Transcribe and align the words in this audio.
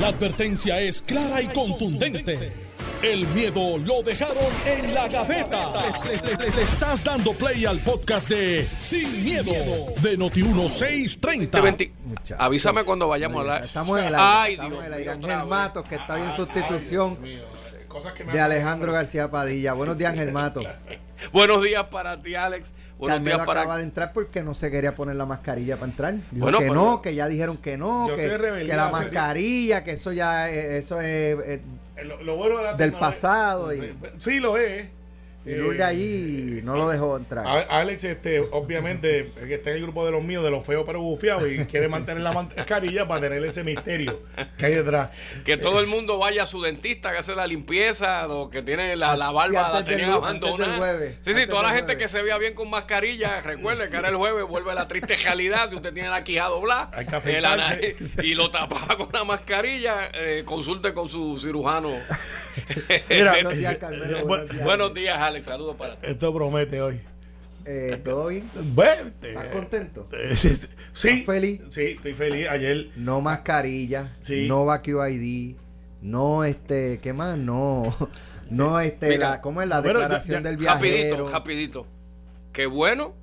La 0.00 0.08
advertencia 0.08 0.80
es 0.80 1.02
clara 1.02 1.40
y 1.40 1.46
contundente. 1.48 2.52
El 3.02 3.26
miedo 3.28 3.76
lo 3.78 4.02
dejaron 4.02 4.36
en 4.66 4.94
la 4.94 5.08
gaveta. 5.08 5.72
Le, 6.04 6.36
le- 6.36 6.50
le 6.56 6.62
estás 6.62 7.04
dando 7.04 7.32
play 7.34 7.64
al 7.66 7.78
podcast 7.80 8.28
de 8.30 8.66
Sin, 8.78 9.22
miedo, 9.22 9.52
de 10.00 10.18
Noti1630. 10.18 11.50
Veinti- 11.50 11.92
Muchacho. 12.04 12.36
Avísame 12.42 12.84
cuando 12.84 13.06
vayamos 13.08 13.36
a 13.36 13.40
hablar. 13.40 13.64
Estamos 13.64 13.98
en 14.00 14.06
el 14.06 14.14
aire. 14.14 14.26
Ay, 14.26 14.52
estamos 14.52 14.72
Dios 14.72 14.80
en 14.80 14.86
el 14.86 14.94
aire. 14.94 15.16
mío, 15.16 15.32
Ángel. 15.34 15.48
Matos, 15.48 15.84
que 15.86 15.94
está 15.96 16.18
en 16.18 16.36
sustitución 16.36 17.18
Cosas 17.88 18.12
que 18.14 18.24
me 18.24 18.32
de 18.32 18.40
Alejandro 18.40 18.92
García 18.92 19.30
Padilla. 19.30 19.74
Buenos 19.74 19.96
días, 19.98 20.12
Ángel 20.12 20.32
Matos. 20.32 20.66
Buenos 21.32 21.62
días 21.62 21.84
para 21.84 22.20
ti, 22.20 22.34
Alex. 22.34 22.68
Buenos 22.98 23.16
Carmelo 23.16 23.36
días 23.36 23.46
para 23.46 23.60
acaba 23.62 23.76
de 23.78 23.84
entrar 23.84 24.12
porque 24.12 24.42
no 24.42 24.54
se 24.54 24.70
quería 24.70 24.94
poner 24.94 25.16
la 25.16 25.26
mascarilla 25.26 25.76
para 25.76 25.90
entrar. 25.90 26.14
Dijo 26.14 26.44
Bueno, 26.44 26.58
que 26.58 26.64
pero- 26.68 26.74
no, 26.74 27.02
que 27.02 27.14
ya 27.14 27.26
dijeron 27.28 27.56
que 27.58 27.76
no, 27.76 28.08
que, 28.14 28.38
la 28.66 28.88
mascarilla, 28.88 29.82
que 29.84 29.92
eso 29.92 30.12
ya 30.12 30.48
eh, 30.50 30.78
eso 30.78 31.00
es 31.00 31.06
eh, 31.06 31.60
Eh, 31.96 32.04
Lo, 32.04 32.22
lo 32.22 32.36
bueno 32.36 32.58
de 32.58 32.64
la 32.64 32.74
del 32.74 32.92
pasado 32.92 33.72
y, 33.74 33.94
Sí, 34.20 34.40
lo 34.40 34.56
es. 34.56 34.88
Y 35.46 35.52
Eh, 35.52 35.56
Lourdes 35.58 35.82
allí 35.82 36.60
no 36.64 36.76
lo 36.76 36.88
dejó 36.88 37.16
entrar. 37.16 37.46
Alex, 37.68 38.04
este, 38.04 38.40
obviamente, 38.40 39.30
que 39.46 39.54
está 39.54 39.70
en 39.70 39.76
el 39.76 39.82
grupo 39.82 40.04
de 40.06 40.10
los 40.12 40.22
míos, 40.22 40.42
de 40.42 40.50
los 40.50 40.64
feos 40.64 40.84
pero 40.86 41.00
bufiados, 41.00 41.44
y 41.50 41.58
quiere 41.66 41.88
mantener 41.88 42.22
la 42.22 42.32
mascarilla 42.32 43.06
para 43.06 43.20
tener 43.20 43.44
ese 43.44 43.62
misterio 43.62 44.20
que 44.58 44.66
hay 44.66 44.74
detrás. 44.74 45.10
que 45.44 45.56
todo 45.56 45.80
el 45.80 45.86
mundo 45.86 46.18
vaya 46.18 46.44
a 46.44 46.46
su 46.46 46.62
dentista 46.62 47.12
que 47.12 47.18
hace 47.18 47.34
la 47.36 47.46
limpieza, 47.46 48.26
los 48.26 48.48
que 48.50 48.62
tienen 48.62 48.98
la, 48.98 49.16
la 49.16 49.30
barba 49.32 49.66
Sí, 49.68 49.72
la 49.74 49.84
tenían 49.84 50.10
abandonada. 50.10 50.76
jueves, 50.78 51.16
sí, 51.20 51.34
sí, 51.34 51.46
toda 51.46 51.62
la 51.64 51.68
gente 51.70 51.94
jueves. 51.94 52.02
que 52.02 52.08
se 52.08 52.22
vea 52.22 52.38
bien 52.38 52.54
con 52.54 52.70
mascarilla, 52.70 53.40
recuerde 53.42 53.88
que 53.90 53.96
ahora 53.96 54.08
el 54.08 54.16
jueves 54.16 54.44
vuelve 54.46 54.74
la 54.74 54.88
triste 54.88 55.16
realidad. 55.16 55.68
Si 55.70 55.76
usted 55.76 55.92
tiene 55.92 56.08
la 56.08 56.24
quijada 56.24 56.50
doblada 56.50 56.90
nariz, 57.56 57.96
y 58.22 58.34
lo 58.34 58.50
tapa 58.50 58.96
con 58.96 59.08
la 59.12 59.24
mascarilla, 59.24 60.08
eh, 60.14 60.42
consulte 60.46 60.92
con 60.94 61.08
su 61.08 61.36
cirujano. 61.38 61.90
Mira, 63.10 63.32
Buenos 63.32 63.54
días, 63.54 63.76
Carmelo, 63.80 64.20
Bu- 64.20 64.26
buenos 64.26 64.50
días. 64.50 64.64
Buenos 64.64 64.94
días, 64.94 65.18
Alex. 65.34 65.46
Saludos 65.46 65.76
para 65.76 65.96
ti. 65.96 66.06
Esto 66.06 66.32
promete 66.32 66.80
hoy. 66.80 67.00
Eh, 67.66 68.00
¿Todo 68.04 68.26
bien? 68.28 68.48
Bueno, 68.74 69.08
este, 69.08 69.30
¿Estás 69.30 69.46
contento? 69.48 70.04
eh, 70.12 70.36
sí, 70.36 70.54
sí, 70.54 70.68
sí, 70.92 71.08
¿Estás 71.08 71.26
feliz? 71.34 71.60
Sí, 71.68 71.82
estoy 71.96 72.14
feliz. 72.14 72.46
Ayer, 72.48 72.90
No 72.96 73.20
mascarilla, 73.20 74.14
Sí. 74.20 74.46
no 74.46 74.64
vacío 74.66 75.06
ID, 75.08 75.56
no 76.02 76.44
este, 76.44 77.00
¿qué 77.02 77.12
más? 77.14 77.36
No, 77.38 77.84
no 78.50 78.78
este, 78.80 79.08
Mira, 79.08 79.30
la- 79.30 79.40
¿cómo 79.40 79.62
es 79.62 79.68
la 79.68 79.80
bueno, 79.80 79.98
ya- 80.00 80.04
declaración 80.04 80.42
ya- 80.42 80.48
del 80.50 80.56
viajero? 80.58 80.78
Rapidito, 81.26 81.28
rapidito. 81.32 81.86
Qué 82.52 82.66
bueno. 82.66 83.14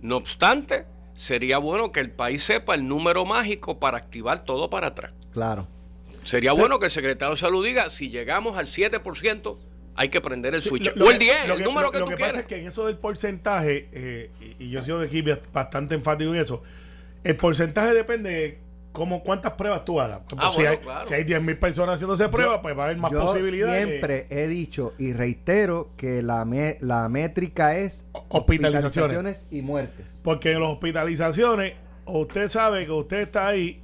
No 0.00 0.16
obstante, 0.16 0.86
sería 1.12 1.58
bueno 1.58 1.92
que 1.92 2.00
el 2.00 2.10
país 2.10 2.42
sepa 2.42 2.74
el 2.74 2.88
número 2.88 3.26
mágico 3.26 3.78
para 3.78 3.98
activar 3.98 4.44
todo 4.44 4.70
para 4.70 4.88
atrás. 4.88 5.12
Claro. 5.34 5.68
Sería 6.24 6.52
bueno 6.52 6.78
que 6.78 6.86
el 6.86 6.90
secretario 6.90 7.34
de 7.34 7.40
salud 7.40 7.62
diga, 7.64 7.90
si 7.90 8.08
llegamos 8.08 8.56
al 8.56 8.66
7%, 8.66 9.58
hay 9.96 10.08
que 10.08 10.20
prender 10.20 10.54
el 10.54 10.62
switch. 10.62 10.94
Lo- 10.94 11.06
o 11.06 11.10
el 11.10 11.18
que- 11.18 11.24
10, 11.26 11.48
lo 11.48 11.54
el 11.54 11.64
número 11.64 11.86
lo- 11.86 11.92
que 11.92 11.98
lo 11.98 12.04
tú 12.06 12.10
que 12.10 12.16
quieras. 12.16 12.32
pasa 12.34 12.40
es 12.42 12.46
que 12.46 12.56
en 12.60 12.66
eso 12.68 12.86
del 12.86 12.96
porcentaje, 12.96 13.88
eh, 13.92 14.30
y, 14.58 14.64
y 14.64 14.70
yo 14.70 14.80
he 14.80 14.82
sido 14.82 14.98
de 15.00 15.06
aquí 15.06 15.22
bastante 15.52 15.94
enfático 15.94 16.34
en 16.34 16.40
eso, 16.40 16.62
el 17.24 17.36
porcentaje 17.36 17.92
depende 17.92 18.30
de 18.30 18.58
cómo, 18.92 19.22
cuántas 19.22 19.52
pruebas 19.52 19.84
tú 19.84 20.00
hagas. 20.00 20.20
Ah, 20.36 20.48
si, 20.50 20.56
bueno, 20.56 20.70
hay, 20.70 20.76
claro. 20.78 21.06
si 21.06 21.14
hay 21.14 21.24
10.000 21.24 21.58
personas 21.58 21.94
haciéndose 21.96 22.28
pruebas, 22.28 22.60
pues 22.62 22.76
va 22.76 22.82
a 22.82 22.86
haber 22.86 22.96
más 22.98 23.12
Yo 23.12 23.20
posibilidades. 23.20 23.82
de 23.82 23.86
siempre 23.88 24.26
he 24.30 24.46
dicho 24.48 24.94
y 24.98 25.12
reitero 25.12 25.90
que 25.96 26.22
la, 26.22 26.44
me- 26.44 26.76
la 26.80 27.08
métrica 27.08 27.76
es 27.76 28.04
Hospitalizaciones. 28.30 29.46
y 29.50 29.62
muertes. 29.62 30.20
Porque 30.22 30.52
en 30.52 30.60
las 30.60 30.70
hospitalizaciones, 30.70 31.74
usted 32.06 32.48
sabe 32.48 32.84
que 32.86 32.92
usted 32.92 33.20
está 33.20 33.46
ahí, 33.48 33.80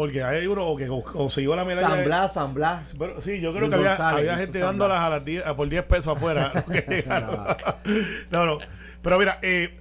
porque 0.00 0.22
hay 0.22 0.46
uno 0.46 0.74
que 0.76 0.86
co- 0.86 1.02
consiguió 1.04 1.54
la 1.54 1.62
medalla. 1.66 1.88
San 1.90 2.04
Blas, 2.04 2.32
San 2.32 2.54
Blas. 2.54 2.94
Pero, 2.98 3.20
sí, 3.20 3.38
yo 3.38 3.50
creo 3.52 3.68
Luis 3.68 3.70
que 3.70 3.76
había, 3.76 3.88
González 3.90 4.18
había 4.20 4.36
gente 4.38 4.58
dándolas 4.58 4.98
a 4.98 5.10
las 5.10 5.24
10, 5.26 5.46
a 5.46 5.54
por 5.54 5.68
10 5.68 5.84
pesos 5.84 6.16
afuera. 6.16 6.50
no, 8.30 8.46
no. 8.46 8.58
Pero 9.02 9.18
mira, 9.18 9.38
eh, 9.42 9.78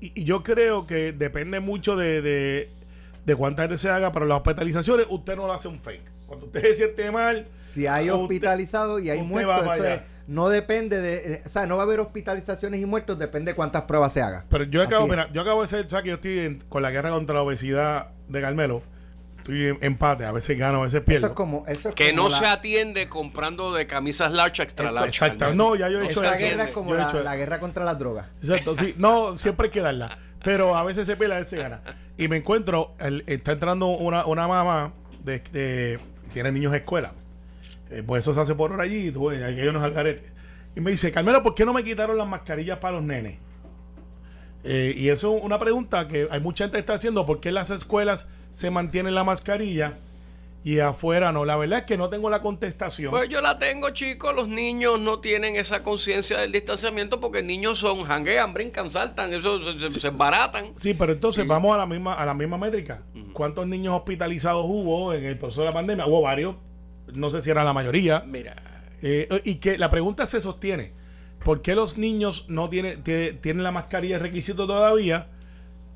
y, 0.00 0.20
y 0.20 0.24
yo 0.24 0.42
creo 0.42 0.86
que 0.86 1.12
depende 1.12 1.60
mucho 1.60 1.96
de, 1.96 2.20
de, 2.20 2.70
de 3.24 3.36
cuánta 3.36 3.62
gente 3.62 3.78
se 3.78 3.88
haga, 3.88 4.12
pero 4.12 4.26
las 4.26 4.36
hospitalizaciones 4.36 5.06
usted 5.08 5.34
no 5.36 5.46
lo 5.46 5.52
hace 5.54 5.68
un 5.68 5.80
fake. 5.80 6.02
Cuando 6.26 6.44
usted 6.44 6.60
se 6.60 6.74
siente 6.74 7.10
mal, 7.10 7.46
Si 7.56 7.86
hay 7.86 8.10
usted- 8.10 8.22
hospitalizados 8.22 9.00
y 9.02 9.08
hay 9.08 9.22
muertos, 9.22 9.66
no 10.26 10.50
depende 10.50 11.00
de, 11.00 11.20
de- 11.22 11.42
o 11.46 11.48
sea, 11.48 11.64
no 11.64 11.76
va 11.78 11.84
a 11.84 11.86
haber 11.86 12.00
hospitalizaciones 12.00 12.80
y 12.82 12.84
muertos, 12.84 13.18
depende 13.18 13.52
de 13.52 13.56
cuántas 13.56 13.84
pruebas 13.84 14.12
se 14.12 14.20
hagan. 14.20 14.44
Pero 14.50 14.64
yo 14.64 14.82
acabo, 14.82 15.06
mira, 15.06 15.30
yo 15.32 15.40
acabo 15.40 15.62
de 15.62 15.68
ser, 15.68 15.88
¿sabes 15.88 16.02
que 16.02 16.08
yo 16.10 16.16
estoy 16.16 16.38
en- 16.40 16.60
con 16.68 16.82
la 16.82 16.90
guerra 16.90 17.08
contra 17.12 17.34
la 17.34 17.40
obesidad 17.42 18.08
de 18.28 18.40
Carmelo? 18.42 18.82
Estoy 19.48 19.66
en 19.68 19.78
empate, 19.80 20.26
a 20.26 20.32
veces 20.32 20.58
gano, 20.58 20.80
a 20.80 20.84
veces 20.84 21.00
pierdo. 21.00 21.26
Eso 21.26 21.32
es 21.32 21.36
como, 21.36 21.64
eso 21.66 21.88
es 21.88 21.94
Que 21.94 22.10
como 22.10 22.24
no 22.24 22.28
la- 22.28 22.38
se 22.38 22.46
atiende 22.46 23.08
comprando 23.08 23.72
de 23.72 23.86
camisas 23.86 24.30
large, 24.30 24.62
extra 24.62 24.86
Eso- 24.86 24.94
large. 24.94 25.08
Exacto. 25.08 25.54
No, 25.54 25.74
ya 25.74 25.88
yo 25.88 26.02
he 26.02 26.04
hecho 26.06 26.22
Esa 26.22 26.34
eso. 26.36 26.44
guerra 26.44 26.64
es 26.64 26.74
como 26.74 26.94
he 26.94 26.98
la, 26.98 27.04
hecho- 27.04 27.22
la 27.22 27.34
guerra 27.36 27.58
contra 27.58 27.82
las 27.84 27.98
drogas. 27.98 28.26
Exacto, 28.42 28.76
sí. 28.76 28.94
No, 28.98 29.38
siempre 29.38 29.66
hay 29.66 29.70
que 29.70 29.80
darla. 29.80 30.18
Pero 30.44 30.76
a 30.76 30.84
veces 30.84 31.06
se 31.06 31.16
pierde, 31.16 31.34
a 31.34 31.38
veces 31.38 31.50
se 31.50 31.56
gana. 31.56 31.80
Y 32.18 32.28
me 32.28 32.36
encuentro, 32.36 32.94
el- 33.00 33.24
está 33.26 33.52
entrando 33.52 33.86
una, 33.88 34.26
una 34.26 34.46
mamá 34.46 34.92
de, 35.24 35.38
de- 35.38 35.98
que 36.24 36.30
tiene 36.34 36.52
niños 36.52 36.72
de 36.72 36.78
escuela. 36.78 37.12
Eh, 37.90 38.02
pues 38.06 38.20
eso 38.22 38.34
se 38.34 38.40
hace 38.40 38.54
por 38.54 38.70
hora 38.70 38.82
allí, 38.84 39.08
y 39.08 39.10
tú 39.12 39.28
ves, 39.30 39.42
hay 39.42 39.66
unos 39.66 39.82
algaretes. 39.82 40.30
Y 40.76 40.80
me 40.80 40.90
dice, 40.90 41.10
Carmelo, 41.10 41.42
¿por 41.42 41.54
qué 41.54 41.64
no 41.64 41.72
me 41.72 41.82
quitaron 41.82 42.18
las 42.18 42.28
mascarillas 42.28 42.76
para 42.78 42.96
los 42.96 43.02
nenes? 43.02 43.38
Eh, 44.64 44.92
y 44.94 45.08
eso 45.08 45.36
es 45.38 45.42
una 45.42 45.58
pregunta 45.58 46.06
que 46.06 46.26
hay 46.30 46.40
mucha 46.40 46.64
gente 46.64 46.76
que 46.76 46.80
está 46.80 46.92
haciendo, 46.94 47.24
¿por 47.24 47.40
qué 47.40 47.50
las 47.50 47.70
escuelas 47.70 48.28
se 48.50 48.70
mantiene 48.70 49.10
la 49.10 49.24
mascarilla 49.24 49.98
y 50.64 50.80
afuera 50.80 51.32
no? 51.32 51.44
La 51.44 51.56
verdad 51.56 51.80
es 51.80 51.84
que 51.84 51.96
no 51.96 52.08
tengo 52.08 52.28
la 52.30 52.40
contestación. 52.40 53.10
Pues 53.10 53.28
yo 53.28 53.40
la 53.40 53.58
tengo, 53.58 53.90
chicos. 53.90 54.34
Los 54.34 54.48
niños 54.48 54.98
no 55.00 55.20
tienen 55.20 55.56
esa 55.56 55.82
conciencia 55.82 56.38
del 56.38 56.52
distanciamiento 56.52 57.20
porque 57.20 57.42
niños 57.42 57.78
son 57.78 58.02
janguean, 58.04 58.52
brincan, 58.52 58.90
saltan, 58.90 59.32
eso 59.32 59.60
se, 59.78 59.88
se 60.00 60.08
embaratan. 60.08 60.72
Sí, 60.76 60.94
pero 60.94 61.12
entonces 61.12 61.46
vamos 61.46 61.74
a 61.74 61.78
la 61.78 61.86
misma 61.86 62.14
a 62.14 62.26
la 62.26 62.34
misma 62.34 62.58
métrica. 62.58 63.02
¿Cuántos 63.32 63.66
niños 63.66 63.94
hospitalizados 63.94 64.64
hubo 64.66 65.14
en 65.14 65.24
el 65.24 65.38
proceso 65.38 65.60
de 65.62 65.66
la 65.68 65.72
pandemia? 65.72 66.06
Hubo 66.06 66.22
varios. 66.22 66.56
No 67.14 67.30
sé 67.30 67.40
si 67.40 67.50
era 67.50 67.64
la 67.64 67.72
mayoría. 67.72 68.24
Mira, 68.26 68.56
Eh, 69.00 69.28
y 69.44 69.54
que 69.56 69.78
la 69.78 69.88
pregunta 69.90 70.26
se 70.26 70.40
sostiene. 70.40 70.92
¿Por 71.44 71.62
qué 71.62 71.76
los 71.76 71.96
niños 71.98 72.46
no 72.48 72.68
tienen, 72.68 73.04
tiene- 73.04 73.32
tienen 73.32 73.62
la 73.62 73.70
mascarilla 73.70 74.16
de 74.16 74.24
requisito 74.24 74.66
todavía? 74.66 75.28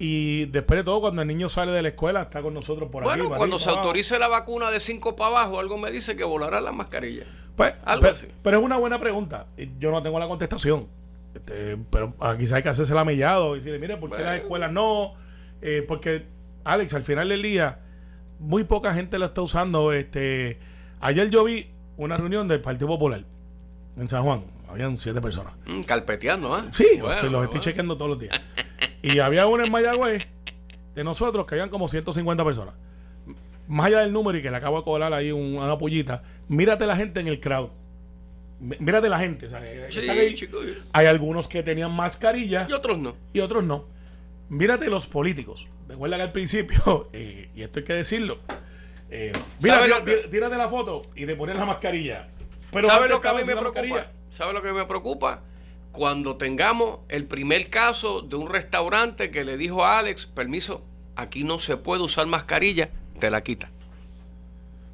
Y 0.04 0.46
después 0.46 0.78
de 0.78 0.82
todo, 0.82 1.00
cuando 1.00 1.22
el 1.22 1.28
niño 1.28 1.48
sale 1.48 1.70
de 1.70 1.80
la 1.80 1.90
escuela, 1.90 2.22
está 2.22 2.42
con 2.42 2.52
nosotros 2.52 2.90
por 2.90 3.04
bueno, 3.04 3.22
aquí. 3.22 3.28
para 3.28 3.38
cuando 3.38 3.60
se 3.60 3.68
abajo. 3.70 3.82
autorice 3.82 4.18
la 4.18 4.26
vacuna 4.26 4.68
de 4.72 4.80
5 4.80 5.14
para 5.14 5.28
abajo, 5.28 5.60
algo 5.60 5.78
me 5.78 5.92
dice 5.92 6.16
que 6.16 6.24
volará 6.24 6.60
la 6.60 6.72
mascarilla. 6.72 7.24
Pues, 7.54 7.74
algo 7.84 8.00
pero, 8.00 8.12
así. 8.12 8.26
pero 8.42 8.58
es 8.58 8.64
una 8.64 8.78
buena 8.78 8.98
pregunta. 8.98 9.46
Yo 9.78 9.92
no 9.92 10.02
tengo 10.02 10.18
la 10.18 10.26
contestación. 10.26 10.88
Este, 11.34 11.76
pero 11.88 12.14
ah, 12.18 12.34
quizás 12.36 12.54
hay 12.54 12.62
que 12.62 12.68
hacerse 12.70 12.92
la 12.94 13.04
mellado 13.04 13.54
y 13.54 13.58
decirle, 13.60 13.78
mire, 13.78 13.96
¿por 13.96 14.10
qué 14.10 14.16
Bueno. 14.16 14.30
las 14.30 14.40
escuelas 14.40 14.72
no? 14.72 15.14
Eh, 15.60 15.84
porque, 15.86 16.26
Alex, 16.64 16.94
al 16.94 17.04
final 17.04 17.28
del 17.28 17.40
día, 17.40 17.78
muy 18.40 18.64
poca 18.64 18.92
gente 18.94 19.20
la 19.20 19.26
está 19.26 19.40
usando. 19.40 19.92
Este, 19.92 20.58
ayer 20.98 21.30
yo 21.30 21.44
vi 21.44 21.70
una 21.96 22.16
reunión 22.16 22.48
del 22.48 22.60
Partido 22.60 22.88
Popular 22.88 23.24
en 23.96 24.08
San 24.08 24.24
Juan. 24.24 24.46
Habían 24.72 24.96
siete 24.98 25.20
personas. 25.20 25.54
Mm, 25.66 25.80
carpeteando, 25.82 26.54
¿ah? 26.54 26.66
Sí, 26.72 26.86
Bueno, 27.00 27.06
los 27.08 27.14
estoy 27.24 27.30
bueno. 27.46 27.60
chequeando 27.60 27.96
todos 27.96 28.10
los 28.10 28.18
días. 28.18 28.40
Y 29.02 29.18
había 29.18 29.46
uno 29.48 29.64
en 29.64 29.70
Mayagüez 29.72 30.26
de 30.94 31.04
nosotros 31.04 31.44
que 31.46 31.54
habían 31.56 31.68
como 31.70 31.88
150 31.88 32.44
personas. 32.44 32.74
Más 33.68 33.86
allá 33.86 34.00
del 34.00 34.12
número 34.12 34.38
y 34.38 34.42
que 34.42 34.50
le 34.50 34.56
acabo 34.56 34.78
de 34.78 34.84
colar 34.84 35.12
ahí 35.12 35.32
un- 35.32 35.56
una 35.56 35.76
pollita, 35.78 36.22
mírate 36.48 36.86
la 36.86 36.94
gente 36.96 37.18
en 37.20 37.26
el 37.28 37.40
crowd. 37.40 37.70
Mí- 38.60 38.76
Mírate 38.78 39.08
la 39.08 39.18
gente. 39.18 39.48
Sí, 39.48 40.08
ahí. 40.08 40.34
Hay 40.92 41.06
algunos 41.06 41.48
que 41.48 41.62
tenían 41.64 41.90
mascarilla 41.92 42.66
Y 42.70 42.72
otros 42.72 42.96
no. 42.98 43.16
y 43.32 43.40
otros 43.40 43.64
no. 43.64 43.86
Mírate 44.48 44.88
los 44.88 45.06
políticos. 45.08 45.66
Recuerda 45.88 46.16
que 46.16 46.22
al 46.22 46.32
principio, 46.32 47.08
eh, 47.12 47.50
y 47.56 47.62
esto 47.62 47.80
hay 47.80 47.84
que 47.84 47.94
decirlo, 47.94 48.38
eh, 49.10 49.32
mira, 49.62 49.74
¿Sabe 49.76 49.86
tira- 49.88 49.98
lo 49.98 50.04
que- 50.04 50.16
tira- 50.16 50.30
tírate 50.30 50.56
la 50.56 50.68
foto 50.68 51.02
y 51.16 51.26
te 51.26 51.34
pones 51.34 51.58
la 51.58 51.64
mascarilla. 51.66 52.28
Pero 52.70 52.86
¿Sabe 52.86 52.98
antes 53.06 53.14
lo 53.16 53.20
que 53.20 53.28
a 53.28 53.32
mí 53.34 53.38
me 53.44 53.56
preocupa? 53.56 54.06
¿Sabe 54.32 54.52
lo 54.54 54.62
que 54.62 54.72
me 54.72 54.84
preocupa? 54.86 55.40
Cuando 55.92 56.36
tengamos 56.36 57.00
el 57.10 57.26
primer 57.26 57.68
caso 57.68 58.22
de 58.22 58.34
un 58.36 58.48
restaurante 58.48 59.30
que 59.30 59.44
le 59.44 59.58
dijo 59.58 59.84
a 59.84 59.98
Alex, 59.98 60.24
permiso, 60.26 60.82
aquí 61.16 61.44
no 61.44 61.58
se 61.58 61.76
puede 61.76 62.02
usar 62.02 62.26
mascarilla, 62.26 62.88
te 63.20 63.30
la 63.30 63.42
quita. 63.42 63.70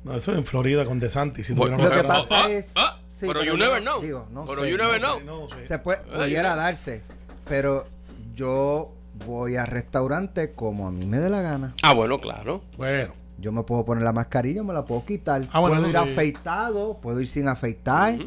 No, 0.03 0.17
eso 0.17 0.33
es 0.33 0.39
en 0.39 0.45
Florida 0.45 0.85
con 0.85 0.99
DeSantis. 0.99 1.47
Si 1.47 1.55
Bueno, 1.55 1.77
Lo 1.79 1.85
que 1.89 1.97
pero- 1.97 2.09
pasa 2.09 2.45
ah, 2.47 2.51
es. 2.51 2.73
ah, 2.75 2.99
sí, 3.09 3.27
pero 3.29 3.45
you 3.45 3.57
never 3.57 3.81
no- 3.83 3.93
know. 3.93 4.03
digo, 4.03 4.27
no 4.33 4.45
Pero 4.45 4.65
sé, 4.65 4.71
you 4.73 4.77
no 4.77 4.85
never 4.85 5.01
sé. 5.01 5.07
know. 5.07 5.21
No 5.21 5.49
sé. 5.49 5.67
Se 5.67 5.79
puede, 5.79 5.99
pudiera 6.03 6.57
darse, 6.57 7.03
pero 7.49 7.87
yo 8.35 8.93
voy 9.25 9.55
al 9.57 9.69
restaurante 9.69 10.53
como 10.53 10.89
a 10.89 10.93
mí 10.93 11.07
me 11.07 11.19
dé 11.19 11.31
la 11.31 11.43
gana. 11.43 11.75
Ah, 11.83 11.95
bueno, 11.95 12.21
claro. 12.21 12.63
Bueno. 12.77 13.13
Yo 13.41 13.53
me 13.53 13.63
puedo 13.63 13.85
poner 13.85 14.03
la 14.03 14.13
mascarilla, 14.13 14.65
me 14.65 14.75
la 14.75 14.85
puedo 14.85 15.05
quitar. 15.05 15.47
Ah, 15.53 15.61
bueno, 15.61 15.77
puedo 15.77 15.87
ir 15.89 15.93
sí. 15.93 15.97
afeitado, 16.13 16.99
puedo 17.01 17.21
ir 17.21 17.29
sin 17.29 17.47
afeitar. 17.47 18.19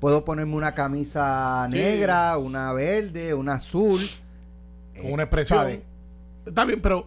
Puedo 0.00 0.24
ponerme 0.24 0.56
una 0.56 0.74
camisa 0.74 1.68
Sí. 1.70 1.78
negra, 1.78 2.36
una 2.38 2.72
verde, 2.72 3.34
una 3.34 3.54
azul. 3.54 4.00
con 5.00 5.12
una 5.12 5.22
expresión. 5.24 5.80
Está 6.46 6.64
bien, 6.64 6.80
pero 6.82 7.06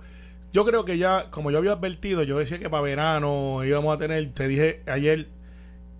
Yo 0.53 0.63
creo 0.65 0.85
que 0.85 0.99
ya, 0.99 1.31
como 1.31 1.49
yo 1.49 1.57
había 1.57 1.71
advertido, 1.71 2.21
yo 2.21 2.37
decía 2.37 2.59
que 2.59 2.69
para 2.69 2.83
verano 2.83 3.63
íbamos 3.65 3.95
a 3.95 3.97
tener, 3.99 4.31
te 4.33 4.47
dije 4.47 4.83
ayer 4.85 5.27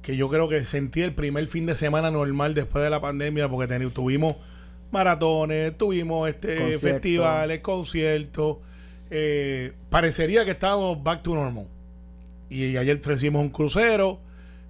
que 0.03 0.15
yo 0.15 0.29
creo 0.29 0.47
que 0.47 0.63
sentí 0.65 1.01
el 1.01 1.15
primer 1.15 1.47
fin 1.47 1.65
de 1.65 1.73
semana 1.73 2.11
normal 2.11 2.53
después 2.53 2.83
de 2.83 2.91
la 2.91 3.01
pandemia 3.01 3.49
porque 3.49 3.73
teni- 3.73 3.91
tuvimos 3.91 4.35
maratones, 4.91 5.75
tuvimos 5.77 6.29
este 6.29 6.77
festivales, 6.77 7.61
conciertos. 7.61 8.57
eh, 9.09 9.73
parecería 9.89 10.45
que 10.45 10.51
estábamos 10.51 11.01
back 11.03 11.23
to 11.23 11.33
normal. 11.35 11.65
Y 12.49 12.77
ayer 12.77 13.01
hicimos 13.11 13.41
un 13.41 13.49
crucero 13.49 14.19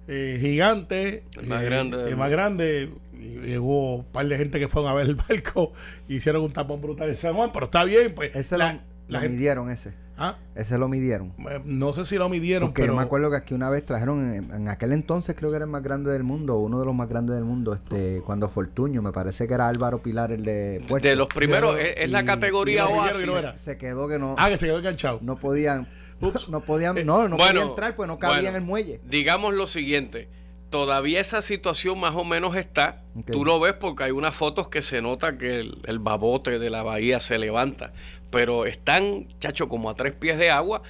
eh, 0.08 0.38
gigante. 0.40 1.24
El 1.38 1.46
más 1.46 1.62
eh, 1.62 1.64
grande 1.66 2.08
El 2.08 2.16
más 2.16 2.30
grande. 2.30 2.90
Y, 3.18 3.52
y 3.52 3.58
hubo 3.58 3.96
un 3.96 4.04
par 4.04 4.26
de 4.26 4.36
gente 4.36 4.58
que 4.58 4.68
fueron 4.68 4.90
a 4.90 4.94
ver 4.94 5.06
el 5.06 5.14
barco 5.28 5.72
y 6.08 6.16
hicieron 6.16 6.42
un 6.44 6.52
tapón 6.52 6.80
brutal 6.80 7.08
en 7.08 7.14
San 7.16 7.34
Juan, 7.34 7.50
pero 7.52 7.66
está 7.66 7.84
bien, 7.84 8.12
pues. 8.14 8.34
Ese 8.34 8.58
la- 8.58 8.72
lo, 8.74 8.78
la 8.78 8.82
lo 9.08 9.20
gente- 9.20 9.36
midieron 9.36 9.70
ese. 9.70 9.92
Ah, 10.16 10.36
Ese 10.54 10.78
lo 10.78 10.86
midieron. 10.86 11.32
eh, 11.50 11.60
no 11.64 11.92
sé 11.92 12.04
si 12.04 12.16
lo 12.18 12.28
midieron, 12.28 12.68
Porque 12.68 12.82
pero. 12.82 12.92
yo 12.92 12.96
me 12.98 13.02
acuerdo 13.02 13.30
que 13.30 13.36
aquí 13.36 13.52
una 13.52 13.68
vez 13.68 13.84
trajeron, 13.84 14.32
en, 14.32 14.48
en 14.52 14.68
aquel 14.68 14.92
entonces 14.92 15.34
creo 15.36 15.50
que 15.50 15.56
era 15.56 15.64
el 15.64 15.70
más 15.72 15.82
grande 15.82 16.12
del 16.12 16.22
mundo, 16.22 16.56
uno 16.58 16.78
de 16.78 16.86
los 16.86 16.94
más 16.94 17.08
grandes 17.08 17.34
del 17.34 17.44
mundo, 17.44 17.72
este 17.74 18.22
cuando 18.24 18.48
Fortuño, 18.48 19.02
me 19.02 19.10
parece 19.10 19.48
que 19.48 19.54
era 19.54 19.66
Álvaro 19.66 20.00
Pilar 20.04 20.30
el 20.30 20.44
de 20.44 20.84
Puerto. 20.86 21.08
De 21.08 21.16
los 21.16 21.26
primeros, 21.26 21.74
Pero- 21.74 21.84
es, 21.88 21.94
es 21.96 22.10
la 22.12 22.22
y- 22.22 22.26
categoría 22.26 22.86
y 22.88 22.92
Oasis. 22.92 23.24
y 23.24 23.26
no 23.26 23.36
era. 23.38 23.58
se 23.58 23.76
quedó 23.76 24.06
que 24.06 24.20
no, 24.20 24.36
Ah, 24.38 24.48
que 24.50 24.56
se 24.56 24.66
quedó 24.66 24.78
enganchado. 24.78 25.18
no 25.20 25.34
podían, 25.34 25.88
Ups. 26.24 26.48
no 26.48 26.60
podían, 26.60 26.94
no, 27.06 27.28
no 27.28 27.36
Bueno, 27.36 27.52
podían 27.52 27.68
entrar 27.68 27.96
pues 27.96 28.08
no 28.08 28.18
cabía 28.18 28.36
bueno, 28.36 28.48
en 28.50 28.54
el 28.56 28.62
muelle. 28.62 29.00
Digamos 29.04 29.54
lo 29.54 29.66
siguiente, 29.66 30.28
todavía 30.70 31.20
esa 31.20 31.42
situación 31.42 32.00
más 32.00 32.14
o 32.14 32.24
menos 32.24 32.56
está. 32.56 33.02
Tú 33.30 33.44
lo 33.44 33.60
ves 33.60 33.74
porque 33.74 34.04
hay 34.04 34.10
unas 34.10 34.34
fotos 34.34 34.68
que 34.68 34.82
se 34.82 35.00
nota 35.02 35.38
que 35.38 35.60
el, 35.60 35.78
el 35.84 35.98
babote 35.98 36.58
de 36.58 36.70
la 36.70 36.82
bahía 36.82 37.20
se 37.20 37.38
levanta. 37.38 37.92
Pero 38.30 38.66
están, 38.66 39.28
chacho, 39.38 39.68
como 39.68 39.88
a 39.88 39.94
tres 39.94 40.12
pies 40.14 40.38
de 40.38 40.50
agua. 40.50 40.82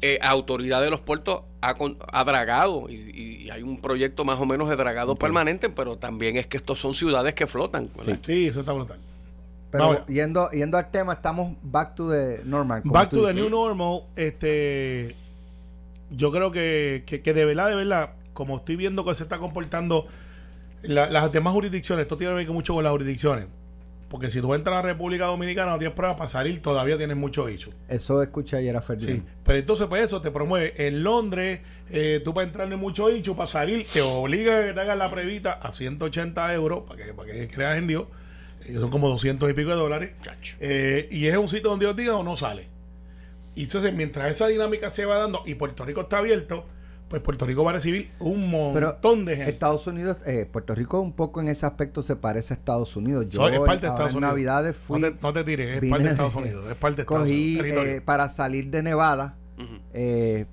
Eh, 0.00 0.18
autoridad 0.22 0.80
de 0.80 0.90
los 0.90 1.00
puertos 1.00 1.42
ha, 1.60 2.24
dragado 2.24 2.88
y, 2.88 3.50
hay 3.50 3.62
un 3.62 3.80
proyecto 3.80 4.24
más 4.24 4.38
o 4.38 4.46
menos 4.46 4.68
de 4.68 4.76
dragado 4.76 5.16
permanente, 5.16 5.68
pero 5.68 5.96
también 5.96 6.36
es 6.36 6.46
que 6.46 6.56
estos 6.56 6.78
son 6.78 6.94
ciudades 6.94 7.34
que 7.34 7.46
flotan. 7.46 7.90
¿verdad? 7.96 8.18
Sí, 8.24 8.46
eso 8.46 8.60
está 8.60 8.72
brutal. 8.72 8.98
Pero 9.72 9.84
Vamos. 9.88 10.06
yendo, 10.06 10.48
yendo 10.50 10.76
al 10.78 10.90
tema, 10.92 11.14
estamos 11.14 11.56
back 11.62 11.94
to 11.96 12.08
the 12.10 12.42
normal. 12.44 12.82
Back 12.84 13.10
to 13.10 13.26
the 13.26 13.32
new 13.34 13.48
normal, 13.50 14.02
este 14.16 15.16
yo 16.10 16.30
creo 16.30 16.52
que, 16.52 17.02
que, 17.06 17.22
que 17.22 17.32
de 17.32 17.44
verdad, 17.46 17.70
de 17.70 17.76
verdad, 17.76 18.10
como 18.34 18.58
estoy 18.58 18.76
viendo 18.76 19.02
que 19.04 19.14
se 19.14 19.22
está 19.22 19.38
comportando 19.38 20.06
la- 20.82 21.08
las 21.10 21.32
demás 21.32 21.54
jurisdicciones, 21.54 22.02
esto 22.02 22.16
tiene 22.18 22.32
que 22.34 22.44
ver 22.44 22.50
mucho 22.50 22.74
con 22.74 22.84
las 22.84 22.90
jurisdicciones. 22.92 23.46
Porque 24.10 24.28
si 24.28 24.42
tú 24.42 24.52
entras 24.52 24.74
a 24.74 24.82
la 24.82 24.88
República 24.92 25.24
Dominicana 25.24 25.72
no 25.72 25.78
tienes 25.78 25.96
pruebas 25.96 26.18
para 26.18 26.28
salir, 26.28 26.60
todavía 26.60 26.98
tienes 26.98 27.16
mucho 27.16 27.46
dicho. 27.46 27.70
Eso 27.88 28.20
escuché 28.22 28.58
ayer 28.58 28.76
a 28.76 28.82
Sí. 28.82 28.86
Ferdinand. 28.88 29.24
Pero 29.42 29.58
entonces, 29.58 29.86
pues 29.86 30.02
eso 30.04 30.20
te 30.20 30.30
promueve. 30.30 30.74
En 30.86 31.02
Londres, 31.02 31.60
eh, 31.88 32.20
tú 32.22 32.34
para 32.34 32.46
entrar 32.46 32.70
en 32.70 32.78
mucho 32.78 33.08
dicho, 33.08 33.34
para 33.34 33.46
salir, 33.46 33.86
te 33.90 34.02
obliga 34.02 34.58
a 34.58 34.64
que 34.66 34.72
te 34.74 34.80
hagas 34.82 34.98
la 34.98 35.10
previta 35.10 35.52
a 35.54 35.72
180 35.72 36.52
euros, 36.52 36.82
para 36.86 37.02
que, 37.02 37.14
para 37.14 37.32
que 37.32 37.48
creas 37.48 37.78
en 37.78 37.86
Dios, 37.86 38.04
que 38.66 38.74
son 38.78 38.90
como 38.90 39.08
200 39.08 39.50
y 39.50 39.52
pico 39.54 39.70
de 39.70 39.76
dólares. 39.76 40.10
Eh, 40.60 41.08
y 41.10 41.26
es 41.26 41.36
un 41.36 41.48
sitio 41.48 41.70
donde 41.70 41.86
Dios 41.86 41.96
diga 41.96 42.16
o 42.16 42.22
no 42.22 42.36
sale. 42.36 42.68
Y 43.54 43.64
entonces, 43.64 43.92
mientras 43.94 44.30
esa 44.30 44.46
dinámica 44.48 44.88
se 44.90 45.04
va 45.04 45.18
dando 45.18 45.42
y 45.46 45.54
Puerto 45.54 45.84
Rico 45.84 46.02
está 46.02 46.18
abierto, 46.18 46.64
pues 47.08 47.20
Puerto 47.20 47.44
Rico 47.44 47.62
va 47.62 47.72
a 47.72 47.74
recibir 47.74 48.10
un 48.20 48.50
Pero 48.72 48.86
montón 48.88 49.26
de 49.26 49.36
gente. 49.36 49.50
Estados 49.50 49.86
Unidos, 49.86 50.16
eh, 50.24 50.48
Puerto 50.50 50.74
Rico 50.74 50.98
un 51.00 51.12
poco 51.12 51.42
en 51.42 51.48
ese 51.48 51.66
aspecto 51.66 52.00
se 52.00 52.16
parece 52.16 52.54
a 52.54 52.56
Estados 52.56 52.96
Unidos. 52.96 53.30
Yo 53.30 53.42
So- 53.42 53.48
es 53.50 53.58
parte 53.60 53.82
de 53.82 53.86
en- 53.88 53.92
ahora 53.92 54.06
Estados 54.06 54.10
en 54.12 54.16
Unidos. 54.16 54.32
Navidades 54.32 54.76
fui, 54.76 55.00
no, 55.02 55.08
te, 55.12 55.18
no 55.20 55.32
te 55.34 55.44
tires, 55.44 55.74
es 55.74 55.80
vine 55.82 55.90
parte 55.90 56.04
de 56.04 56.10
Estados 56.12 56.34
Unidos. 56.34 56.64
Es 56.70 56.76
parte 56.76 56.96
de 56.96 57.02
Estados 57.02 57.22
cogí 57.24 57.60
Unidos. 57.60 57.86
eh, 57.86 58.00
para 58.02 58.28
salir 58.30 58.70
de 58.70 58.82
Nevada, 58.82 59.36
eh, 59.92 60.46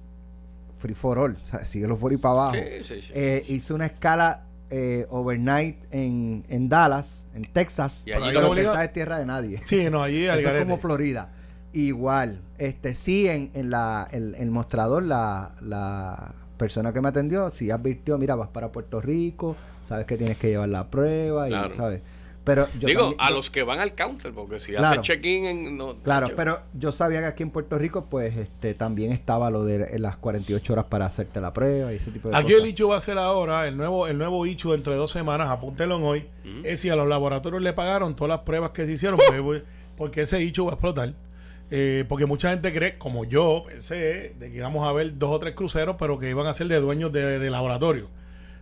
free 0.78 0.94
for 0.96 1.18
all, 1.20 1.38
o 1.42 1.46
sea, 1.46 1.64
síguelo 1.64 1.98
por 1.98 2.12
ahí 2.12 2.18
para 2.18 2.34
abajo. 2.34 2.54
Sí, 2.56 2.84
sí, 2.84 3.02
sí. 3.02 3.12
Eh, 3.16 3.46
hice 3.48 3.74
una 3.74 3.86
escala 3.86 4.46
eh, 4.70 5.08
overnight 5.10 5.78
en, 5.92 6.44
en 6.50 6.68
Dallas, 6.70 7.26
en 7.46 7.52
Texas. 7.54 8.04
Y 8.06 8.12
allí 8.12 8.28
pero 8.28 8.42
lo 8.42 8.56
Texas 8.56 8.84
es 8.84 8.94
tierra 8.94 9.18
de 9.20 9.26
nadie. 9.26 9.60
Sí, 9.66 9.90
no, 9.90 10.04
allí 10.04 10.28
al 10.28 10.40
Eso 10.40 10.54
es 10.56 10.62
como 10.64 10.78
Florida. 10.78 11.30
Igual, 11.74 12.42
este 12.58 12.96
sí 12.96 13.28
en, 13.28 13.52
en 13.54 13.70
la 13.70 14.08
el, 14.12 14.36
el 14.36 14.50
mostrador 14.52 15.04
la, 15.04 15.52
la 15.62 16.34
persona 16.58 16.92
que 16.92 17.00
me 17.02 17.10
atendió 17.10 17.50
sí 17.52 17.70
advirtió, 17.72 18.18
mira, 18.18 18.36
vas 18.36 18.50
para 18.50 18.72
Puerto 18.72 19.00
Rico, 19.02 19.56
sabes 19.86 20.06
que 20.06 20.18
tienes 20.18 20.38
que 20.38 20.50
llevar 20.50 20.70
la 20.70 20.90
prueba 20.90 21.48
y 21.48 21.52
Claro. 21.52 21.76
sabes. 21.76 22.02
Pero 22.50 22.68
yo 22.80 22.88
Digo, 22.88 23.02
también- 23.02 23.22
a 23.22 23.30
yo- 23.30 23.36
los 23.36 23.50
que 23.52 23.62
van 23.64 23.80
al 23.80 23.94
counter, 23.94 24.34
porque 24.34 24.58
si 24.60 24.72
Claro. 24.72 24.88
hace 24.88 25.02
check-in 25.02 25.46
en... 25.46 25.78
no- 25.78 25.96
Claro, 25.98 26.30
pero 26.36 26.62
yo 26.74 26.92
sabía 26.92 27.20
que 27.20 27.26
aquí 27.28 27.44
en 27.44 27.52
Puerto 27.52 27.78
Rico 27.78 28.08
pues 28.10 28.36
este 28.38 28.74
también 28.74 29.12
estaba 29.12 29.52
lo 29.52 29.64
de 29.64 30.00
las 30.00 30.18
48 30.18 30.74
horas 30.74 30.86
para 30.86 31.06
hacerte 31.06 31.40
la 31.42 31.54
prueba 31.54 31.94
y 31.94 31.98
ese 31.98 32.10
tipo 32.12 32.30
de 32.30 32.36
Aquí 32.36 32.46
cosas. 32.54 32.60
el 32.62 32.68
ICHU 32.70 32.88
va 32.90 32.98
a 32.98 33.02
ser 33.02 33.18
ahora, 33.20 33.68
el 33.68 33.78
nuevo, 33.78 34.08
el 34.08 34.18
nuevo 34.18 34.46
ICHU 34.48 34.72
dentro 34.72 34.92
de 34.94 34.98
dos 34.98 35.12
semanas, 35.12 35.50
apúntelo 35.50 35.98
en 35.98 36.04
hoy, 36.04 36.26
es 36.64 36.80
si 36.80 36.90
a 36.90 36.96
los 36.96 37.08
laboratorios 37.08 37.62
le 37.62 37.74
pagaron 37.74 38.16
todas 38.16 38.30
las 38.30 38.40
pruebas 38.40 38.72
que 38.72 38.86
se 38.88 38.94
hicieron, 38.94 39.20
porque, 39.20 39.64
porque 39.96 40.22
ese 40.22 40.42
ICHU 40.42 40.66
va 40.66 40.72
a 40.72 40.74
explotar. 40.74 41.14
Eh, 41.72 42.04
porque 42.10 42.26
mucha 42.26 42.50
gente 42.50 42.74
cree, 42.74 42.98
como 42.98 43.26
yo 43.26 43.66
pensé, 43.68 44.34
de 44.40 44.52
que 44.52 44.58
íbamos 44.58 44.88
a 44.88 44.92
ver 44.92 45.20
dos 45.20 45.30
o 45.30 45.38
tres 45.38 45.54
cruceros, 45.54 45.98
pero 46.00 46.18
que 46.18 46.28
iban 46.28 46.48
a 46.48 46.54
ser 46.56 46.68
de 46.68 46.80
dueños 46.80 47.12
de, 47.14 47.38
de 47.38 47.50
laboratorio. 47.52 48.10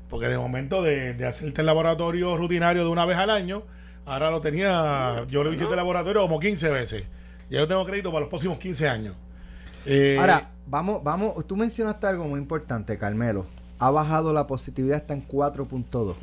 Porque 0.09 0.27
de 0.27 0.37
momento 0.37 0.81
de, 0.81 1.13
de 1.13 1.25
hacerte 1.25 1.61
el 1.61 1.65
laboratorio 1.67 2.37
rutinario 2.37 2.83
de 2.83 2.89
una 2.89 3.05
vez 3.05 3.17
al 3.17 3.29
año, 3.29 3.63
ahora 4.05 4.31
lo 4.31 4.39
tenía, 4.41 5.25
yo 5.29 5.43
lo 5.43 5.49
visité 5.49 5.69
el 5.71 5.75
laboratorio 5.77 6.21
como 6.21 6.39
15 6.39 6.69
veces. 6.69 7.03
Ya 7.49 7.59
yo 7.59 7.67
tengo 7.67 7.85
crédito 7.85 8.09
para 8.11 8.21
los 8.21 8.29
próximos 8.29 8.57
15 8.57 8.87
años. 8.89 9.15
Eh, 9.85 10.17
Ahora, 10.19 10.49
vamos, 10.65 11.03
vamos, 11.03 11.45
tú 11.47 11.55
mencionaste 11.55 12.07
algo 12.07 12.25
muy 12.25 12.39
importante, 12.39 12.97
Carmelo. 12.97 13.45
Ha 13.79 13.89
bajado 13.91 14.33
la 14.33 14.47
positividad 14.47 14.97
hasta 14.97 15.13
en 15.13 15.27
4.2. 15.27 16.15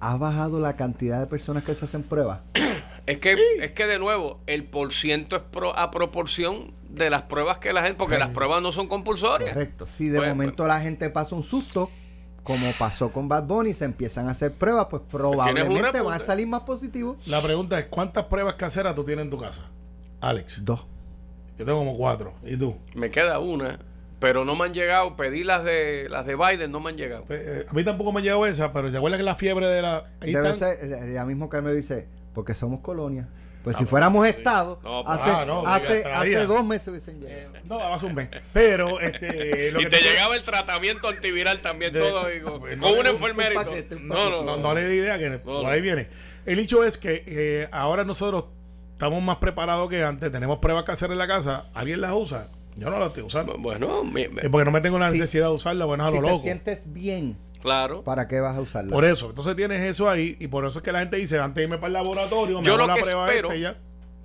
¿Ha 0.00 0.16
bajado 0.16 0.60
la 0.60 0.74
cantidad 0.74 1.20
de 1.20 1.26
personas 1.26 1.64
que 1.64 1.74
se 1.74 1.84
hacen 1.84 2.02
pruebas? 2.02 2.40
Es 3.06 3.18
que, 3.18 3.36
es 3.60 3.72
que 3.72 3.84
de 3.86 3.98
nuevo, 3.98 4.40
el 4.46 4.64
por 4.64 4.90
ciento 4.90 5.36
es 5.36 5.42
pro- 5.42 5.78
a 5.78 5.90
proporción 5.90 6.72
de 6.88 7.10
las 7.10 7.24
pruebas 7.24 7.58
que 7.58 7.70
la 7.74 7.82
gente, 7.82 7.98
porque 7.98 8.16
las 8.16 8.30
pruebas 8.30 8.62
no 8.62 8.72
son 8.72 8.86
compulsorias. 8.88 9.50
Correcto. 9.52 9.86
Si 9.86 10.08
de 10.08 10.16
Pues, 10.16 10.30
momento 10.30 10.66
la 10.66 10.80
gente 10.80 11.10
pasa 11.10 11.34
un 11.34 11.42
susto, 11.42 11.90
como 12.44 12.70
pasó 12.78 13.10
con 13.10 13.28
Bad 13.28 13.44
Bunny, 13.44 13.72
se 13.72 13.86
empiezan 13.86 14.28
a 14.28 14.32
hacer 14.32 14.52
pruebas, 14.52 14.86
pues 14.90 15.02
probablemente 15.10 16.00
van 16.00 16.14
a 16.14 16.18
salir 16.18 16.46
más 16.46 16.60
positivos. 16.60 17.16
La 17.26 17.42
pregunta 17.42 17.78
es, 17.78 17.86
¿cuántas 17.86 18.26
pruebas 18.26 18.54
caseras 18.54 18.94
tú 18.94 19.02
tienes 19.02 19.24
en 19.24 19.30
tu 19.30 19.38
casa? 19.38 19.62
Alex. 20.20 20.64
Dos. 20.64 20.84
Yo 21.58 21.64
tengo 21.64 21.78
como 21.78 21.96
cuatro. 21.96 22.34
¿Y 22.44 22.56
tú? 22.56 22.76
Me 22.94 23.10
queda 23.10 23.38
una, 23.38 23.78
pero 24.20 24.44
no 24.44 24.56
me 24.56 24.66
han 24.66 24.74
llegado. 24.74 25.16
Pedí 25.16 25.42
las 25.42 25.64
de 25.64 26.06
las 26.10 26.26
de 26.26 26.36
Biden, 26.36 26.70
no 26.70 26.80
me 26.80 26.90
han 26.90 26.96
llegado. 26.96 27.24
Pues, 27.24 27.40
eh, 27.40 27.66
a 27.68 27.72
mí 27.72 27.82
tampoco 27.82 28.12
me 28.12 28.20
llegó 28.20 28.46
esa, 28.46 28.72
pero 28.72 28.90
¿te 28.90 28.98
acuerdas 28.98 29.18
que 29.18 29.24
la 29.24 29.34
fiebre 29.34 29.66
de 29.66 29.82
la... 29.82 30.10
Ahí 30.20 30.32
Debe 30.32 30.50
están? 30.50 30.76
ser, 30.76 30.92
eh, 30.92 31.12
ya 31.14 31.24
mismo 31.24 31.48
Carmelo 31.48 31.74
dice, 31.74 32.08
porque 32.34 32.54
somos 32.54 32.80
colonia. 32.80 33.28
Pues 33.64 33.76
si 33.78 33.86
fuéramos 33.86 34.26
Estado, 34.26 34.78
No, 34.84 35.02
pues, 35.04 35.18
hace, 35.18 35.30
ah, 35.30 35.44
no, 35.46 35.66
hace, 35.66 36.04
hace 36.04 36.46
dos 36.46 36.64
meses 36.64 36.86
hubiesen 36.88 37.18
llegado. 37.20 37.54
No, 37.64 37.80
hace 37.94 38.04
un 38.06 38.14
mes. 38.14 38.28
Pero, 38.52 39.00
este... 39.00 39.70
lo 39.72 39.80
y 39.80 39.84
que 39.84 39.90
te 39.90 40.02
llegaba 40.02 40.36
el 40.36 40.42
tratamiento 40.42 41.08
antiviral 41.08 41.62
también 41.62 41.92
De- 41.92 42.00
todo 42.00 42.26
ahí, 42.26 42.40
con, 42.42 42.60
Pues, 42.60 42.76
con 42.76 42.90
no, 42.92 43.00
una 43.00 43.10
un- 43.10 43.16
enfermera 43.16 43.54
y 43.54 43.56
un 43.56 43.62
todo. 43.64 43.72
paquete, 43.72 43.94
un 43.96 44.06
No, 44.06 44.14
paquete. 44.14 44.30
no, 44.30 44.42
No, 44.42 44.56
no. 44.58 44.62
no 44.62 44.74
le 44.74 44.86
di 44.86 44.98
idea 44.98 45.18
que 45.18 45.30
por 45.38 45.62
no. 45.64 45.68
ahí 45.70 45.80
viene. 45.80 46.08
El 46.44 46.58
hecho 46.58 46.84
es 46.84 46.98
que 46.98 47.24
eh, 47.26 47.68
ahora 47.72 48.04
nosotros 48.04 48.44
estamos 48.92 49.22
más 49.22 49.38
preparados 49.38 49.88
que 49.88 50.04
antes. 50.04 50.30
Tenemos 50.30 50.58
pruebas 50.58 50.84
que 50.84 50.92
hacer 50.92 51.10
en 51.10 51.16
la 51.16 51.26
casa. 51.26 51.70
¿Alguien 51.72 52.02
las 52.02 52.12
usa? 52.12 52.48
Yo 52.76 52.90
no 52.90 52.98
las 52.98 53.08
estoy 53.08 53.22
usando. 53.22 53.56
Bueno, 53.56 54.04
mi- 54.04 54.26
porque 54.28 54.64
no 54.66 54.72
me 54.72 54.82
tengo 54.82 54.98
la 54.98 55.10
necesidad 55.10 55.46
de 55.48 55.54
usarla, 55.54 55.86
bueno, 55.86 56.04
a 56.04 56.10
Si 56.10 56.16
lo 56.16 56.22
te 56.22 56.28
loco. 56.28 56.42
sientes 56.42 56.92
bien, 56.92 57.38
claro. 57.64 58.04
¿para 58.04 58.28
qué 58.28 58.38
vas 58.38 58.56
a 58.56 58.60
usarla? 58.60 58.92
Por 58.92 59.04
eso, 59.04 59.30
entonces 59.30 59.56
tienes 59.56 59.80
eso 59.80 60.08
ahí 60.08 60.36
y 60.38 60.46
por 60.46 60.64
eso 60.64 60.78
es 60.78 60.84
que 60.84 60.92
la 60.92 61.00
gente 61.00 61.16
dice, 61.16 61.40
antes 61.40 61.56
de 61.56 61.62
irme 61.64 61.78
para 61.78 61.88
el 61.88 61.92
laboratorio, 61.94 62.60
me 62.60 62.64
Yo 62.66 62.74
hago 62.74 62.82
lo 62.82 62.86
la 62.86 62.94
que 62.94 63.00
prueba 63.00 63.26
espero- 63.28 63.48
esta 63.48 63.56
y 63.56 63.60
ya. 63.62 63.76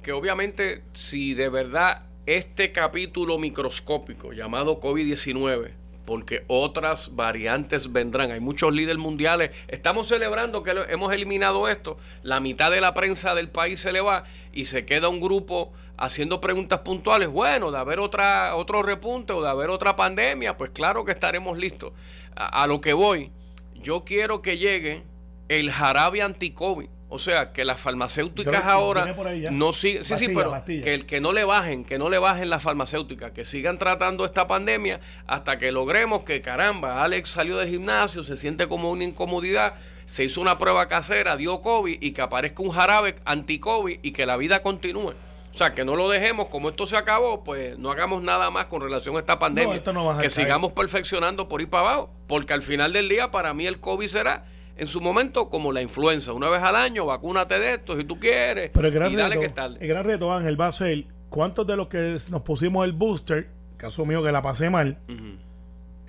que 0.03 0.11
obviamente 0.11 0.83
si 0.93 1.33
de 1.33 1.49
verdad 1.49 2.03
este 2.27 2.71
capítulo 2.71 3.39
microscópico 3.39 4.33
llamado 4.33 4.79
COVID-19, 4.79 5.71
porque 6.09 6.43
otras 6.47 7.15
variantes 7.15 7.93
vendrán, 7.93 8.31
hay 8.31 8.39
muchos 8.39 8.73
líderes 8.73 8.97
mundiales, 8.97 9.51
estamos 9.67 10.07
celebrando 10.07 10.63
que 10.63 10.71
hemos 10.89 11.13
eliminado 11.13 11.69
esto, 11.69 11.97
la 12.23 12.39
mitad 12.39 12.71
de 12.71 12.81
la 12.81 12.95
prensa 12.95 13.35
del 13.35 13.49
país 13.49 13.79
se 13.79 13.91
le 13.91 14.01
va 14.01 14.23
y 14.51 14.65
se 14.65 14.85
queda 14.85 15.07
un 15.07 15.19
grupo 15.19 15.71
haciendo 15.97 16.41
preguntas 16.41 16.79
puntuales, 16.79 17.29
bueno, 17.29 17.71
de 17.71 17.77
haber 17.77 17.99
otra, 17.99 18.55
otro 18.55 18.81
repunte 18.81 19.33
o 19.33 19.43
de 19.43 19.49
haber 19.49 19.69
otra 19.69 19.95
pandemia, 19.95 20.57
pues 20.57 20.71
claro 20.71 21.05
que 21.05 21.11
estaremos 21.11 21.59
listos. 21.59 21.93
A, 22.35 22.63
a 22.63 22.65
lo 22.65 22.81
que 22.81 22.93
voy, 22.93 23.31
yo 23.75 24.03
quiero 24.03 24.41
que 24.41 24.57
llegue 24.57 25.03
el 25.47 25.69
jarabe 25.69 26.23
anti-COVID. 26.23 26.89
O 27.11 27.17
sea, 27.17 27.51
que 27.51 27.65
las 27.65 27.81
farmacéuticas 27.81 28.53
Yo 28.63 28.69
ahora 28.69 29.15
no 29.51 29.73
siguen. 29.73 30.03
Sí, 30.03 30.15
sí, 30.15 30.27
pero 30.27 30.51
pastilla. 30.51 30.83
que, 30.83 30.93
el- 30.93 31.05
que 31.07 31.19
no 31.19 31.33
le 31.33 31.43
bajen, 31.43 31.83
que 31.83 31.97
no 31.97 32.07
le 32.09 32.19
bajen 32.19 32.49
las 32.51 32.61
farmacéuticas, 32.61 33.31
que 33.31 33.45
sigan 33.45 33.79
tratando 33.79 34.25
esta 34.25 34.45
pandemia 34.45 34.99
hasta 35.25 35.57
que 35.57 35.71
logremos 35.71 36.23
que, 36.23 36.41
caramba, 36.41 37.03
Alex 37.03 37.29
salió 37.29 37.57
del 37.57 37.69
gimnasio, 37.69 38.21
se 38.21 38.35
siente 38.37 38.67
como 38.67 38.91
una 38.91 39.03
incomodidad, 39.05 39.73
se 40.05 40.23
hizo 40.23 40.39
una 40.39 40.57
prueba 40.59 40.87
casera, 40.87 41.35
dio 41.35 41.61
COVID 41.61 41.97
y 41.99 42.11
que 42.11 42.21
aparezca 42.21 42.61
un 42.61 42.69
jarabe 42.71 43.15
anti-COVID 43.25 43.99
y 44.03 44.11
que 44.11 44.25
la 44.27 44.37
vida 44.37 44.61
continúe. 44.61 45.13
O 45.51 45.57
sea, 45.57 45.73
que 45.73 45.83
no 45.83 45.95
lo 45.95 46.09
dejemos, 46.09 46.47
como 46.47 46.69
esto 46.69 46.85
se 46.85 46.95
acabó, 46.95 47.43
pues 47.43 47.77
no 47.79 47.89
hagamos 47.89 48.21
nada 48.21 48.51
más 48.51 48.65
con 48.65 48.81
relación 48.81 49.15
a 49.15 49.19
esta 49.19 49.39
pandemia. 49.39 49.77
esto 49.77 49.93
no 49.93 50.05
va 50.05 50.11
a 50.13 50.17
que 50.17 50.21
caer. 50.27 50.31
sigamos 50.31 50.73
perfeccionando 50.73 51.49
por 51.49 51.59
ir 51.61 51.69
para 51.71 51.89
abajo, 51.89 52.11
porque 52.27 52.53
al 52.53 52.61
final 52.61 52.93
del 52.93 53.09
día, 53.09 53.31
para 53.31 53.51
mí, 53.55 53.65
el 53.65 53.79
COVID 53.79 54.07
será 54.07 54.45
en 54.79 54.87
su 54.87 55.01
momento 55.01 55.49
como 55.49 55.71
la 55.71 55.81
influenza. 55.81 56.33
Una 56.33 56.49
vez 56.49 56.63
al 56.63 56.75
año, 56.75 57.05
vacúnate 57.05 57.59
de 57.59 57.73
esto 57.73 57.97
si 57.97 58.05
tú 58.05 58.19
quieres. 58.19 58.71
Pero 58.73 58.87
el 58.87 58.93
gran, 58.93 59.11
y 59.11 59.15
dale 59.15 59.35
reto, 59.35 59.41
que 59.41 59.49
tarde. 59.49 59.77
el 59.81 59.87
gran 59.87 60.05
reto, 60.05 60.33
Ángel, 60.33 60.59
va 60.59 60.67
a 60.67 60.71
ser 60.71 61.05
cuántos 61.29 61.67
de 61.67 61.75
los 61.75 61.87
que 61.87 62.17
nos 62.31 62.41
pusimos 62.41 62.85
el 62.85 62.93
booster, 62.93 63.49
caso 63.77 64.05
mío 64.05 64.23
que 64.23 64.31
la 64.31 64.41
pasé 64.41 64.69
mal, 64.69 64.97
en 65.07 65.39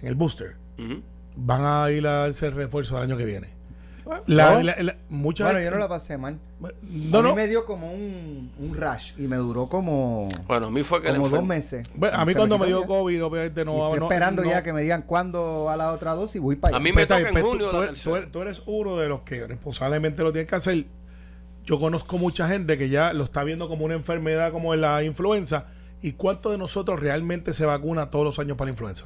el 0.01 0.15
booster, 0.15 0.57
van 1.37 1.63
a 1.65 1.91
ir 1.91 2.07
a 2.07 2.21
darse 2.21 2.47
el 2.47 2.53
refuerzo 2.53 2.95
del 2.95 3.05
año 3.05 3.17
que 3.17 3.25
viene. 3.25 3.60
Bueno, 4.05 4.23
La, 4.27 4.55
¿No? 4.55 4.63
la- 4.63 4.77
la- 4.83 4.97
mucha 5.09 5.45
Bueno, 5.45 5.59
gente- 5.59 5.71
yo 5.71 5.75
no 5.77 5.81
la 5.81 5.89
pasé 5.89 6.17
mal. 6.19 6.39
No, 6.61 6.69
a 7.19 7.23
mí 7.23 7.29
no. 7.29 7.35
me 7.35 7.47
dio 7.49 7.65
como 7.67 7.93
un, 7.93 8.51
un 8.59 8.75
rash 8.77 9.13
y 9.19 9.23
me 9.23 9.37
duró 9.37 9.69
como, 9.69 10.29
Bueno, 10.47 10.67
a 10.67 10.71
mí 10.71 10.83
fue 10.83 11.03
que 11.03 11.09
como 11.09 11.29
dos 11.29 11.45
meses. 11.45 11.89
Bueno, 11.95 12.17
a 12.19 12.25
mí 12.25 12.35
cuando 12.35 12.59
me 12.59 12.67
dio 12.67 12.81
ya. 12.83 12.87
COVID, 12.87 13.25
obviamente 13.25 13.65
no 13.65 13.73
Y 13.73 13.81
estoy 13.83 13.99
no- 14.01 14.05
esperando 14.07 14.43
no- 14.43 14.51
ya 14.51 14.63
que 14.63 14.73
me 14.73 14.83
digan 14.83 15.03
cuándo 15.03 15.65
va 15.65 15.77
la 15.77 15.93
otra 15.93 16.15
dosis. 16.15 16.41
Voy 16.41 16.57
para 16.57 16.75
A 16.75 16.79
allá. 16.79 16.83
mí 16.85 16.91
me 16.91 17.07
Pues 17.07 17.09
toca 17.09 17.21
en 17.29 17.33
pues 17.33 17.45
junio 17.45 17.71
tú, 17.71 17.77
la 17.77 17.93
tú 17.95 18.17
eres, 18.17 18.33
tú 18.33 18.43
eres- 18.43 18.63
uno 18.67 18.97
de 18.97 19.09
los 19.09 19.21
que 19.21 19.47
responsablemente 19.47 20.23
lo 20.23 20.33
tienes 20.33 20.49
que 20.49 20.57
hacer. 20.57 20.85
Yo 21.65 21.79
conozco 21.79 22.17
mucha 22.19 22.49
gente 22.49 22.77
que 22.79 22.89
ya 22.89 23.13
lo 23.13 23.25
está 23.25 23.45
viendo 23.45 23.69
como 23.69 23.85
una 23.85 23.95
enfermedad 23.95 24.51
como 24.51 24.75
la 24.75 25.03
influenza. 25.05 25.67
¿Y 26.03 26.13
cuántos 26.13 26.51
de 26.53 26.59
nosotros 26.59 26.99
realmente 27.01 27.53
se 27.53 27.67
vacuna 27.67 28.11
todos 28.11 28.25
los 28.25 28.39
años 28.39 28.57
para 28.57 28.67
la 28.67 28.71
influenza? 28.73 29.05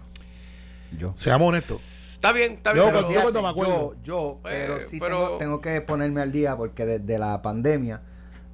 Yo. 0.97 1.13
Seamos 1.17 1.49
honestos. 1.49 1.81
Está 2.25 2.33
bien, 2.33 2.53
está 2.55 2.71
Yo 2.75 2.83
bien. 2.83 2.91
cuando- 2.93 3.09
pero- 3.09 3.15
yo 3.19 3.23
cuando 3.23 3.43
me 3.43 3.49
acuerdo. 3.49 3.95
Yo, 3.95 4.03
yo, 4.05 4.39
Pues, 4.43 4.55
pero 4.57 4.81
sí 4.83 4.99
pero- 5.01 5.17
Tengo, 5.27 5.39
tengo 5.39 5.61
que 5.61 5.81
ponerme 5.81 6.21
al 6.23 6.33
día 6.33 6.57
porque 6.57 6.85
desde 6.87 7.19
la 7.19 7.41
pandemia 7.43 8.01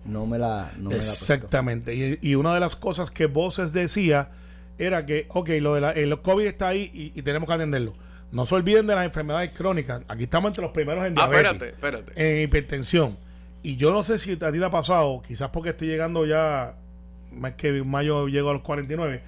no 0.04 0.26
me 0.26 0.38
la 0.38 0.70
no 0.76 0.88
me 0.90 0.96
la. 0.96 0.96
Exactamente. 0.96 1.94
Y, 1.94 2.18
y 2.22 2.34
una 2.34 2.52
de 2.54 2.60
las 2.60 2.74
cosas 2.76 3.10
que 3.10 3.26
Voces 3.26 3.72
decía 3.72 4.30
era 4.78 5.04
que, 5.06 5.26
ok, 5.28 5.48
lo 5.60 5.74
de 5.74 5.80
la, 5.82 5.90
el 5.90 6.16
COVID 6.20 6.46
está 6.46 6.68
ahí 6.68 6.90
y, 6.94 7.12
y 7.18 7.22
tenemos 7.22 7.46
que 7.48 7.54
atenderlo. 7.54 7.94
No 8.32 8.46
se 8.46 8.54
olviden 8.54 8.86
de 8.86 8.94
las 8.94 9.04
enfermedades 9.04 9.50
crónicas. 9.50 10.02
Aquí 10.08 10.24
estamos 10.24 10.50
entre 10.50 10.62
los 10.62 10.72
primeros 10.72 11.04
en 11.06 11.12
Ah, 11.18 11.26
diabetes, 11.28 11.50
espérate, 11.72 12.00
espérate. 12.06 12.36
en 12.38 12.42
hipertensión. 12.44 13.18
Y 13.62 13.76
yo 13.76 13.92
no 13.92 14.02
sé 14.02 14.18
si 14.18 14.32
a 14.32 14.52
ti 14.52 14.58
te 14.58 14.64
ha 14.64 14.70
pasado, 14.70 15.20
quizás 15.26 15.50
porque 15.50 15.70
estoy 15.70 15.88
llegando 15.88 16.24
ya, 16.24 16.76
más 17.32 17.52
que 17.54 17.68
en 17.68 17.88
mayo 17.90 18.26
llego 18.28 18.50
a 18.50 18.52
los 18.54 18.62
49. 18.62 19.20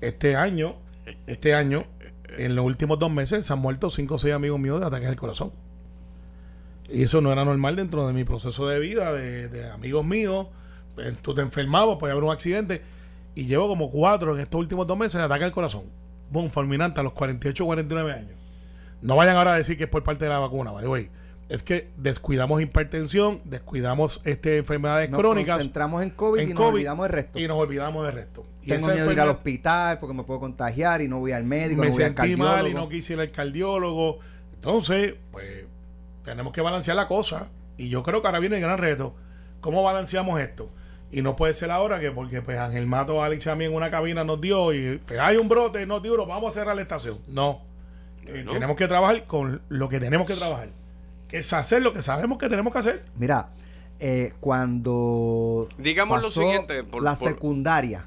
Este 0.00 0.36
año, 0.36 0.76
este 1.26 1.54
año, 1.54 1.84
en 2.38 2.54
los 2.56 2.64
últimos 2.64 2.98
dos 2.98 3.10
meses 3.10 3.46
se 3.46 3.52
han 3.52 3.58
muerto 3.58 3.90
cinco 3.90 4.14
o 4.14 4.18
seis 4.18 4.34
amigos 4.34 4.58
míos 4.58 4.80
de 4.80 4.86
ataques 4.86 5.08
al 5.08 5.16
corazón. 5.16 5.52
Y 6.88 7.02
eso 7.02 7.20
no 7.20 7.32
era 7.32 7.44
normal 7.44 7.76
dentro 7.76 8.06
de 8.06 8.12
mi 8.12 8.24
proceso 8.24 8.66
de 8.68 8.78
vida, 8.78 9.12
de, 9.12 9.70
amigos 9.72 10.04
míos. 10.04 10.48
Eh, 10.98 11.14
Tú 11.22 11.34
te 11.34 11.40
enfermabas, 11.42 11.96
podía 11.98 12.12
haber 12.12 12.24
un 12.24 12.32
accidente. 12.32 12.82
Y 13.34 13.46
llevo 13.46 13.68
como 13.68 13.90
cuatro 13.90 14.34
en 14.34 14.40
estos 14.40 14.58
últimos 14.58 14.86
dos 14.86 14.96
meses 14.96 15.18
de 15.18 15.24
ataque 15.24 15.44
al 15.44 15.52
corazón. 15.52 15.84
Boom, 16.30 16.50
fulminante 16.50 17.00
a 17.00 17.02
los 17.02 17.12
48 17.12 17.64
49 17.64 18.12
años. 18.12 18.32
No 19.02 19.16
vayan 19.16 19.36
ahora 19.36 19.54
a 19.54 19.56
decir 19.56 19.76
que 19.76 19.84
es 19.84 19.90
por 19.90 20.02
parte 20.02 20.24
de 20.24 20.30
la 20.30 20.38
vacuna, 20.38 20.70
by 20.70 20.84
the. 20.84 21.10
Es 21.48 21.62
que 21.62 21.90
descuidamos 21.96 22.62
hipertensión, 22.62 23.40
descuidamos 23.44 24.20
este, 24.24 24.58
enfermedades 24.58 25.10
Nos 25.10 25.20
crónicas 25.20 25.56
concentramos 25.56 26.02
en 26.02 26.10
COVID 26.10 26.40
en 26.40 26.50
y 26.50 26.54
nos 26.54 26.64
olvidamos 26.64 27.04
del 27.04 27.12
resto. 27.12 27.38
y 27.38 27.46
nos 27.46 27.58
olvidamos 27.58 28.04
del 28.06 28.14
resto. 28.14 28.46
Y 28.62 28.68
Tengo 28.68 28.86
miedo 28.88 29.06
de 29.06 29.12
ir 29.12 29.20
al 29.20 29.28
hospital 29.28 29.98
porque 29.98 30.14
me 30.14 30.22
puedo 30.24 30.40
contagiar 30.40 31.02
y 31.02 31.08
no 31.08 31.18
voy 31.18 31.32
al 31.32 31.44
médico, 31.44 31.82
me 31.82 31.88
no 31.88 31.92
voy 31.92 32.02
al 32.02 32.16
sentí 32.16 32.36
mal 32.36 32.66
y 32.66 32.74
no 32.74 32.88
quise 32.88 33.12
ir 33.12 33.20
al 33.20 33.30
cardiólogo. 33.30 34.20
Entonces, 34.54 35.14
pues, 35.30 35.66
tenemos 36.24 36.52
que 36.52 36.62
balancear 36.62 36.96
la 36.96 37.06
cosa. 37.06 37.50
Y 37.76 37.88
yo 37.88 38.02
creo 38.02 38.22
que 38.22 38.28
ahora 38.28 38.38
viene 38.38 38.56
el 38.56 38.62
gran 38.62 38.78
reto. 38.78 39.14
¿Cómo 39.60 39.82
balanceamos 39.82 40.40
esto? 40.40 40.70
Y 41.10 41.22
no 41.22 41.36
puede 41.36 41.52
ser 41.52 41.70
ahora 41.70 42.00
que 42.00 42.10
porque 42.10 42.42
pues 42.42 42.58
Ángel 42.58 42.86
Mato, 42.86 43.22
Alex 43.22 43.46
y 43.46 43.50
a 43.50 43.54
mí 43.54 43.64
en 43.66 43.74
una 43.74 43.90
cabina 43.90 44.24
nos 44.24 44.40
dio 44.40 44.72
y 44.72 44.98
pues, 44.98 45.20
hay 45.20 45.36
un 45.36 45.48
brote, 45.48 45.86
no 45.86 46.00
dio, 46.00 46.26
vamos 46.26 46.50
a 46.50 46.54
cerrar 46.60 46.74
la 46.74 46.82
estación. 46.82 47.18
No. 47.28 47.62
Eh, 48.26 48.44
tenemos 48.50 48.76
que 48.76 48.88
trabajar 48.88 49.24
con 49.24 49.62
lo 49.68 49.88
que 49.88 50.00
tenemos 50.00 50.26
que 50.26 50.34
trabajar. 50.34 50.68
Es 51.36 51.52
hacer 51.52 51.82
lo 51.82 51.92
que 51.92 52.02
sabemos 52.02 52.38
que 52.38 52.48
tenemos 52.48 52.72
que 52.72 52.78
hacer. 52.78 53.04
Mira, 53.18 53.48
eh, 53.98 54.32
cuando 54.40 55.68
Digamos 55.78 56.22
lo 56.22 56.30
siguiente, 56.30 56.84
por- 56.84 57.02
la 57.02 57.16
por- 57.16 57.28
secundaria, 57.28 58.04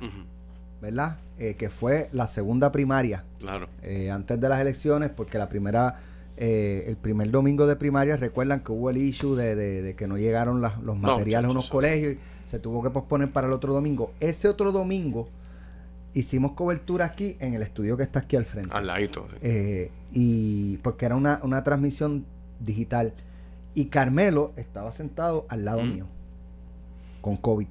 ¿verdad? 0.81 1.17
Eh, 1.39 1.55
que 1.55 1.69
fue 1.69 2.09
la 2.13 2.27
segunda 2.27 2.71
primaria 2.71 3.23
Claro. 3.39 3.67
eh, 3.83 4.09
antes 4.11 4.39
de 4.39 4.49
las 4.49 4.59
elecciones, 4.61 5.09
porque 5.09 5.37
la 5.37 5.49
primera, 5.49 5.97
eh, 6.37 6.85
el 6.87 6.95
primer 6.97 7.29
domingo 7.31 7.67
de 7.67 7.75
primaria, 7.75 8.15
recuerdan 8.15 8.61
que 8.61 8.71
hubo 8.71 8.89
el 8.89 8.97
issue 8.97 9.35
de, 9.35 9.55
de- 9.55 9.81
de 9.81 9.95
que 9.95 10.07
no 10.07 10.17
llegaron 10.17 10.61
los 10.61 10.77
No, 10.81 10.95
materiales 10.95 11.47
a 11.49 11.51
unos 11.51 11.69
colegios 11.69 12.13
y 12.13 12.19
se 12.49 12.59
tuvo 12.59 12.81
que 12.81 12.89
posponer 12.89 13.31
para 13.31 13.47
el 13.47 13.53
otro 13.53 13.73
domingo. 13.73 14.13
Ese 14.19 14.47
otro 14.47 14.71
domingo 14.71 15.29
hicimos 16.13 16.53
cobertura 16.53 17.05
aquí 17.05 17.37
en 17.39 17.53
el 17.53 17.61
estudio 17.61 17.97
que 17.97 18.03
está 18.03 18.19
aquí 18.19 18.35
al 18.35 18.45
frente. 18.45 18.73
Al 18.73 18.87
ladito. 18.87 19.27
sí. 19.31 19.37
Eh, 19.41 19.91
y 20.11 20.77
porque 20.77 21.05
era 21.05 21.15
una, 21.15 21.39
una 21.43 21.63
transmisión 21.63 22.25
digital. 22.59 23.13
Y 23.73 23.85
Carmelo 23.85 24.53
estaba 24.57 24.91
sentado 24.91 25.45
al 25.49 25.65
lado 25.65 25.83
Mm. 25.83 25.93
mío 25.93 26.07
con 27.21 27.37
COVID. 27.37 27.67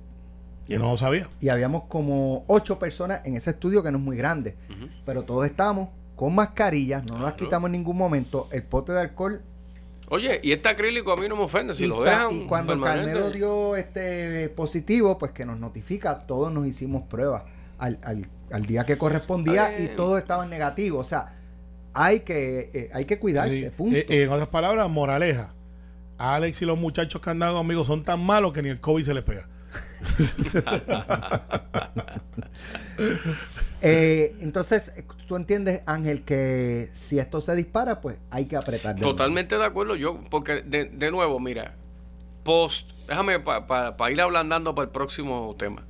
Y 0.69 0.77
no 0.79 0.91
lo 0.91 0.97
sabía. 0.97 1.29
Y 1.41 1.49
habíamos 1.49 1.85
como 1.85 2.45
ocho 2.49 2.79
personas 2.79 3.21
en 3.25 3.37
ese 3.37 3.51
estudio 3.51 3.83
que 3.83 3.91
no 3.93 3.99
es 3.99 4.05
muy 4.05 4.17
grande. 4.17 4.57
Pero 5.05 5.23
todos 5.25 5.47
estábamos 5.47 5.89
con 6.17 6.35
mascarillas, 6.35 7.05
no 7.07 7.15
nos 7.15 7.23
las 7.23 7.35
quitamos 7.35 7.69
en 7.69 7.73
ningún 7.73 7.97
momento. 7.97 8.49
El 8.51 8.63
pote 8.65 8.93
de 8.93 9.01
alcohol. 9.01 9.43
Oye, 10.09 10.41
y 10.43 10.53
este 10.53 10.69
acrílico 10.69 11.13
a 11.13 11.17
mí 11.17 11.29
no 11.29 11.37
me 11.37 11.43
ofende. 11.43 11.75
Si 11.75 11.85
y, 11.85 11.89
lo 11.89 12.03
dejan. 12.03 12.31
y 12.33 12.47
cuando 12.47 12.81
Carmelo 12.81 13.31
dio 13.31 13.77
este 13.77 14.49
positivo, 14.51 15.19
pues 15.19 15.33
que 15.33 15.45
nos 15.45 15.59
notifica, 15.59 16.21
todos 16.21 16.53
nos 16.53 16.67
hicimos 16.67 17.03
pruebas 17.05 17.43
al, 17.79 17.99
al- 18.03 18.29
al 18.53 18.63
día 18.65 18.85
que 18.87 18.97
correspondía 18.99 19.79
y 19.79 19.89
todos 19.97 20.19
estaban 20.21 20.49
negativos. 20.51 21.05
O 21.07 21.09
sea, 21.09 21.36
hay 21.97 22.21
que, 22.21 22.71
eh, 22.75 22.91
hay 22.93 23.05
que 23.07 23.19
cuidarse, 23.19 23.71
punto. 23.71 23.97
eh, 23.97 24.07
en 24.09 24.31
otras 24.31 24.49
palabras, 24.49 24.89
moraleja. 24.91 25.55
Alex 26.19 26.63
y 26.63 26.65
los 26.67 26.79
muchachos 26.79 27.21
que 27.21 27.31
han 27.31 27.39
dado 27.39 27.57
conmigo 27.59 27.85
son 27.85 28.03
tan 28.05 28.21
malos 28.21 28.53
que 28.53 28.63
ni 28.63 28.69
el 28.69 28.81
COVID 28.81 29.03
se 29.03 29.15
les 29.15 29.25
pega. 29.25 29.49
Eh, 33.83 34.35
entonces, 34.41 34.91
tú 35.29 35.37
entiendes, 35.37 35.83
Ángel, 35.87 36.23
que 36.23 36.89
si 36.95 37.19
esto 37.19 37.41
se 37.43 37.55
dispara, 37.55 38.01
pues 38.01 38.17
hay 38.31 38.47
que 38.47 38.57
apretar. 38.57 38.95
de 38.95 39.03
nuevo. 39.03 39.15
Totalmente 39.15 39.57
de 39.59 39.65
acuerdo. 39.65 39.95
Yo, 39.97 40.21
porque 40.31 40.63
de, 40.63 40.87
de 40.87 41.11
nuevo, 41.11 41.39
mira, 41.39 41.75
post, 42.43 42.91
déjame 43.07 43.39
para 43.39 44.11
ir 44.11 44.21
ablandando 44.21 44.75
para 44.75 44.87
el 44.87 44.91
próximo 44.91 45.55
tema. 45.59 45.85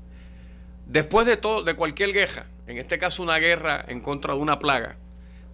Después 0.87 1.27
de 1.27 1.37
todo, 1.37 1.63
de 1.63 1.75
cualquier 1.75 2.13
guerra, 2.13 2.47
en 2.67 2.79
este 2.79 2.99
caso 2.99 3.23
una 3.23 3.39
guerra 3.39 3.85
en 3.89 4.01
contra 4.01 4.35
de 4.35 4.41
una 4.41 4.59
plaga, 4.59 4.97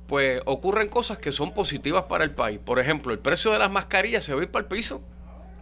pues 0.06 0.40
ocurren 0.47 0.88
cosas 0.88 1.18
que 1.18 1.32
son 1.32 1.54
positivas 1.54 2.04
para 2.04 2.25
el 2.25 2.32
país. 2.32 2.59
Por 2.59 2.78
ejemplo, 2.78 3.12
el 3.12 3.18
precio 3.18 3.52
de 3.52 3.59
las 3.59 3.71
mascarillas 3.71 4.25
se 4.25 4.35
va 4.35 4.40
a 4.40 4.44
ir 4.44 4.50
para 4.50 4.62
el 4.62 4.68
piso. 4.68 5.02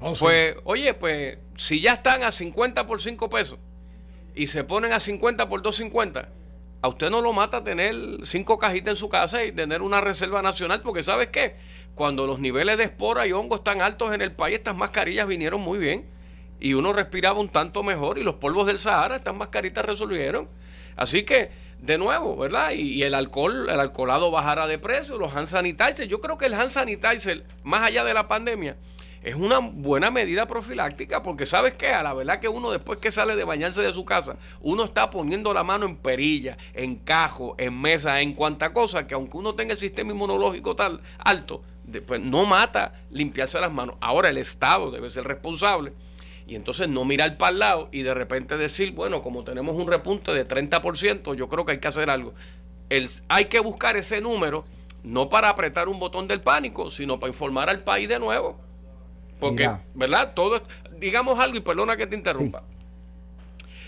Oh, 0.00 0.14
sí. 0.14 0.20
Pues, 0.20 0.56
oye, 0.64 0.94
pues 0.94 1.38
si 1.56 1.80
ya 1.80 1.94
están 1.94 2.22
a 2.22 2.30
50 2.30 2.86
por 2.86 3.00
5 3.00 3.28
pesos 3.30 3.58
y 4.34 4.46
se 4.46 4.64
ponen 4.64 4.92
a 4.92 5.00
50 5.00 5.48
por 5.48 5.62
2.50, 5.62 6.28
a 6.82 6.88
usted 6.88 7.10
no 7.10 7.20
lo 7.20 7.32
mata 7.32 7.62
tener 7.62 7.94
cinco 8.22 8.58
cajitas 8.58 8.92
en 8.92 8.96
su 8.96 9.08
casa 9.10 9.44
y 9.44 9.52
tener 9.52 9.82
una 9.82 10.00
reserva 10.00 10.40
nacional, 10.40 10.80
porque 10.80 11.02
¿sabes 11.02 11.28
qué? 11.28 11.56
Cuando 11.94 12.26
los 12.26 12.38
niveles 12.38 12.78
de 12.78 12.84
espora 12.84 13.26
y 13.26 13.32
hongo 13.32 13.56
están 13.56 13.82
altos 13.82 14.14
en 14.14 14.22
el 14.22 14.32
país, 14.32 14.56
estas 14.56 14.74
mascarillas 14.74 15.26
vinieron 15.26 15.60
muy 15.60 15.78
bien 15.78 16.06
y 16.58 16.72
uno 16.72 16.92
respiraba 16.92 17.38
un 17.38 17.50
tanto 17.50 17.82
mejor 17.82 18.18
y 18.18 18.22
los 18.22 18.36
polvos 18.36 18.66
del 18.66 18.78
Sahara, 18.78 19.16
estas 19.16 19.34
mascaritas 19.34 19.84
resolvieron. 19.84 20.48
Así 20.96 21.24
que, 21.24 21.50
de 21.78 21.98
nuevo, 21.98 22.36
¿verdad? 22.36 22.72
Y, 22.72 23.02
el 23.02 23.14
alcohol, 23.14 23.68
el 23.68 23.80
alcoholado 23.80 24.30
bajará 24.30 24.66
de 24.66 24.78
precio, 24.78 25.18
los 25.18 25.34
hand 25.34 25.46
sanitizer. 25.46 26.06
Yo 26.06 26.20
creo 26.20 26.38
que 26.38 26.46
el 26.46 26.54
hand 26.54 26.70
sanitizer, 26.70 27.44
más 27.62 27.86
allá 27.86 28.04
de 28.04 28.14
la 28.14 28.28
pandemia, 28.28 28.76
es 29.22 29.34
una 29.34 29.58
buena 29.58 30.10
medida 30.10 30.46
profiláctica 30.46 31.22
porque 31.22 31.44
sabes 31.44 31.74
que 31.74 31.88
a 31.88 32.02
la 32.02 32.14
verdad 32.14 32.40
que 32.40 32.48
uno 32.48 32.70
después 32.70 32.98
que 33.00 33.10
sale 33.10 33.36
de 33.36 33.44
bañarse 33.44 33.82
de 33.82 33.92
su 33.92 34.04
casa, 34.04 34.36
uno 34.60 34.84
está 34.84 35.10
poniendo 35.10 35.52
la 35.52 35.62
mano 35.62 35.84
en 35.84 35.96
perilla, 35.96 36.56
en 36.72 36.96
cajo, 36.96 37.54
en 37.58 37.78
mesa, 37.78 38.20
en 38.22 38.32
cuanta 38.32 38.72
cosa 38.72 39.06
que 39.06 39.14
aunque 39.14 39.36
uno 39.36 39.54
tenga 39.54 39.72
el 39.72 39.78
sistema 39.78 40.12
inmunológico 40.12 40.74
tal 40.74 41.02
alto, 41.18 41.62
después 41.84 42.20
no 42.20 42.46
mata 42.46 42.94
limpiarse 43.10 43.60
las 43.60 43.72
manos. 43.72 43.96
Ahora 44.00 44.30
el 44.30 44.38
Estado 44.38 44.90
debe 44.90 45.10
ser 45.10 45.24
responsable 45.24 45.92
y 46.50 46.56
entonces 46.56 46.88
no 46.88 47.04
mirar 47.04 47.36
para 47.38 47.52
el 47.52 47.58
lado 47.60 47.88
y 47.92 48.02
de 48.02 48.12
repente 48.12 48.56
decir, 48.56 48.90
bueno, 48.90 49.22
como 49.22 49.44
tenemos 49.44 49.76
un 49.76 49.86
repunte 49.86 50.32
de 50.32 50.44
30%, 50.44 51.36
yo 51.36 51.48
creo 51.48 51.64
que 51.64 51.70
hay 51.70 51.78
que 51.78 51.86
hacer 51.86 52.10
algo. 52.10 52.34
El, 52.88 53.08
hay 53.28 53.44
que 53.44 53.60
buscar 53.60 53.96
ese 53.96 54.20
número 54.20 54.64
no 55.04 55.28
para 55.28 55.48
apretar 55.48 55.88
un 55.88 56.00
botón 56.00 56.26
del 56.26 56.40
pánico, 56.40 56.90
sino 56.90 57.20
para 57.20 57.30
informar 57.30 57.70
al 57.70 57.84
país 57.84 58.08
de 58.08 58.18
nuevo. 58.18 58.60
Porque, 59.38 59.62
Mira. 59.62 59.84
¿verdad? 59.94 60.34
Todo, 60.34 60.60
digamos 60.98 61.38
algo 61.38 61.56
y 61.56 61.60
perdona 61.60 61.96
que 61.96 62.08
te 62.08 62.16
interrumpa. 62.16 62.64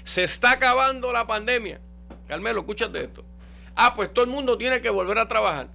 Se 0.04 0.22
está 0.22 0.52
acabando 0.52 1.12
la 1.12 1.26
pandemia. 1.26 1.80
Carmelo, 2.28 2.60
escúchate 2.60 3.02
esto. 3.02 3.24
Ah, 3.74 3.92
pues 3.92 4.14
todo 4.14 4.24
el 4.24 4.30
mundo 4.30 4.56
tiene 4.56 4.80
que 4.80 4.88
volver 4.88 5.18
a 5.18 5.26
trabajar. 5.26 5.66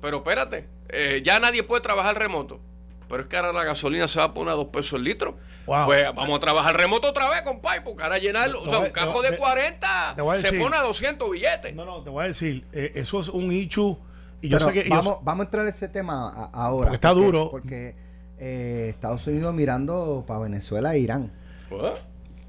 Pero 0.00 0.16
espérate, 0.16 0.66
eh, 0.88 1.20
ya 1.22 1.38
nadie 1.38 1.64
puede 1.64 1.82
trabajar 1.82 2.18
remoto. 2.18 2.62
pero 3.10 3.24
es 3.24 3.28
que 3.28 3.36
ahora 3.36 3.52
la 3.52 3.64
gasolina 3.64 4.08
se 4.08 4.20
va 4.20 4.24
a 4.24 4.32
poner 4.32 4.54
a 4.54 4.56
dos 4.56 4.68
pesos 4.68 4.94
el 4.94 5.04
litro. 5.04 5.36
Wow. 5.66 5.86
Pues 5.86 6.04
vamos 6.14 6.36
a 6.36 6.40
trabajar 6.40 6.76
remoto 6.76 7.08
otra 7.08 7.28
vez, 7.30 7.42
compadre, 7.42 7.80
porque 7.82 8.02
ahora 8.02 8.18
llenar, 8.18 8.50
o 8.54 8.64
sea, 8.68 8.78
un 8.80 8.90
cajo 8.90 9.22
de 9.22 9.36
40 9.36 10.12
te 10.14 10.22
voy 10.22 10.36
a 10.36 10.38
se 10.38 10.48
decir- 10.50 10.60
pone 10.62 10.76
a 10.76 10.82
200 10.82 11.30
billetes. 11.30 11.74
No, 11.74 11.84
no, 11.84 12.02
te 12.02 12.10
voy 12.10 12.24
a 12.24 12.26
decir, 12.28 12.66
eh, 12.72 12.92
eso 12.94 13.20
es 13.20 13.28
un 13.28 13.50
issue. 13.50 13.96
Y 14.42 14.48
yo 14.48 14.58
Pero 14.58 14.70
sé 14.70 14.82
que. 14.82 14.88
yo 14.88 14.94
vamos, 14.96 15.18
vamos 15.22 15.40
a 15.40 15.44
entrar 15.46 15.62
en 15.64 15.70
ese 15.70 15.88
tema 15.88 16.28
a- 16.28 16.50
ahora. 16.52 16.84
Porque 16.88 16.94
está 16.96 17.10
duro. 17.10 17.50
Porque 17.50 17.94
eh, 18.38 18.88
Estados 18.90 19.26
Unidos 19.26 19.54
mirando 19.54 20.24
para 20.26 20.40
Venezuela 20.40 20.94
e 20.94 20.98
Irán. 20.98 21.32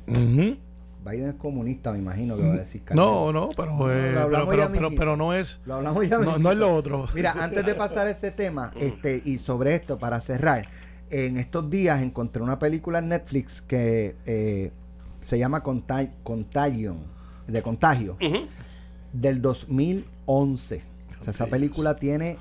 Ujú. 0.08 0.58
Biden 1.08 1.30
es 1.30 1.36
comunista, 1.36 1.92
me 1.92 2.00
imagino 2.00 2.36
que 2.36 2.48
va 2.48 2.56
a 2.56 2.58
decir. 2.58 2.82
No, 2.92 3.32
no, 3.32 3.48
pero, 3.56 3.92
eh, 3.92 4.12
lo 4.12 4.22
hablamos 4.22 4.48
pero, 4.50 4.62
pero, 4.64 4.72
pero, 4.72 4.90
mismito. 4.90 5.00
pero 5.00 5.16
no 5.18 5.34
es. 5.34 5.62
Lo 5.66 5.76
hablamos 5.76 6.10
ya. 6.10 6.18
No, 6.18 6.40
no 6.40 6.52
es 6.52 6.58
lo 6.58 6.74
otro. 6.76 7.08
Mira, 7.14 7.36
antes 7.40 7.64
de 7.64 7.76
pasar 7.76 8.08
ese 8.08 8.32
tema, 8.32 8.72
este, 8.80 9.22
y 9.24 9.38
sobre 9.38 9.76
esto, 9.76 10.00
para 10.00 10.20
cerrar, 10.20 10.68
en 11.10 11.38
estos 11.38 11.70
días 11.70 12.02
encontré 12.02 12.42
una 12.42 12.60
película 12.60 13.00
en 13.00 13.10
Netflix 13.10 13.62
que 13.62 14.16
eh, 14.26 14.72
se 15.22 15.38
llama 15.38 15.62
Conta- 15.64 16.12
Contagion, 16.24 16.98
de 17.48 17.62
contagio, 17.62 18.18
ujú. 18.22 18.48
del 19.14 19.42
2011. 19.42 20.82
O 21.20 21.24
sea, 21.24 21.32
esa 21.32 21.46
película 21.48 21.96
tiene 21.96 22.38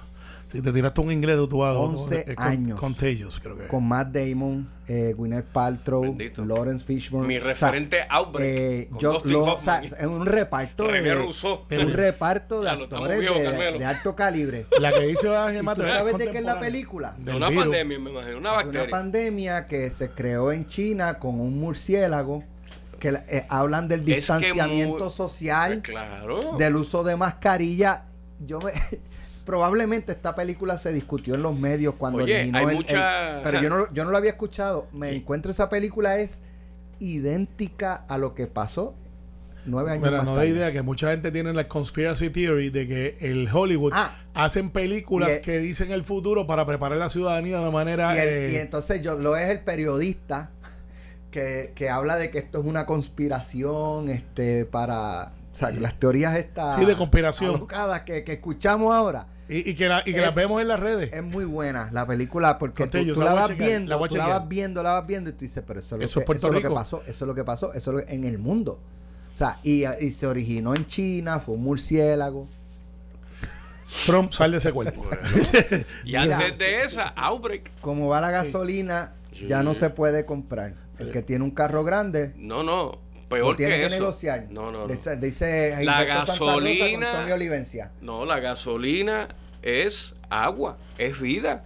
te 0.61 0.73
tiraste 0.73 1.01
un 1.01 1.11
inglés 1.13 1.39
de 1.39 1.47
tu 1.49 1.63
lado. 1.63 1.81
11 1.83 2.25
eh, 2.29 2.35
con- 2.35 2.47
años. 2.47 2.81
Contagious, 2.81 3.41
creo 3.41 3.57
que. 3.57 3.67
con 3.67 3.87
Matt 3.87 4.09
Damon, 4.13 4.69
eh, 4.87 5.15
Gwyneth 5.17 5.47
Paltrow, 5.47 6.03
Bendito. 6.03 6.45
Lawrence 6.45 6.85
Fishburne. 6.85 7.27
Mi 7.29 7.37
o 7.37 7.41
sea, 7.41 7.49
referente 7.49 8.05
Outbreak. 8.09 8.59
eh, 8.59 8.89
con 8.91 8.99
yo- 9.01 9.23
lo- 9.25 9.45
o 9.55 9.61
sea, 9.63 9.83
es 9.83 9.93
un 10.07 10.27
reparto 10.27 10.87
René 10.87 11.09
de, 11.11 11.15
Rousseau. 11.15 11.61
un 11.71 11.93
reparto 11.93 12.61
de 12.61 12.67
Ya 12.67 12.73
actores 12.73 13.21
de, 13.79 13.85
alto 13.85 14.15
calibre. 14.15 14.67
La 14.81 14.93
que 14.93 15.01
dice 15.07 15.35
Ángel 15.37 15.57
¿Y 15.57 15.59
tú 15.61 15.65
Mato 15.65 15.87
es 15.87 15.93
sabes 15.95 16.19
de 16.19 16.31
qué 16.31 16.39
es 16.39 16.45
la 16.45 16.61
película? 16.61 17.15
de 17.19 17.35
una 17.35 17.49
virus. 17.49 17.65
pandemia, 17.65 17.99
me 17.99 18.11
imagino, 18.11 18.39
una 18.39 18.51
de 18.51 18.57
bacteria. 18.57 18.83
una 18.83 18.91
pandemia 18.91 19.67
que 19.67 19.91
se 19.91 20.11
creó 20.11 20.53
en 20.53 20.67
China 20.67 21.19
con 21.19 21.41
un 21.41 21.59
murciélago 21.59 22.45
que 23.01 23.09
eh, 23.29 23.45
hablan 23.51 23.87
del 23.89 24.01
Es 24.01 24.07
que 24.07 24.15
distanciamiento 24.17 25.11
social, 25.11 25.81
Pues 25.85 25.91
claro. 25.95 26.57
del 26.59 26.77
uso 26.77 27.05
de 27.05 27.17
mascarilla. 27.17 28.05
Yo 28.47 28.59
me- 28.61 28.73
probablemente 29.45 30.13
esta 30.13 30.35
película 30.35 30.79
se 30.79 30.93
discutió 30.93 31.35
en 31.35 31.43
los 31.43 31.59
medios 31.59 31.95
cuando 31.99 32.23
Oye, 32.25 32.37
originó 32.37 32.59
hay 32.59 32.77
el- 32.79 33.43
pero 33.43 33.61
yo 33.61 33.71
no, 33.71 33.87
yo 33.93 34.05
no 34.05 34.11
lo 34.11 34.17
había 34.17 34.31
escuchado. 34.31 34.87
Me 34.93 35.11
Sí. 35.11 35.17
encuentro 35.17 35.51
esa 35.51 35.69
película 35.69 36.19
es 36.19 36.43
idéntica 37.01 38.05
a 38.09 38.19
lo 38.19 38.35
que 38.35 38.47
pasó 38.47 38.95
nueve 39.67 39.91
años 39.93 40.03
Mira, 40.05 40.19
más 40.19 40.27
no 40.27 40.37
da 40.37 40.45
idea 40.45 40.73
que 40.73 40.83
mucha 40.83 41.11
gente 41.11 41.31
tiene 41.33 41.53
la 41.55 41.67
conspiracy 41.69 42.29
theory 42.31 42.69
de 42.71 42.87
que 42.87 43.17
el 43.21 43.49
Hollywood 43.51 43.93
Ah. 43.95 44.15
hacen 44.35 44.71
películas 44.71 45.37
el- 45.37 45.41
que 45.41 45.59
dicen 45.59 45.91
el 45.91 46.05
futuro 46.05 46.47
para 46.47 46.67
preparar 46.67 46.99
la 46.99 47.09
ciudadanía 47.09 47.61
de 47.61 47.71
manera. 47.71 48.15
Y, 48.15 48.19
el- 48.21 48.29
eh, 48.29 48.51
y 48.53 48.57
entonces 48.57 49.01
yo 49.03 49.17
lo 49.19 49.37
es 49.37 49.49
el 49.49 49.61
periodista 49.61 50.51
que, 51.31 51.73
que 51.75 51.89
habla 51.91 52.17
de 52.17 52.31
que 52.31 52.39
esto 52.39 52.61
es 52.61 52.65
una 52.67 52.85
conspiración 52.87 54.09
este 54.11 54.67
para 54.67 55.33
o 55.51 55.55
sea, 55.55 55.71
las 55.71 55.99
teorías 55.99 56.37
estas 56.37 56.75
Sí, 56.77 56.85
de 56.85 56.97
conspiración. 56.97 57.67
que, 58.05 58.23
que 58.25 58.33
escuchamos 58.35 58.95
ahora 58.95 59.27
y, 59.49 59.71
y 59.71 59.75
que, 59.75 59.89
la- 59.89 60.03
y 60.07 60.13
que 60.13 60.21
las 60.21 60.35
vemos 60.35 60.61
en 60.63 60.69
las 60.69 60.81
redes. 60.81 61.11
es 61.13 61.23
muy 61.23 61.45
buena 61.45 61.91
la 61.93 62.07
película 62.07 62.57
porque 62.59 62.85
tú, 62.85 62.91
Contello, 62.91 63.15
tú 63.15 63.21
la 63.23 63.33
vas 63.35 63.49
chequear, 63.51 63.69
viendo 63.69 63.91
la 64.01 64.09
tú 64.09 64.17
vas 64.19 64.49
viendo 64.49 64.83
la 64.83 64.93
vas 64.95 65.07
viendo 65.07 65.31
y 65.31 65.33
tú 65.35 65.41
dices 65.41 65.63
pero 65.67 65.81
eso 65.81 65.97
es 65.97 65.99
lo, 65.99 66.05
Eso 66.05 66.21
es 66.21 66.27
que, 66.27 66.33
eso 66.33 66.47
es 66.49 66.53
lo 66.55 66.61
que 66.63 66.71
pasó 66.71 67.03
eso 67.07 67.25
es 67.25 67.29
lo 67.29 67.35
que 67.35 67.45
pasó 67.45 67.73
eso 67.75 67.91
es 67.91 67.97
lo 68.01 68.07
que- 68.07 68.15
en 68.15 68.25
el 68.25 68.39
mundo 68.39 68.81
o 69.33 69.37
sea 69.37 69.59
y, 69.63 69.85
y 69.87 70.11
se 70.13 70.27
originó 70.27 70.75
en 70.75 70.87
China 70.87 71.41
fue 71.41 71.55
un 71.57 71.63
murciélago 71.65 72.49
Trump 74.07 74.33
sale 74.33 74.53
de 74.53 74.59
ese 74.59 74.73
cuerpo. 74.73 75.05
Y 76.05 76.17
antes 76.17 76.59
de 76.59 76.83
esa, 76.83 77.09
Outbreak. 77.09 77.71
como 77.81 78.09
va 78.09 78.21
la 78.21 78.31
gasolina 78.31 79.13
Sí. 79.33 79.47
ya 79.49 79.63
no 79.65 79.75
se 79.75 79.91
puede 79.91 80.25
comprar 80.25 80.75
el 81.01 81.11
que 81.11 81.21
tiene 81.21 81.43
un 81.45 81.51
carro 81.51 81.83
grande 81.83 82.33
No, 82.37 82.63
no. 82.63 82.99
Peor 83.29 83.57
tiene 83.57 83.75
que, 83.75 83.81
que, 83.81 83.87
eso. 83.87 83.97
negociar. 84.01 84.47
No, 84.51 84.71
no, 84.71 84.87
no. 84.87 84.89
Dice, 84.89 85.17
dice 85.17 85.85
La 85.85 86.05
gasolina- 86.05 87.27
Olivencia. 87.33 87.91
No, 88.01 88.25
la 88.25 88.41
gasolina 88.41 89.29
es 89.63 90.15
agua, 90.31 90.77
es 90.99 91.21
vida. 91.21 91.65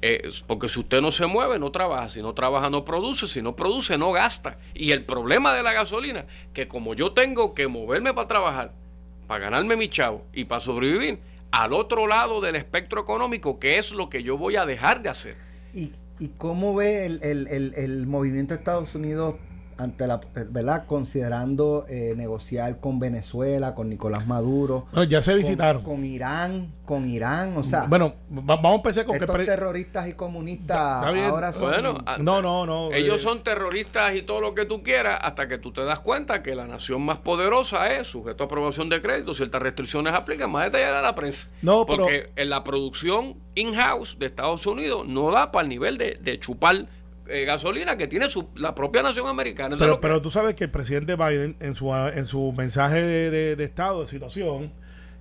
Es 0.00 0.44
porque 0.46 0.68
si 0.68 0.78
usted 0.78 1.00
no 1.00 1.10
se 1.10 1.26
mueve, 1.26 1.58
no 1.58 1.72
trabaja. 1.72 2.08
Si 2.08 2.22
no 2.22 2.32
trabaja, 2.32 2.70
no 2.70 2.84
produce. 2.84 3.26
Si 3.26 3.42
no 3.42 3.56
produce, 3.56 3.98
no 3.98 4.12
gasta. 4.12 4.58
Y 4.74 4.92
el 4.92 5.04
problema 5.04 5.52
de 5.54 5.62
la 5.64 5.72
gasolina, 5.72 6.26
que 6.52 6.68
como 6.68 6.94
yo 6.94 7.12
tengo 7.12 7.52
que 7.54 7.66
moverme 7.66 8.14
para 8.14 8.28
trabajar, 8.28 8.72
para 9.26 9.40
ganarme 9.40 9.74
mi 9.76 9.88
chavo 9.88 10.24
y 10.32 10.44
para 10.44 10.60
sobrevivir, 10.60 11.18
al 11.50 11.72
otro 11.72 12.06
lado 12.06 12.40
del 12.40 12.54
espectro 12.54 13.00
económico, 13.00 13.58
que 13.58 13.78
es 13.78 13.90
lo 13.92 14.08
que 14.08 14.22
yo 14.22 14.38
voy 14.38 14.54
a 14.56 14.66
dejar 14.66 15.02
de 15.02 15.08
hacer. 15.08 15.36
¿Y, 15.74 15.92
y 16.20 16.28
cómo 16.38 16.74
ve 16.76 17.04
el, 17.06 17.20
el- 17.24 17.48
el- 17.48 17.74
el 17.74 18.06
movimiento 18.06 18.54
de 18.54 18.58
Estados 18.58 18.94
Unidos 18.94 19.34
ante 19.78 20.06
la, 20.06 20.20
eh, 20.36 20.44
¿verdad? 20.50 20.84
Considerando 20.86 21.86
eh, 21.88 22.12
negociar 22.16 22.80
con 22.80 22.98
Venezuela, 22.98 23.74
con 23.74 23.88
Nicolás 23.88 24.26
Maduro, 24.26 24.86
Bueno, 24.92 25.04
ya 25.08 25.22
se 25.22 25.34
visitaron. 25.34 25.82
Con, 25.82 26.04
Irán, 26.04 26.72
con 26.84 27.08
Irán, 27.08 27.56
o 27.56 27.64
sea, 27.64 27.84
bueno, 27.88 28.14
va- 28.30 28.56
vamos 28.56 28.72
a 28.72 28.74
empezar 28.76 29.04
con 29.06 29.16
que. 29.16 29.24
estos 29.24 29.36
pre- 29.36 29.44
terroristas 29.46 30.08
y 30.08 30.12
comunistas 30.14 30.76
Está- 30.76 30.98
está 30.98 31.10
bien. 31.12 31.24
ahora 31.26 31.52
son... 31.52 31.62
Bueno, 31.62 31.98
a- 32.06 32.18
No, 32.18 32.42
no, 32.42 32.66
no. 32.66 32.92
Ellos 32.92 33.20
eh, 33.20 33.24
son 33.24 33.42
terroristas 33.42 34.14
y 34.14 34.22
todo 34.22 34.40
lo 34.40 34.54
que 34.54 34.64
tú 34.66 34.82
quieras 34.82 35.18
hasta 35.22 35.48
que 35.48 35.58
tú 35.58 35.72
te 35.72 35.84
das 35.84 36.00
cuenta 36.00 36.42
que 36.42 36.54
la 36.54 36.66
nación 36.66 37.02
más 37.02 37.18
poderosa 37.20 37.92
es 37.94 38.08
sujeto 38.08 38.44
a 38.44 38.46
aprobación 38.46 38.88
de 38.88 39.00
crédito, 39.00 39.32
ciertas 39.32 39.62
restricciones 39.62 40.12
aplican, 40.14 40.50
más 40.50 40.64
detallada 40.64 40.98
a 40.98 41.02
la 41.02 41.14
prensa. 41.14 41.48
No, 41.62 41.86
pero- 41.86 42.04
Porque 42.04 42.30
en 42.36 42.50
la 42.50 42.64
producción 42.64 43.36
in-house 43.54 44.18
de 44.18 44.26
Estados 44.26 44.66
Unidos 44.66 45.06
no 45.06 45.30
da 45.30 45.50
para 45.52 45.62
el 45.62 45.68
nivel 45.68 45.98
de, 45.98 46.16
de 46.20 46.38
chupar 46.38 46.86
eh, 47.28 47.44
gasolina 47.44 47.96
que 47.96 48.06
tiene 48.06 48.28
su, 48.30 48.48
la 48.56 48.74
propia 48.74 49.02
nación 49.02 49.26
americana. 49.26 49.76
Pero, 49.78 49.96
que- 49.96 50.00
pero 50.02 50.22
tú 50.22 50.30
sabes 50.30 50.54
que 50.54 50.64
el 50.64 50.70
presidente 50.70 51.14
Biden, 51.16 51.56
en 51.60 51.74
su, 51.74 51.94
en 51.94 52.24
su 52.24 52.52
mensaje 52.56 53.00
de, 53.02 53.30
de- 53.30 53.56
de 53.56 53.64
estado, 53.64 54.00
de 54.02 54.06
situación, 54.08 54.72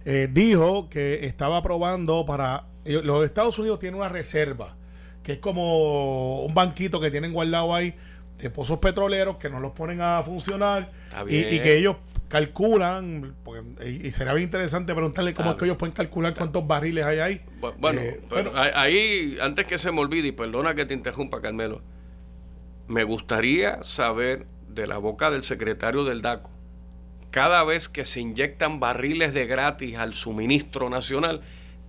eh, 0.05 0.29
dijo 0.31 0.89
que 0.89 1.25
estaba 1.25 1.57
aprobando 1.57 2.25
para. 2.25 2.65
ellos- 2.85 3.03
Los 3.05 3.25
Estados 3.25 3.59
Unidos 3.59 3.79
tienen 3.79 3.99
una 3.99 4.09
reserva, 4.09 4.75
que 5.23 5.33
es 5.33 5.37
como 5.39 6.43
un 6.45 6.53
banquito 6.53 6.99
que 7.01 7.11
tienen 7.11 7.33
guardado 7.33 7.75
ahí 7.75 7.93
de 8.37 8.49
pozos 8.51 8.77
petroleros 8.79 9.37
que 9.37 9.49
no 9.49 9.59
los 9.59 9.71
ponen 9.71 9.99
a 9.99 10.21
funcionar 10.23 10.91
y, 11.27 11.59
que 11.59 11.77
ellos 11.77 11.95
calculan, 12.29 13.35
porque- 13.43 13.63
y, 13.89 14.07
y 14.07 14.11
será 14.11 14.33
bien 14.33 14.45
interesante 14.45 14.93
preguntarle 14.93 15.33
cómo 15.33 15.51
es 15.51 15.57
que 15.57 15.65
ellos 15.65 15.77
pueden 15.77 15.93
calcular 15.93 16.33
cuántos 16.35 16.65
barriles 16.67 17.03
hay 17.05 17.19
ahí. 17.19 17.41
Bu- 17.59 17.73
Bueno, 17.77 17.99
Eh, 18.01 18.21
pero 18.29 18.55
a- 18.55 18.79
ahí, 18.81 19.37
antes 19.41 19.65
que 19.65 19.77
se 19.77 19.91
me 19.91 19.99
olvide, 20.01 20.27
y 20.29 20.31
perdona 20.31 20.73
que 20.75 20.85
te 20.85 20.93
interrumpa, 20.93 21.41
Carmelo, 21.41 21.81
me 22.87 23.03
gustaría 23.03 23.83
saber 23.83 24.45
de 24.69 24.87
la 24.87 24.97
boca 24.97 25.31
del 25.31 25.43
secretario 25.43 26.03
del 26.03 26.21
DACO, 26.21 26.49
cada 27.31 27.63
vez 27.63 27.89
que 27.89 28.05
se 28.05 28.21
inyectan 28.21 28.79
barriles 28.79 29.33
de 29.33 29.45
gratis 29.45 29.97
al 29.97 30.13
suministro 30.13 30.89
nacional, 30.89 31.41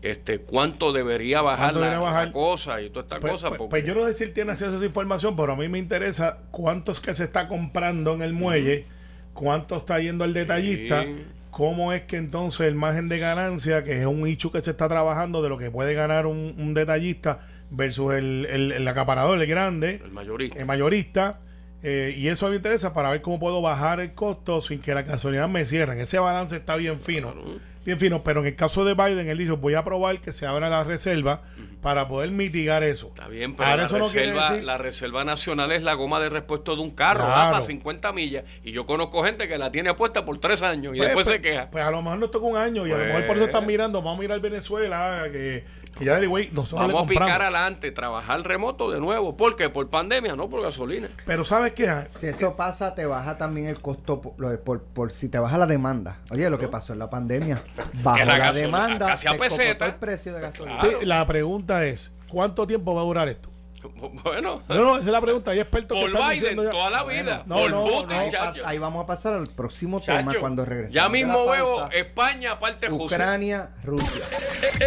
este, 0.02 0.38
cuánto 0.40 0.92
debería 0.92 1.40
bajar, 1.42 1.66
¿Cuánto 1.72 1.80
la, 1.80 1.86
debería 1.86 2.04
bajar? 2.04 2.26
la 2.26 2.32
cosa 2.32 2.80
y 2.82 2.88
toda 2.90 3.02
esta 3.02 3.20
Pues, 3.20 3.32
cosa. 3.32 3.48
pues- 3.48 3.58
porque- 3.58 3.70
pues 3.70 3.84
yo 3.84 3.94
no 3.94 4.06
sé 4.06 4.12
si 4.12 4.24
él 4.24 4.32
tiene 4.32 4.52
acceso 4.52 4.72
a 4.72 4.76
esa 4.76 4.84
información, 4.84 5.34
pero 5.36 5.52
a 5.52 5.56
mí 5.56 5.68
me 5.68 5.78
interesa 5.78 6.38
cuánto 6.50 6.92
es 6.92 7.00
que 7.00 7.14
se 7.14 7.24
está 7.24 7.48
comprando 7.48 8.14
en 8.14 8.22
el 8.22 8.32
muelle, 8.32 8.86
cuánto 9.34 9.76
está 9.76 9.98
yendo 10.00 10.24
al 10.24 10.34
detallista, 10.34 11.04
Sí. 11.04 11.24
cómo 11.50 11.92
es 11.92 12.02
que 12.02 12.16
entonces 12.16 12.60
el 12.68 12.74
margen 12.76 13.08
de 13.08 13.18
ganancia, 13.18 13.82
que 13.82 14.00
es 14.00 14.06
un 14.06 14.22
nicho 14.22 14.52
que 14.52 14.60
se 14.60 14.70
está 14.70 14.88
trabajando 14.88 15.42
de 15.42 15.48
lo 15.48 15.58
que 15.58 15.70
puede 15.70 15.94
ganar 15.94 16.26
un, 16.26 16.54
un 16.58 16.74
detallista 16.74 17.40
versus 17.70 18.14
el, 18.14 18.46
el, 18.50 18.72
el 18.72 18.88
acaparador, 18.88 19.40
el 19.40 19.46
grande, 19.46 20.00
el 20.04 20.10
mayorista. 20.10 20.58
el 20.58 20.66
mayorista. 20.66 21.40
eh, 21.82 22.14
y 22.16 22.28
eso 22.28 22.48
me 22.48 22.56
interesa 22.56 22.92
para 22.94 23.10
ver 23.10 23.20
cómo 23.22 23.38
puedo 23.38 23.60
bajar 23.62 24.00
el 24.00 24.14
costo 24.14 24.60
sin 24.60 24.80
que 24.80 24.94
la 24.94 25.02
gasolina 25.02 25.46
me 25.48 25.64
cierren. 25.66 26.00
Ese 26.00 26.18
balance 26.18 26.56
está 26.56 26.76
bien 26.76 26.98
fino. 27.00 27.32
Claro. 27.32 27.68
Bien 27.86 27.98
fino, 27.98 28.22
pero 28.22 28.40
en 28.40 28.46
el 28.48 28.54
caso 28.54 28.84
de 28.84 28.92
Biden, 28.92 29.28
él 29.30 29.38
dijo, 29.38 29.56
voy 29.56 29.72
a 29.72 29.78
aprobar 29.78 30.20
que 30.20 30.30
se 30.30 30.44
abra 30.44 30.68
la 30.68 30.84
reserva 30.84 31.40
para 31.80 32.06
poder 32.06 32.30
mitigar 32.32 32.82
eso. 32.82 33.06
Está 33.06 33.28
bien, 33.28 33.56
pero 33.56 33.66
Ahora 33.70 33.82
la, 33.82 33.86
eso 33.86 33.98
no 33.98 34.04
reserva, 34.04 34.50
la 34.56 34.76
reserva 34.76 35.24
nacional 35.24 35.72
es 35.72 35.82
la 35.82 35.94
goma 35.94 36.20
de 36.20 36.28
repuesto 36.28 36.76
de 36.76 36.82
un 36.82 36.90
carro, 36.90 37.24
Claro. 37.24 37.32
va 37.32 37.50
para 37.52 37.60
50 37.62 38.12
millas. 38.12 38.44
Y 38.62 38.72
yo 38.72 38.84
conozco 38.84 39.24
gente 39.24 39.48
que 39.48 39.56
la 39.56 39.70
tiene 39.72 39.94
puesta 39.94 40.26
por 40.26 40.38
tres 40.38 40.60
años 40.62 40.94
y 40.94 40.98
Pues, 40.98 41.08
después 41.08 41.26
pues, 41.28 41.36
se 41.36 41.40
queja. 41.40 41.70
Pues 41.70 41.82
a 41.82 41.90
lo 41.90 42.02
mejor 42.02 42.18
nos 42.18 42.30
toca 42.30 42.44
un 42.46 42.56
año 42.58 42.86
y 42.86 42.90
a 42.90 42.94
lo 42.94 42.98
Pues- 42.98 43.08
mejor 43.08 43.26
por 43.26 43.36
eso 43.36 43.44
están 43.46 43.64
mirando, 43.64 44.02
vamos 44.02 44.18
a 44.18 44.20
mirar 44.20 44.40
Venezuela, 44.40 45.22
que, 45.32 45.64
que 45.96 46.04
ya 46.04 46.16
anyway, 46.16 46.50
nosotros 46.52 46.80
Vamos 46.80 47.08
le 47.08 47.16
a 47.16 47.20
picar 47.20 47.42
adelante, 47.42 47.90
trabajar 47.90 48.42
remoto 48.42 48.90
de 48.90 49.00
nuevo. 49.00 49.36
¿Por 49.36 49.56
qué? 49.56 49.68
Por 49.68 49.88
pandemia, 49.88 50.36
no 50.36 50.48
por 50.48 50.62
gasolina. 50.62 51.08
Pero 51.26 51.44
¿sabes 51.44 51.72
qué? 51.72 52.06
Si 52.10 52.26
eso 52.26 52.56
pasa, 52.56 52.94
te 52.94 53.06
baja 53.06 53.38
también 53.38 53.68
el 53.68 53.80
costo 53.80 54.20
por, 54.20 54.60
por, 54.60 54.82
por 54.82 55.12
si 55.12 55.28
te 55.28 55.38
baja 55.38 55.58
la 55.58 55.66
demanda. 55.66 56.18
Oye, 56.30 56.48
lo 56.50 56.58
que 56.58 56.68
pasó 56.68 56.92
en 56.92 56.98
la 56.98 57.10
pandemia, 57.10 57.62
bajó 58.02 58.18
la 58.18 58.24
la, 58.24 58.38
gasolina 58.38 58.66
demanda, 58.66 59.06
casi 59.06 59.28
a 59.28 59.36
peseta. 59.36 59.86
el 59.86 59.94
precio 59.96 60.34
de 60.34 60.40
gasolina. 60.40 60.78
Claro. 60.78 60.98
Sí, 61.00 61.06
la 61.06 61.26
pregunta 61.26 61.84
es, 61.84 62.12
¿cuánto 62.28 62.66
tiempo 62.66 62.94
va 62.94 63.02
a 63.02 63.04
durar 63.04 63.28
esto? 63.28 63.50
Bueno, 64.24 64.62
No, 64.68 64.74
no, 64.74 64.90
esa 64.96 65.06
es 65.06 65.12
la 65.12 65.20
pregunta. 65.20 65.50
Hay 65.52 65.60
expertos 65.60 65.96
que 65.96 66.02
por 66.02 66.10
están 66.10 66.28
Biden 66.30 66.40
diciendo 66.40 66.64
ya- 66.64 66.70
toda 66.70 66.90
la 66.90 67.04
vida. 67.04 67.42
no, 67.46 67.54
por 67.56 67.70
no, 67.70 67.84
Putin, 67.84 68.16
no. 68.16 68.30
chacho. 68.30 68.62
Ahí 68.66 68.78
vamos 68.78 69.04
a 69.04 69.06
pasar 69.06 69.34
al 69.34 69.46
próximo 69.46 70.00
Chacho, 70.00 70.18
tema 70.18 70.34
cuando 70.40 70.64
regresemos. 70.64 70.94
Ya 70.94 71.08
mismo 71.08 71.46
veo 71.46 71.76
pausa. 71.76 71.94
España, 71.96 72.52
aparte 72.52 72.88
José. 72.88 73.14
Ucrania, 73.14 73.70
Rusia. 73.84 74.22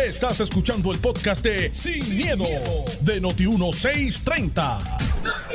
Estás 0.05 0.39
escuchando 0.41 0.91
el 0.91 0.99
podcast 0.99 1.43
de 1.43 1.73
Sin, 1.73 2.15
miedo, 2.17 2.45
de 3.01 3.21
Noti1630. 3.21 4.79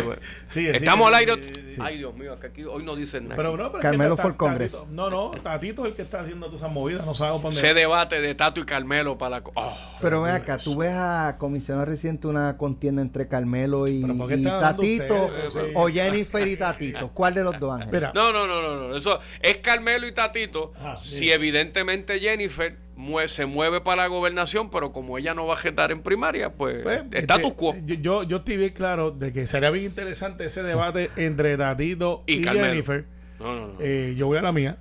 sí, 0.54 0.68
Estamos 0.68 1.08
sí, 1.10 1.14
al 1.14 1.20
aire. 1.20 1.65
Sí. 1.76 1.82
Ay, 1.84 1.98
Dios 1.98 2.16
mío, 2.16 2.40
que 2.40 2.48
aquí 2.48 2.64
hoy 2.64 2.84
no 2.84 2.96
dicen 2.96 3.26
nada. 3.26 3.36
Pero 3.36 3.56
no, 3.58 3.72
pero 3.72 3.82
Carmelo 3.82 4.16
Ta- 4.16 4.34
Congress. 4.36 4.74
Tatito- 4.74 4.88
no, 4.92 5.10
no, 5.10 5.32
Tatito 5.42 5.84
es 5.84 5.90
el 5.92 5.96
que 5.96 6.02
está 6.02 6.22
haciendo 6.22 6.48
todas 6.48 6.62
esas 6.62 6.72
movidas, 6.74 7.06
no 7.06 7.14
sabe 7.14 7.32
dónde. 7.40 7.52
Se 7.52 7.74
debate 7.74 8.22
de 8.22 8.36
Tato 8.36 8.60
y 8.60 8.66
Carmelo 8.66 9.18
para 9.18 9.40
la. 9.40 9.44
Ah. 9.56 9.98
Pero 10.02 10.22
ven 10.22 10.36
acá, 10.36 10.58
tú 10.58 10.78
ves 10.78 10.94
a 10.94 11.36
comisionado 11.38 11.86
reciente 11.86 12.28
una 12.28 12.58
contienda 12.58 13.02
entre 13.02 13.28
Carmelo 13.28 13.88
y, 13.88 14.02
¿Pero 14.02 14.18
por 14.18 14.28
qué 14.28 14.36
y 14.36 14.38
están 14.40 14.54
hablando 14.56 14.78
Tatito 14.82 15.30
o 15.76 15.88
sí. 15.90 15.94
Jennifer 15.96 16.48
y 16.48 16.58
Tatito. 16.58 17.10
¿Cuál 17.12 17.34
de 17.36 17.44
los 17.44 17.60
dos 17.60 17.80
ángeles? 17.80 18.10
No, 18.14 18.32
no, 18.32 18.48
no, 18.48 18.62
no, 18.62 18.88
no. 18.90 18.96
Eso 18.96 19.20
es 19.42 19.58
Carmelo 19.58 20.08
y 20.08 20.14
Tatito. 20.14 20.74
Ah, 20.80 20.96
sí. 21.02 21.18
Si 21.18 21.32
evidentemente 21.32 22.20
Jennifer 22.20 22.85
mue- 22.96 23.28
se 23.28 23.46
mueve 23.46 23.82
para 23.82 24.04
la 24.04 24.08
gobernación, 24.08 24.70
pero 24.70 24.92
como 24.92 25.18
ella 25.18 25.34
no 25.34 25.46
va 25.46 25.54
a 25.56 25.58
jetar 25.58 25.92
en 25.92 26.02
primaria, 26.02 26.54
pues, 26.54 26.82
pues, 26.84 27.04
status 27.12 27.46
este, 27.46 27.56
quo. 27.58 27.76
Yo, 27.86 28.24
yo, 28.24 28.38
estoy 28.38 28.58
bien 28.58 28.72
claro 28.74 29.12
de 29.12 29.32
que 29.34 29.48
sería 29.48 29.70
bien 29.72 29.86
interesante 29.86 30.46
ese 30.46 30.64
debate 30.64 31.10
entre 31.18 31.58
Tatito 31.58 32.24
Y 32.28 32.36
y. 32.40 32.44
Jennifer. 32.44 33.06
No, 33.38 33.54
no, 33.54 33.68
no. 33.68 33.74
Eh, 33.82 34.14
yo 34.18 34.28
voy 34.28 34.38
a 34.38 34.42
la 34.42 34.54
mía. 34.54 34.78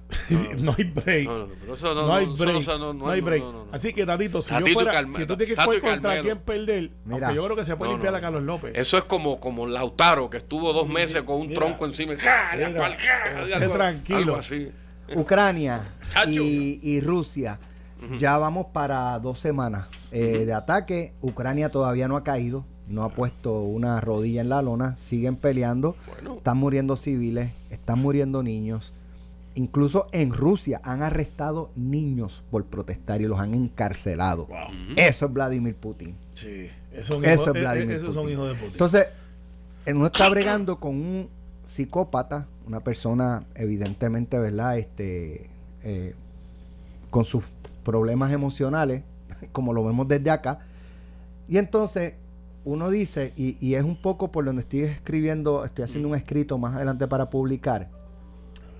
No, 0.58 0.74
hay 0.78 0.84
break. 0.84 1.26
No, 1.26 1.38
no, 1.38 1.48
pero 1.60 1.74
eso 1.74 1.92
no, 1.92 2.06
No, 2.06 2.14
hay 2.14 2.24
break. 2.26 2.64
no, 2.66 2.78
No, 2.78 2.94
no, 2.94 3.10
hay 3.10 3.20
break. 3.20 3.42
no, 3.42 3.52
no, 3.52 3.64
no. 3.64 3.72
Así 3.72 3.92
que, 3.92 4.06
Tatito, 4.06 4.40
si 4.42 4.50
Tatito 4.50 4.66
yo 4.66 4.70
y 4.70 4.74
fuera, 4.74 4.92
Carmelo. 4.92 5.18
si 5.18 5.26
tú 5.26 5.36
tienes 5.36 5.56
que 5.56 5.60
y 5.60 5.74
escoger 5.74 5.80
contra 5.80 6.20
quién 6.22 6.38
perder, 6.38 6.90
Mira. 7.04 7.26
aunque 7.26 7.34
yo 7.34 7.44
creo 7.44 7.56
que 7.56 7.64
se 7.64 7.74
puede 7.74 7.88
No, 7.90 7.96
limpiar 7.96 8.12
no, 8.12 8.18
a 8.18 8.20
Carlos 8.20 8.42
López. 8.44 8.72
Eso 8.76 8.96
es 8.96 9.04
como, 9.06 9.40
como 9.40 9.66
Lautaro, 9.66 10.30
que 10.30 10.36
estuvo 10.36 10.72
dos 10.72 10.88
meses 10.88 11.22
con 11.24 11.40
un 11.40 11.48
Mira. 11.48 11.58
tronco 11.60 11.84
encima. 11.84 12.12
Mira. 12.14 12.52
Algo- 13.58 13.74
tranquilo. 13.74 14.18
algo 14.18 14.36
así. 14.36 14.70
Ucrania 15.16 15.88
y, 16.28 16.78
y 16.82 17.00
Rusia. 17.00 17.58
Ya 18.18 18.38
vamos 18.38 18.66
para 18.72 19.18
dos 19.20 19.38
semanas 19.40 19.86
eh, 20.12 20.44
de 20.46 20.52
ataque. 20.52 21.12
Ucrania 21.22 21.70
todavía 21.70 22.08
no 22.08 22.16
ha 22.16 22.24
caído, 22.24 22.64
no 22.88 23.02
ha 23.04 23.08
puesto 23.10 23.62
una 23.62 24.00
rodilla 24.00 24.40
en 24.40 24.48
la 24.48 24.62
lona. 24.62 24.96
Siguen 24.96 25.36
peleando. 25.36 25.96
Bueno. 26.06 26.34
Están 26.36 26.56
muriendo 26.58 26.96
civiles, 26.96 27.52
están 27.70 27.98
muriendo 28.00 28.42
niños. 28.42 28.92
Incluso 29.56 30.08
en 30.10 30.32
Rusia 30.32 30.80
han 30.82 31.02
arrestado 31.02 31.70
niños 31.76 32.42
por 32.50 32.64
protestar 32.64 33.20
y 33.20 33.26
los 33.26 33.38
han 33.38 33.54
encarcelado. 33.54 34.48
Eso 34.96 35.26
es 35.26 35.32
Vladimir 35.32 35.76
Putin. 35.76 36.16
Sí, 36.34 36.68
eso, 36.92 37.22
es 37.22 37.30
Eso 37.32 37.42
hijo- 37.42 37.54
es 37.54 37.60
Vladimir 37.60 37.96
esos 37.96 38.14
son 38.14 38.28
hijos 38.28 38.48
de 38.48 38.54
Putin. 38.54 38.72
Entonces, 38.72 39.06
uno 39.86 40.06
está 40.06 40.28
bregando 40.28 40.80
con 40.80 40.96
un 40.96 41.28
psicópata, 41.66 42.46
una 42.66 42.80
persona 42.80 43.44
evidentemente, 43.54 44.38
¿verdad? 44.40 44.76
Este, 44.78 45.48
eh, 45.84 46.14
con 47.10 47.24
sus 47.24 47.44
problemas 47.84 48.32
emocionales, 48.32 49.04
como 49.52 49.72
lo 49.72 49.84
vemos 49.84 50.08
desde 50.08 50.30
acá. 50.30 50.60
Y 51.48 51.58
entonces 51.58 52.14
uno 52.64 52.90
dice, 52.90 53.32
y, 53.36 53.56
y 53.64 53.74
es 53.74 53.84
un 53.84 54.00
poco 54.00 54.32
por 54.32 54.44
donde 54.44 54.62
estoy 54.62 54.80
escribiendo, 54.80 55.64
estoy 55.64 55.84
haciendo 55.84 56.08
un 56.08 56.14
escrito 56.14 56.58
más 56.58 56.74
adelante 56.74 57.06
para 57.06 57.30
publicar. 57.30 57.90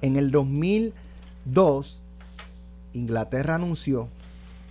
En 0.01 0.17
el 0.17 0.31
2002, 0.31 2.03
Inglaterra 2.95 3.57
anunció 3.57 4.09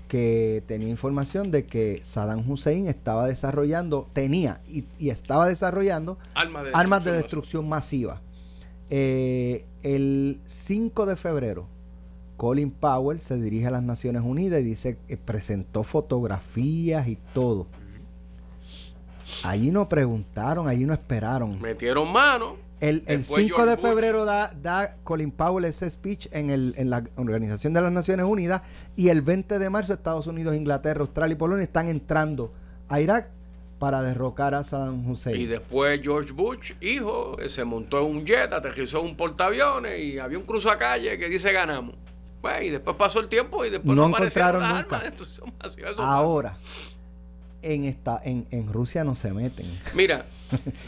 que 0.08 0.64
tenía 0.68 0.90
información 0.90 1.50
de 1.50 1.66
que 1.66 2.02
Saddam 2.04 2.48
Hussein 2.48 2.88
estaba 2.88 3.28
desarrollando, 3.28 4.08
tenía 4.14 4.62
y, 4.70 4.86
y 5.00 5.10
estaba 5.10 5.48
desarrollando 5.48 6.20
Armas 6.36 6.66
de 6.66 6.72
armas 6.74 7.04
de 7.04 7.14
destrucción 7.14 7.64
destrucción 7.64 7.70
masiva. 7.70 8.22
Eh, 8.92 9.66
el 9.82 10.40
5 10.46 11.08
de 11.08 11.16
febrero, 11.16 11.68
Colin 12.44 12.72
Powell 12.72 13.22
se 13.22 13.38
dirige 13.38 13.68
a 13.68 13.72
las 13.72 13.84
Naciones 13.84 14.22
Unidas 14.22 14.60
y 14.60 14.64
dice 14.64 14.98
que 15.08 15.16
presentó 15.16 15.86
fotografías 15.86 17.08
y 17.08 17.18
todo. 17.34 17.68
Allí 19.44 19.72
no 19.72 19.88
preguntaron, 19.88 20.68
allí 20.68 20.84
no 20.84 20.94
esperaron. 20.94 21.62
Metieron 21.62 22.12
mano. 22.12 22.58
El, 22.82 23.06
el 23.08 23.20
Después 23.20 23.46
5 23.46 23.66
de 23.66 23.76
Bush. 23.78 23.86
febrero 23.86 24.26
da, 24.26 24.54
da 24.62 24.98
Colin 25.06 25.32
Powell 25.32 25.64
ese 25.64 25.90
speech 25.90 26.28
en, 26.34 26.50
el, 26.50 26.74
en 26.76 26.90
la 26.90 27.06
Organización 27.16 27.72
de 27.74 27.80
las 27.80 27.94
Naciones 27.94 28.26
Unidas 28.26 28.62
y 28.98 29.08
el 29.08 29.22
20 29.22 29.58
de 29.58 29.70
marzo 29.70 29.94
Estados 29.94 30.28
Unidos, 30.28 30.54
Inglaterra, 30.54 31.00
Australia 31.00 31.36
y 31.36 31.38
Polonia 31.38 31.64
están 31.64 31.88
entrando 31.88 32.52
a 32.90 33.00
Irak 33.00 33.30
para 33.80 34.04
derrocar 34.04 34.54
a 34.54 34.66
Saddam 34.66 35.10
Hussein. 35.10 35.40
Y 35.40 35.46
después 35.46 36.02
George 36.04 36.34
Bush, 36.34 36.74
hijo, 36.82 37.40
eh, 37.40 37.48
se 37.48 37.64
montó 37.64 38.06
en 38.06 38.18
un 38.18 38.26
jet, 38.26 38.52
aterrizó 38.52 39.00
en 39.00 39.06
un 39.06 39.16
portaaviones 39.16 39.98
y 39.98 40.20
había 40.20 40.38
un 40.38 40.46
cruzacalle 40.46 41.18
que 41.18 41.30
dice 41.30 41.54
ganamos. 41.54 41.96
Pues, 42.44 42.64
y 42.66 42.70
después 42.72 42.98
pasó 42.98 43.22
el 43.22 43.30
tiempo 43.30 43.64
y 43.64 43.70
después 43.70 43.96
No 43.96 44.06
encontraron 44.06 44.62
nunca. 44.62 44.98
armas. 44.98 45.42
Ahora, 45.98 46.58
en, 47.62 47.86
esta, 47.86 48.20
en, 48.22 48.46
en 48.52 48.72
Rusia 48.72 49.06
no 49.06 49.16
se 49.16 49.34
meten. 49.34 49.66
Mira, 49.96 50.26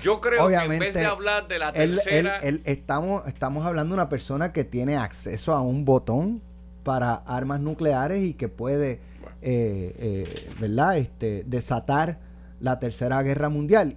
yo 0.03 0.19
creo 0.21 0.49
que 0.49 0.55
en 0.55 0.79
vez 0.79 0.93
de 0.95 1.05
hablar 1.05 1.47
de 1.47 1.59
la 1.59 1.69
Él- 1.69 1.91
él- 1.91 1.95
tercera. 1.95 2.37
él- 2.39 2.61
estamos, 2.65 3.25
estamos 3.27 3.65
hablando 3.65 3.95
de 3.95 4.01
una 4.01 4.09
persona 4.09 4.51
que 4.51 4.65
tiene 4.65 4.97
acceso 4.97 5.53
a 5.53 5.61
un 5.61 5.85
botón 5.85 6.41
para 6.83 7.13
armas 7.15 7.61
nucleares 7.61 8.21
y 8.21 8.33
que 8.33 8.49
puede, 8.49 8.99
Bueno. 9.21 9.37
eh, 9.41 9.95
eh, 10.27 10.49
¿verdad? 10.59 10.97
Este, 10.97 11.45
desatar 11.45 12.19
la 12.59 12.79
tercera 12.79 13.21
guerra 13.23 13.47
mundial. 13.47 13.95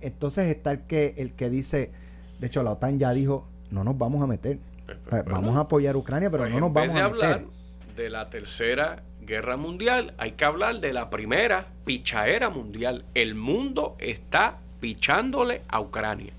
Entonces 0.00 0.46
está 0.50 0.70
el 0.72 0.80
que, 0.86 1.14
el 1.18 1.34
que 1.34 1.50
dice, 1.50 1.92
de 2.40 2.46
hecho 2.46 2.62
la 2.62 2.70
OTAN 2.72 2.98
ya 2.98 3.12
dijo, 3.12 3.46
no 3.70 3.84
nos 3.84 3.98
vamos 3.98 4.22
a 4.22 4.26
meter. 4.26 4.58
Pues, 4.88 5.24
bueno, 5.24 5.30
vamos 5.30 5.56
a 5.56 5.60
apoyar 5.60 5.94
a 5.94 5.98
Ucrania, 5.98 6.30
pero 6.30 6.44
pues, 6.44 6.54
no 6.54 6.60
nos 6.60 6.72
vamos 6.72 6.94
de 6.94 7.00
a 7.00 7.04
hablar 7.04 7.40
meter. 7.40 7.94
de 7.96 8.10
la 8.10 8.30
tercera 8.30 9.02
guerra 9.20 9.56
mundial, 9.56 10.14
hay 10.16 10.32
que 10.32 10.44
hablar 10.44 10.80
de 10.80 10.92
la 10.94 11.10
primera 11.10 11.66
pichaera 11.84 12.48
mundial. 12.48 13.04
El 13.14 13.34
mundo 13.34 13.96
está 13.98 14.58
pichándole 14.80 15.62
a 15.68 15.80
Ucrania. 15.80 16.32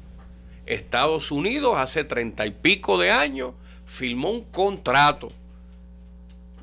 Estados 0.65 1.31
Unidos 1.31 1.75
hace 1.77 2.03
treinta 2.03 2.45
y 2.45 2.51
pico 2.51 2.97
de 2.97 3.11
años 3.11 3.53
firmó 3.85 4.31
un 4.31 4.45
contrato. 4.45 5.31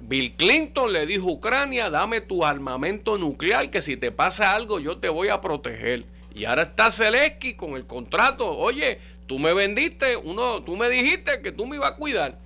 Bill 0.01 0.35
Clinton 0.37 0.92
le 0.92 1.07
dijo 1.07 1.29
a 1.29 1.33
Ucrania, 1.33 1.90
dame 1.90 2.20
tu 2.20 2.44
armamento 2.44 3.18
nuclear, 3.18 3.70
que 3.70 3.83
si 3.83 3.96
te 3.96 4.11
pasa 4.12 4.55
algo 4.55 4.79
yo 4.81 4.99
te 4.99 5.09
voy 5.09 5.29
a 5.29 5.40
proteger. 5.40 6.05
Y 6.35 6.44
ahora 6.44 6.62
está 6.62 6.90
Zelensky 6.90 7.55
con 7.55 7.72
el 7.77 7.87
contrato. 7.87 8.51
Oye, 8.57 8.99
tú 9.26 9.38
me 9.38 9.52
vendiste, 9.54 10.16
uno, 10.16 10.62
tú 10.62 10.76
me 10.76 10.88
dijiste 10.88 11.40
que 11.42 11.52
tú 11.52 11.66
me 11.66 11.76
ibas 11.76 11.92
a 11.92 11.96
cuidar. 11.96 12.38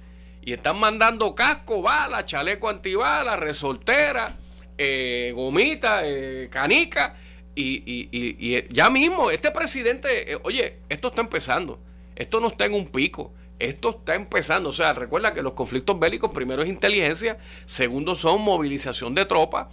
Y 0.42 0.52
están 0.52 0.78
mandando 0.78 1.34
casco, 1.34 1.82
balas, 1.82 2.24
chaleco 2.24 2.68
antibalas, 2.68 3.38
resortera, 3.38 4.36
eh, 4.78 5.32
gomita, 5.34 6.00
eh, 6.04 6.48
canica. 6.50 7.16
Y, 7.54 7.82
y- 7.84 8.08
y- 8.12 8.56
y 8.56 8.64
ya 8.70 8.88
mismo, 8.90 9.30
este 9.30 9.50
presidente, 9.50 10.32
eh, 10.32 10.38
oye, 10.44 10.78
esto 10.88 11.08
está 11.08 11.20
empezando. 11.20 11.78
Esto 12.16 12.40
no 12.40 12.48
está 12.48 12.64
en 12.64 12.74
un 12.74 12.86
pico. 12.86 13.34
Esto 13.58 13.90
está 13.90 14.14
empezando. 14.14 14.70
O 14.70 14.72
sea, 14.72 14.94
recuerda 14.94 15.34
que 15.34 15.42
los 15.42 15.52
conflictos 15.52 15.98
bélicos, 15.98 16.30
primero 16.32 16.62
es 16.62 16.68
inteligencia, 16.70 17.36
segundo 17.66 18.14
son 18.14 18.40
movilización 18.40 19.14
de 19.14 19.26
tropas. 19.26 19.66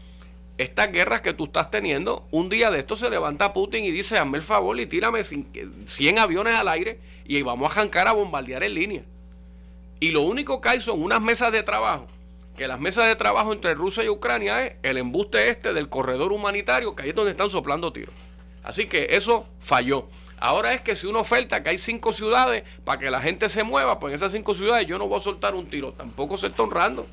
Estas 0.57 0.91
guerras 0.91 1.21
que 1.21 1.33
tú 1.33 1.45
estás 1.45 1.69
teniendo, 1.69 2.25
un 2.31 2.49
día 2.49 2.71
de 2.71 2.79
esto 2.79 2.95
se 2.95 3.09
levanta 3.09 3.53
Putin 3.53 3.83
y 3.85 3.91
dice, 3.91 4.17
hazme 4.17 4.37
el 4.39 4.43
favor 4.43 4.79
y 4.79 4.87
tírame 4.87 5.19
cin- 5.19 5.45
100 5.85 6.17
aviones 6.19 6.55
al 6.55 6.67
aire 6.67 6.99
y 7.25 7.41
vamos 7.43 7.69
a 7.69 7.73
arrancar 7.79 8.07
a 8.07 8.13
bombardear 8.13 8.63
en 8.63 8.73
línea. 8.73 9.03
Y 9.99 10.11
lo 10.11 10.21
único 10.21 10.59
que 10.61 10.69
hay 10.69 10.81
son 10.81 11.01
unas 11.01 11.21
mesas 11.21 11.51
de 11.51 11.61
trabajo. 11.63 12.07
Que 12.55 12.67
las 12.67 12.79
mesas 12.79 13.05
de 13.07 13.15
trabajo 13.15 13.53
entre 13.53 13.75
Rusia 13.75 14.03
y 14.03 14.09
Ucrania 14.09 14.65
es 14.65 14.73
el 14.81 14.97
embuste 14.97 15.49
este 15.49 15.73
del 15.73 15.89
corredor 15.89 16.31
humanitario, 16.31 16.95
que 16.95 17.03
ahí 17.03 17.09
es 17.09 17.15
donde 17.15 17.31
están 17.31 17.51
soplando 17.51 17.93
tiros. 17.93 18.15
Así 18.63 18.87
que 18.87 19.09
eso 19.11 19.47
falló. 19.59 20.07
Ahora 20.39 20.73
es 20.73 20.81
que 20.81 20.95
si 20.95 21.05
una 21.07 21.19
oferta 21.19 21.61
que 21.63 21.69
hay 21.69 21.77
cinco 21.77 22.11
ciudades 22.13 22.63
para 22.83 22.99
que 22.99 23.11
la 23.11 23.21
gente 23.21 23.47
se 23.49 23.63
mueva, 23.63 23.99
pues 23.99 24.11
en 24.11 24.15
esas 24.15 24.31
cinco 24.31 24.53
ciudades 24.55 24.87
yo 24.87 24.97
no 24.97 25.07
voy 25.07 25.17
a 25.19 25.23
soltar 25.23 25.53
un 25.53 25.67
tiro. 25.67 25.93
Tampoco 25.93 26.35
se 26.37 26.47
está 26.47 26.63
honrando. 26.63 27.05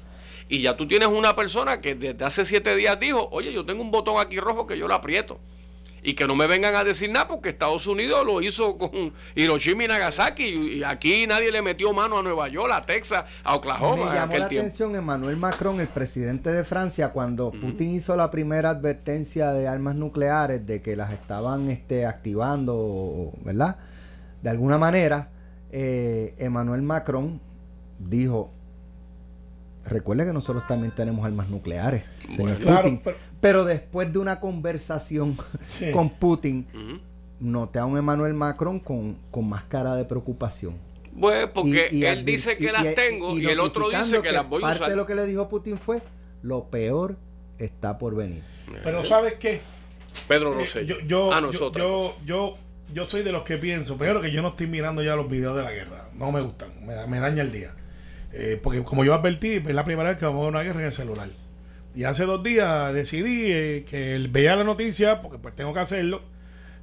Y 0.48 0.60
ya 0.60 0.76
tú 0.76 0.86
tienes 0.86 1.08
una 1.08 1.34
persona 1.34 1.80
que 1.80 1.94
desde 1.94 2.24
hace 2.24 2.44
siete 2.44 2.74
días 2.76 3.00
dijo, 3.00 3.28
oye, 3.32 3.52
yo 3.52 3.64
tengo 3.64 3.82
un 3.82 3.90
botón 3.90 4.20
aquí 4.20 4.38
rojo 4.38 4.66
que 4.66 4.76
yo 4.78 4.86
lo 4.88 4.94
aprieto. 4.94 5.38
Y 6.06 6.12
que 6.12 6.26
no 6.26 6.36
me 6.36 6.46
vengan 6.46 6.74
a 6.74 6.84
decir 6.84 7.10
nada 7.10 7.26
porque 7.26 7.48
Estados 7.48 7.86
Unidos 7.86 8.26
lo 8.26 8.42
hizo 8.42 8.76
con 8.76 9.14
Hiroshima 9.34 9.84
y 9.84 9.88
Nagasaki 9.88 10.44
y 10.44 10.84
aquí 10.84 11.26
nadie 11.26 11.50
le 11.50 11.62
metió 11.62 11.94
mano 11.94 12.18
a 12.18 12.22
Nueva 12.22 12.46
York, 12.48 12.70
a 12.74 12.84
Texas, 12.84 13.24
a 13.42 13.54
Oklahoma 13.54 14.04
Me 14.04 14.10
en 14.10 14.14
llamó 14.16 14.26
aquel 14.26 14.40
la 14.40 14.48
tiempo. 14.48 14.66
atención 14.66 14.94
Emmanuel 14.96 15.38
Macron, 15.38 15.80
el 15.80 15.88
presidente 15.88 16.52
de 16.52 16.62
Francia, 16.62 17.08
cuando 17.08 17.52
Putin 17.52 17.94
hizo 17.94 18.16
la 18.16 18.30
primera 18.30 18.68
advertencia 18.68 19.52
de 19.52 19.66
armas 19.66 19.94
nucleares 19.96 20.66
de 20.66 20.82
que 20.82 20.94
las 20.94 21.10
estaban 21.10 21.70
este, 21.70 22.04
activando, 22.04 23.30
¿verdad? 23.42 23.78
De 24.42 24.50
alguna 24.50 24.76
manera, 24.76 25.30
eh, 25.72 26.34
Emmanuel 26.36 26.82
Macron 26.82 27.40
dijo, 27.98 28.50
recuerde 29.84 30.24
que 30.26 30.32
nosotros 30.32 30.66
también 30.66 30.92
tenemos 30.94 31.24
armas 31.24 31.48
nucleares, 31.48 32.04
señor 32.34 32.56
Claro, 32.58 32.82
Putin. 32.82 33.00
pero- 33.04 33.16
pero, 33.40 33.64
después 33.64 34.12
de 34.12 34.18
una 34.18 34.40
conversación 34.40 35.36
Sí. 35.68 35.90
con 35.92 36.10
Putin, 36.10 36.66
Ujú. 36.72 37.00
noté 37.40 37.78
a 37.78 37.84
un 37.86 37.98
Emmanuel 37.98 38.34
Macron 38.34 38.80
con, 38.80 39.16
con 39.30 39.48
más 39.48 39.64
cara 39.64 39.94
de 39.96 40.04
preocupación. 40.04 40.74
Pues 41.20 41.46
porque 41.54 41.88
Y- 41.92 41.98
y 41.98 42.04
él 42.06 42.24
dice 42.24 42.56
que 42.56 42.64
y- 42.64 42.72
las 42.72 42.84
y- 42.84 42.94
tengo 42.94 43.38
y, 43.38 43.46
el 43.46 43.60
otro 43.60 43.88
dice 43.90 44.20
que, 44.20 44.32
las 44.32 44.48
voy 44.48 44.58
a 44.58 44.66
parte 44.66 44.78
usar. 44.78 44.90
de 44.90 44.96
lo 44.96 45.06
que 45.06 45.14
le 45.14 45.26
dijo 45.26 45.48
Putin 45.48 45.76
fue, 45.78 46.00
lo 46.42 46.64
peor 46.70 47.16
está 47.58 47.98
por 47.98 48.16
venir. 48.16 48.42
Pero 48.82 49.02
¿sabes 49.04 49.34
qué? 49.34 49.60
Pedro 50.26 50.54
no 50.54 50.60
Eh, 50.60 50.66
sé. 50.66 50.86
yo, 50.86 50.96
yo, 51.06 51.32
ah, 51.32 51.40
yo, 51.40 51.46
nosotros. 51.48 51.86
yo, 51.86 52.16
yo, 52.24 52.56
yo 52.92 53.04
soy 53.06 53.22
de 53.22 53.30
los 53.32 53.42
que 53.44 53.58
pienso, 53.58 53.96
primero 53.96 54.20
que 54.20 54.30
yo 54.32 54.42
no 54.42 54.48
estoy 54.48 54.66
mirando 54.66 55.02
ya 55.02 55.14
los 55.16 55.28
videos 55.30 55.56
de 55.56 55.62
la 55.62 55.70
guerra, 55.72 56.08
no 56.14 56.32
me 56.32 56.40
gustan, 56.40 56.70
me, 56.84 57.06
me 57.06 57.20
daña 57.20 57.42
el 57.42 57.52
día. 57.52 57.74
Eh, 58.36 58.58
porque 58.60 58.82
como 58.82 59.04
yo 59.04 59.14
advertí, 59.14 59.54
es 59.54 59.74
la 59.74 59.84
primera 59.84 60.08
vez 60.08 60.18
que 60.18 60.24
vamos 60.24 60.44
a 60.44 60.48
una 60.48 60.62
guerra 60.62 60.80
en 60.80 60.86
el 60.86 60.92
celular. 60.92 61.28
Y 61.94 62.02
hace 62.02 62.24
dos 62.24 62.42
días 62.42 62.92
decidí 62.92 63.44
eh, 63.46 63.84
que 63.88 64.16
él 64.16 64.26
veía 64.26 64.56
la 64.56 64.64
noticia, 64.64 65.22
porque 65.22 65.38
pues 65.38 65.54
tengo 65.54 65.72
que 65.72 65.78
hacerlo, 65.78 66.20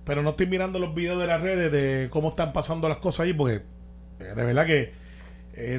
pero 0.05 0.23
no 0.23 0.29
estoy 0.29 0.47
mirando 0.47 0.79
los 0.79 0.95
videos 0.95 1.19
de 1.19 1.27
las 1.27 1.41
redes 1.41 1.69
de 1.69 2.09
cómo 2.09 2.29
están 2.29 2.53
pasando 2.53 2.87
las 2.87 2.99
cosas 2.99 3.25
ahí, 3.25 3.33
porque 3.33 3.63
eh, 4.19 4.33
de 4.33 4.43
verdad 4.45 4.65
que 4.65 4.93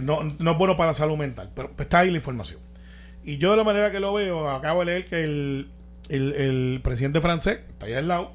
no, 0.03 0.23
no 0.39 0.51
es 0.51 0.59
bueno 0.59 0.77
para 0.77 0.89
la 0.89 0.95
salud 0.95 1.17
mental, 1.17 1.51
pero 1.55 1.71
pues, 1.71 1.87
está 1.87 2.01
ahí 2.01 2.11
la 2.11 2.19
información. 2.19 2.61
Y 3.25 3.39
yo 3.39 3.53
de 3.53 3.57
la 3.57 3.65
manera 3.65 3.91
que 3.91 3.99
lo 3.99 4.13
veo, 4.13 4.51
acabo 4.51 4.81
de 4.81 4.87
leer 4.87 5.05
que 5.07 5.25
el, 5.25 5.71
el, 6.11 6.33
el 6.35 6.81
presidente 6.83 7.23
francés, 7.23 7.61
está 7.71 7.87
ahí 7.87 7.95
al 7.95 8.09
lado, 8.09 8.33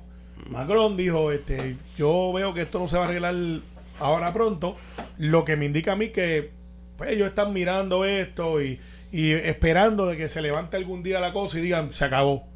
Macron 0.50 0.97
dijo, 0.97 1.32
este, 1.32 1.78
yo 1.97 2.32
veo 2.34 2.56
que 2.56 2.62
esto 2.62 2.80
no 2.80 2.88
se 2.88 2.97
va 2.97 3.04
a 3.04 3.08
arreglar 3.08 3.36
ahora 4.00 4.34
pronto, 4.34 4.76
lo 5.19 5.45
que 5.45 5.56
me 5.56 5.65
indica 5.65 5.91
a 5.91 5.95
mí 5.95 6.10
que 6.10 6.57
pues, 6.97 7.12
ellos 7.12 7.27
están 7.27 7.53
mirando 7.53 8.05
esto 8.05 8.62
y, 8.62 8.79
y 9.12 9.31
esperando 9.31 10.05
de 10.05 10.17
que 10.17 10.27
se 10.29 10.41
levante 10.41 10.77
algún 10.77 11.03
día 11.03 11.19
la 11.19 11.33
cosa 11.33 11.60
y 11.60 11.62
digan, 11.62 11.91
se 11.91 12.05
acabó. 12.05 12.47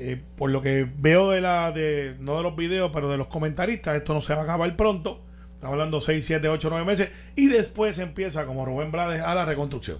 Eh, 0.00 0.20
por 0.36 0.50
lo 0.50 0.62
que 0.62 0.88
veo 0.96 1.30
de 1.30 1.40
la, 1.40 1.72
de, 1.72 2.14
no 2.20 2.36
de 2.36 2.42
los 2.44 2.54
videos, 2.54 2.90
pero 2.92 3.08
de 3.08 3.16
los 3.16 3.26
comentaristas, 3.26 3.96
esto 3.96 4.14
no 4.14 4.20
se 4.20 4.34
va 4.34 4.42
a 4.42 4.44
acabar 4.44 4.76
pronto. 4.76 5.22
Estamos 5.54 5.72
hablando 5.72 6.00
6, 6.00 6.24
7, 6.24 6.48
8, 6.48 6.68
9 6.70 6.86
meses. 6.86 7.10
Y 7.34 7.48
después 7.48 7.98
empieza, 7.98 8.46
como 8.46 8.64
Rubén 8.64 8.92
Blades, 8.92 9.20
a 9.20 9.34
la 9.34 9.44
reconstrucción. 9.44 9.98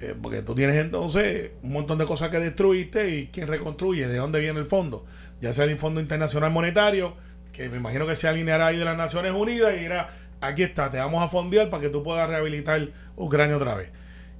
Eh, 0.00 0.14
porque 0.20 0.42
tú 0.42 0.54
tienes 0.54 0.76
entonces 0.76 1.52
un 1.62 1.72
montón 1.72 1.96
de 1.96 2.04
cosas 2.04 2.28
que 2.28 2.38
destruiste 2.38 3.16
y 3.16 3.28
quién 3.28 3.48
reconstruye, 3.48 4.08
de 4.08 4.16
dónde 4.18 4.40
viene 4.40 4.58
el 4.58 4.66
fondo. 4.66 5.06
Ya 5.40 5.54
sea 5.54 5.64
el 5.64 5.78
Fondo 5.78 6.00
Internacional 6.00 6.50
Monetario, 6.50 7.14
que 7.52 7.68
me 7.70 7.78
imagino 7.78 8.06
que 8.06 8.16
se 8.16 8.28
alineará 8.28 8.66
ahí 8.66 8.76
de 8.76 8.84
las 8.84 8.96
Naciones 8.96 9.32
Unidas 9.32 9.74
y 9.76 9.80
dirá, 9.80 10.10
aquí 10.46 10.62
está, 10.62 10.90
te 10.90 10.98
vamos 10.98 11.22
a 11.22 11.28
fondear 11.28 11.70
para 11.70 11.82
que 11.82 11.88
tú 11.88 12.02
puedas 12.02 12.28
rehabilitar 12.28 12.88
Ucrania 13.16 13.56
otra 13.56 13.74
vez. 13.74 13.90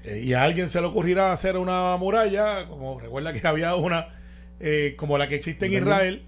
Eh, 0.05 0.23
y 0.25 0.33
a 0.35 0.43
alguien 0.43 0.69
se 0.69 0.81
le 0.81 0.87
ocurrirá 0.87 1.33
hacer 1.33 1.57
una 1.57 1.97
muralla, 1.97 2.67
como 2.67 3.01
recuerda 3.01 3.33
que 3.33 3.47
había 3.47 3.75
una 3.75 4.09
eh, 4.61 4.95
como 4.99 5.19
la 5.19 5.29
que 5.29 5.35
existe 5.35 5.67
en. 5.67 5.73
Israel, 5.75 6.23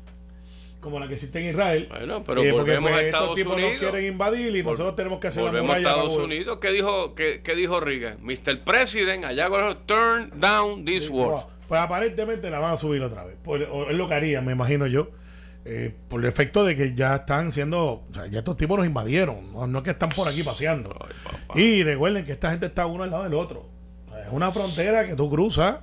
como 0.81 1.01
la 1.01 1.09
que 1.09 1.15
existe 1.15 1.41
en 1.41 1.47
Israel. 1.51 1.87
Bueno, 1.91 2.23
pero 2.25 2.43
Eh, 2.43 2.53
volvemos 2.53 2.91
a 2.91 2.95
estos 2.95 3.07
Estados 3.07 3.35
tipos 3.35 3.55
Unidos. 3.55 3.73
nos 3.73 3.81
quieren 3.81 4.05
invadir 4.13 4.55
y 4.55 4.63
Vol- 4.63 4.71
nosotros 4.71 4.97
tenemos 4.97 5.19
que 5.21 5.29
hacer 5.29 5.43
la 5.43 5.51
Volvemos 5.51 5.71
a 5.75 5.79
muralla. 5.79 5.89
Estados 5.91 6.13
para- 6.15 6.25
Unidos. 6.25 6.59
¿Qué 6.61 6.71
dijo, 6.73 7.15
qué, 7.15 7.41
qué 7.43 7.55
dijo 7.55 7.81
Reagan? 7.81 8.19
Mr. 8.23 8.61
President, 8.65 9.25
allá 9.25 9.49
con 9.49 9.79
turn 9.87 10.31
down 10.39 10.85
this 10.85 11.09
war. 11.09 11.29
Bueno, 11.29 11.49
Pues 11.69 11.81
aparentemente 11.81 12.49
la 12.51 12.61
van 12.61 12.75
a 12.75 12.77
subir 12.77 13.03
otra 13.03 13.25
vez. 13.25 13.37
Pues, 13.43 13.67
o 13.71 13.91
es 13.91 13.97
lo 13.97 14.07
que 14.09 14.15
harían, 14.15 14.45
me 14.45 14.53
imagino 14.53 14.87
yo. 14.87 15.09
Eh, 15.69 15.93
por 16.09 16.21
el 16.21 16.27
efecto 16.27 16.65
de 16.65 16.77
que 16.77 16.95
ya 16.95 17.17
están 17.17 17.51
siendo. 17.51 17.85
O 17.85 18.07
sea, 18.15 18.27
ya 18.29 18.39
estos 18.39 18.57
tipos 18.57 18.77
nos 18.79 18.87
invadieron. 18.87 19.53
No, 19.53 19.67
no 19.67 19.79
es 19.79 19.85
que 19.85 19.91
están 19.91 20.11
por 20.11 20.29
aquí 20.29 20.43
paseando. 20.43 20.97
Ay. 21.49 21.63
Y 21.63 21.83
recuerden 21.83 22.25
que 22.25 22.33
esta 22.33 22.51
gente 22.51 22.67
está 22.67 22.87
uno 22.87 23.03
al 23.03 23.11
lado 23.11 23.25
del 23.25 23.35
otro. 23.35 23.67
Es 24.25 24.33
una 24.33 24.53
frontera 24.53 25.07
que 25.07 25.15
tú 25.17 25.29
cruzas. 25.29 25.79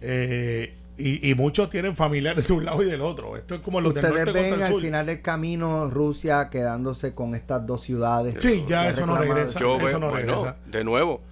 eh, 0.00 0.76
y, 0.96 1.30
y 1.30 1.34
muchos 1.34 1.70
tienen 1.70 1.96
familiares 1.96 2.46
de 2.48 2.52
un 2.52 2.64
lado 2.66 2.82
y 2.82 2.84
del 2.86 3.00
otro. 3.00 3.34
Esto 3.36 3.54
es 3.54 3.60
como 3.62 3.80
los 3.80 3.94
del 3.94 4.04
Ustedes 4.04 4.24
contra 4.26 4.42
ven 4.42 4.54
el 4.54 4.62
al 4.62 4.70
sur. 4.72 4.82
final 4.82 5.06
del 5.06 5.22
camino 5.22 5.88
Rusia 5.88 6.50
quedándose 6.50 7.14
con 7.14 7.34
estas 7.34 7.66
dos 7.66 7.82
ciudades. 7.82 8.34
Sí, 8.38 8.64
ya 8.66 8.82
que 8.84 8.90
eso 8.90 9.06
no 9.06 9.16
regresa. 9.16 9.58
Yo 9.58 9.76
eso 9.76 9.84
veo, 9.86 9.98
no 9.98 10.10
bueno, 10.10 10.26
regresa. 10.34 10.56
de 10.66 10.84
nuevo, 10.84 11.22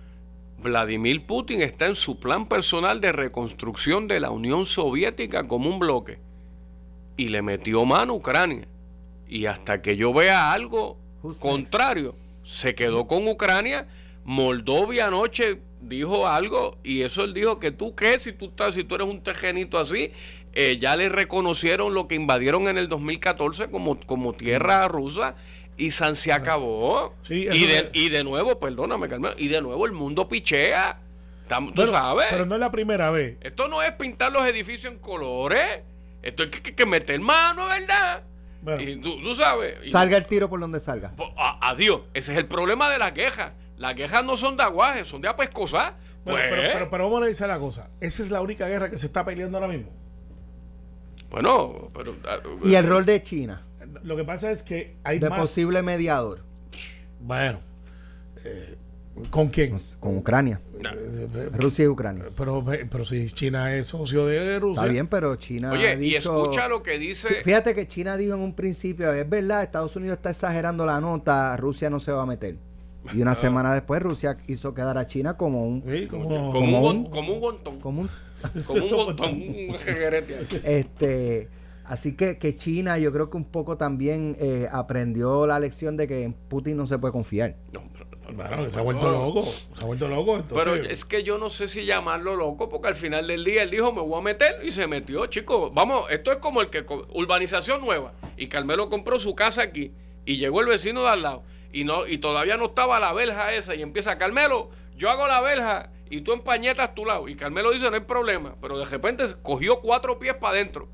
Vladimir 0.62 1.27
Putin 1.27 1.61
está 1.61 1.87
en 1.87 1.96
su 1.96 2.18
plan 2.18 2.48
personal 2.48 3.03
de 3.03 3.12
reconstrucción 3.12 4.09
de 4.09 4.20
la 4.20 4.31
Unión 4.31 4.64
Soviética 4.64 5.46
como 5.46 5.68
un 5.68 5.79
bloque 5.79 6.18
y 7.18 7.28
le 7.28 7.42
metió 7.42 7.85
mano 7.85 8.14
a 8.14 8.16
Ucrania. 8.16 8.66
Y 9.28 9.44
hasta 9.44 9.83
que 9.83 9.98
yo 9.98 10.14
vea 10.14 10.52
algo 10.54 10.96
contrario, 11.40 12.14
se 12.44 12.74
quedó 12.74 13.07
con 13.07 13.28
Ucrania. 13.28 13.87
Moldovia 14.24 15.09
anoche 15.09 15.61
dijo 15.83 16.26
algo 16.26 16.78
y 16.83 17.02
eso 17.02 17.24
él 17.24 17.35
dijo 17.35 17.59
que 17.59 17.70
tú 17.70 17.94
qué, 17.94 18.18
si 18.18 18.33
tú 18.33 18.46
estás, 18.46 18.74
si 18.74 18.85
tú 18.85 18.94
eres 18.94 19.09
un 19.09 19.22
tejenito 19.22 19.78
así, 19.78 20.12
eh, 20.54 20.78
ya 20.81 20.96
le 20.96 21.09
reconocieron 21.09 21.92
lo 21.92 22.09
que 22.09 22.14
invadieron 22.14 22.68
en 22.68 22.78
el 22.78 22.88
2014 22.88 23.70
como, 23.70 23.98
como 24.07 24.33
tierra 24.33 24.88
rusa 24.88 25.35
y 25.76 25.90
San 25.90 26.14
se 26.14 26.33
acabó. 26.33 27.14
Sí, 27.26 27.48
y, 27.50 27.66
de, 27.66 27.90
y 27.92 28.09
de 28.09 28.24
nuevo, 28.24 28.59
perdóname, 28.59 29.09
y 29.37 29.48
de 29.48 29.61
nuevo 29.61 29.87
el 29.87 29.92
mundo 29.92 30.28
pichea. 30.28 31.00
Tú 31.48 31.72
Bueno, 31.74 31.87
sabes. 31.87 32.26
Pero 32.31 32.44
no 32.44 32.54
es 32.54 32.61
la 32.61 32.70
primera 32.70 33.11
vez. 33.11 33.38
Esto 33.40 33.68
no 33.68 33.83
es 33.83 33.92
pintar 33.92 34.31
los 34.33 34.46
edificios 34.46 34.92
en 34.92 34.98
colores. 34.98 35.81
Esto 36.29 36.43
hay 36.45 36.51
que, 36.51 36.62
que- 36.62 36.75
que 36.75 36.87
meter 36.87 37.21
mano, 37.21 37.67
¿verdad? 37.69 38.23
Bueno. 38.61 38.83
y 38.83 38.97
tú, 38.97 39.21
tú 39.23 39.35
sabes. 39.35 39.87
y- 39.87 39.91
Salga 39.91 40.17
el 40.17 40.27
tiro 40.27 40.49
por 40.49 40.59
donde 40.61 40.81
salga. 40.81 41.12
po- 41.17 41.33
a- 41.37 41.71
adiós. 41.71 42.03
Ese 42.14 42.33
es 42.33 42.38
el 42.38 42.47
problema 42.47 42.91
de 42.91 42.99
las 42.99 43.12
quejas. 43.12 43.53
Las 43.77 43.95
quejas 43.95 44.25
no 44.25 44.37
son 44.37 44.57
de 44.57 44.64
aguaje, 44.64 45.05
son 45.05 45.21
de 45.21 45.29
apescosar. 45.29 45.97
Bueno, 46.25 46.41
Pues, 46.41 46.47
pero, 46.51 46.73
pero, 46.75 46.91
pero 46.91 47.05
vamos 47.05 47.23
a 47.23 47.27
decir 47.27 47.47
la 47.47 47.59
cosa. 47.59 47.88
Esa 48.01 48.23
es 48.25 48.31
la 48.31 48.41
única 48.43 48.67
guerra 48.69 48.91
que 48.91 48.99
se 48.99 49.07
está 49.07 49.25
peleando 49.25 49.57
ahora 49.59 49.69
mismo. 49.69 49.91
bueno, 51.31 51.91
pero. 51.95 52.17
ah, 52.29 52.38
Y 52.64 52.75
el 52.75 52.87
rol 52.87 53.05
de 53.05 53.23
China, 53.23 53.62
Lo 54.03 54.17
que 54.17 54.25
pasa 54.25 54.51
es 54.51 54.62
que 54.62 54.97
hay 55.05 55.19
de 55.19 55.31
más. 55.31 55.38
posible 55.38 55.83
mediador 55.83 56.45
Bueno. 57.21 57.61
eh, 58.45 58.77
¿Con 59.31 59.48
quién? 59.48 59.76
con 60.00 60.16
Ucrania. 60.16 60.61
Rusia 61.59 61.85
y 61.85 61.88
Ucrania. 61.88 62.24
Pero, 62.37 62.64
pero 62.90 63.04
si 63.04 63.26
China 63.31 63.74
es 63.74 63.87
socio 63.88 64.26
de 64.26 64.59
Rusia. 64.59 64.83
Está 64.83 64.92
bien, 64.92 65.07
pero 65.09 65.35
China 65.37 65.70
ha 65.70 65.72
Oye, 65.74 65.98
y 66.04 66.14
escucha 66.14 66.68
lo 66.68 66.83
que 66.83 66.98
dice. 66.98 67.42
Fíjate 67.42 67.74
que 67.74 67.87
China 67.87 68.16
dijo 68.16 68.35
en 68.35 68.40
un 68.40 68.54
principio, 68.54 69.12
es 69.12 69.28
verdad, 69.28 69.62
Estados 69.62 69.94
Unidos 69.96 70.18
está 70.18 70.31
exagerando 70.31 70.87
la 70.87 71.00
nota, 71.00 71.57
Rusia 71.57 71.90
no 71.90 71.98
se 72.00 72.12
va 72.12 72.22
a 72.22 72.26
meter. 72.26 72.57
Y 73.14 73.20
Ah. 73.20 73.22
una 73.22 73.35
semana 73.35 73.72
después 73.72 74.02
Rusia 74.02 74.37
hizo 74.48 74.74
quedar 74.74 74.98
a 74.98 75.07
China 75.07 75.37
como 75.37 75.66
un 75.66 75.83
Sí, 75.88 76.07
como- 76.09 76.28
Como, 76.28 76.50
como 76.52 76.81
un, 76.88 76.96
un- 76.96 77.11
como 77.11 77.33
un 77.35 77.40
gontón. 77.40 77.81
como 77.81 78.00
un 78.02 78.11
Como 78.66 78.85
un 78.85 78.90
gontón. 78.90 79.42
Este 80.64 81.48
así 81.85 82.14
que, 82.14 82.38
que 82.38 82.54
China 82.54 82.98
yo 82.98 83.12
creo 83.12 83.31
que 83.31 83.37
un 83.37 83.44
poco 83.44 83.76
también 83.78 84.37
eh, 84.38 84.68
aprendió 84.70 85.46
la 85.46 85.59
lección 85.59 85.96
de 85.96 86.07
que 86.07 86.22
en 86.24 86.33
Putin 86.35 86.76
no 86.76 86.87
se 86.87 86.98
puede 86.98 87.12
confiar. 87.12 87.57
No, 87.72 87.83
pero- 87.92 88.08
Que 88.29 88.71
se 88.71 88.79
ha 88.79 88.83
vuelto 88.83 89.11
loco. 89.11 89.55
Se 89.79 89.85
ha 89.85 89.87
vuelto 89.87 90.07
loco. 90.07 90.37
Entonces, 90.37 90.59
Pero 90.59 90.75
es 90.75 91.05
que 91.07 91.23
yo 91.23 91.38
no 91.38 91.49
sé 91.49 91.67
si 91.67 91.87
llamarlo 91.87 92.37
loco, 92.37 92.69
porque 92.69 92.88
al 92.88 92.95
final 92.95 93.27
del 93.27 93.43
día 93.43 93.62
él 93.62 93.71
dijo, 93.71 93.91
me 93.93 94.03
voy 94.03 94.19
a 94.19 94.23
meter 94.23 94.61
y 94.62 94.71
se 94.71 94.87
metió, 94.87 95.27
chicos. 95.27 95.73
Vamos, 95.73 96.11
esto 96.11 96.31
es 96.33 96.38
como 96.38 96.61
el 96.61 96.69
que, 96.69 96.85
urbanización 97.14 97.81
nueva, 97.81 98.12
y 98.37 98.49
Carmelo 98.49 98.91
compró 98.91 99.19
su 99.19 99.35
casa 99.35 99.62
aquí, 99.62 99.93
y 100.27 100.37
llegó 100.37 100.61
el 100.61 100.67
vecino 100.67 101.03
de 101.05 101.09
al 101.09 101.23
lado, 101.23 101.43
y 101.73 101.85
no 101.85 102.07
y 102.07 102.19
todavía 102.19 102.59
no 102.59 102.67
estaba 102.67 103.01
la 103.01 103.14
verja 103.14 103.55
esa, 103.55 103.75
y 103.75 103.81
empieza, 103.81 104.19
Carmelo, 104.19 104.69
yo 104.95 105.09
hago 105.09 105.27
la 105.27 105.41
verja, 105.41 105.91
y 106.11 106.21
tú 106.21 106.33
empañetas 106.33 106.95
tu 106.95 107.05
lado. 107.07 107.29
Y 107.29 107.35
Carmelo 107.35 107.71
dice, 107.71 107.88
no 107.88 107.97
hay 107.97 108.03
problema, 108.03 108.57
pero 108.61 108.79
de 108.79 108.85
repente 108.85 109.25
cogió 109.43 109.81
cuatro 109.81 110.19
pies 110.19 110.35
para 110.35 110.55
adentro. 110.55 110.88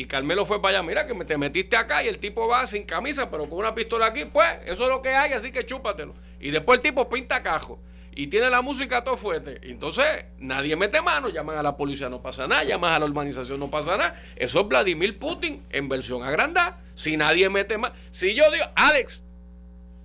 Y 0.00 0.06
Carmelo 0.06 0.46
fue 0.46 0.62
para 0.62 0.78
allá, 0.78 0.86
mira 0.86 1.06
que 1.06 1.12
me- 1.12 1.26
te 1.26 1.36
metiste 1.36 1.76
acá 1.76 2.02
y 2.02 2.08
el 2.08 2.16
tipo 2.16 2.48
va 2.48 2.66
sin 2.66 2.84
camisa, 2.84 3.30
pero 3.30 3.46
con 3.50 3.58
una 3.58 3.74
pistola 3.74 4.06
aquí, 4.06 4.24
pues 4.24 4.46
eso 4.64 4.84
es 4.84 4.88
lo 4.88 5.02
que 5.02 5.10
hay, 5.10 5.34
así 5.34 5.52
que 5.52 5.66
chúpatelo. 5.66 6.14
Y 6.40 6.50
después 6.50 6.78
el 6.78 6.82
tipo 6.82 7.10
pinta 7.10 7.42
cajo 7.42 7.78
y 8.12 8.28
tiene 8.28 8.48
la 8.48 8.62
música 8.62 9.04
todo 9.04 9.18
fuerte. 9.18 9.60
Entonces 9.62 10.06
nadie 10.38 10.74
mete 10.74 11.02
mano, 11.02 11.28
llaman 11.28 11.58
a 11.58 11.62
la 11.62 11.76
policía, 11.76 12.08
no 12.08 12.22
pasa 12.22 12.46
nada, 12.46 12.64
llaman 12.64 12.94
a 12.94 12.98
la 12.98 13.04
urbanización, 13.04 13.60
no 13.60 13.68
pasa 13.70 13.98
nada. 13.98 14.18
Eso 14.36 14.60
es 14.62 14.68
Vladimir 14.68 15.18
Putin 15.18 15.66
en 15.68 15.90
versión 15.90 16.22
agrandada. 16.22 16.80
Si 16.94 17.18
nadie 17.18 17.50
mete 17.50 17.76
mano, 17.76 17.94
si 18.10 18.34
yo 18.34 18.50
digo, 18.50 18.64
Alex, 18.76 19.22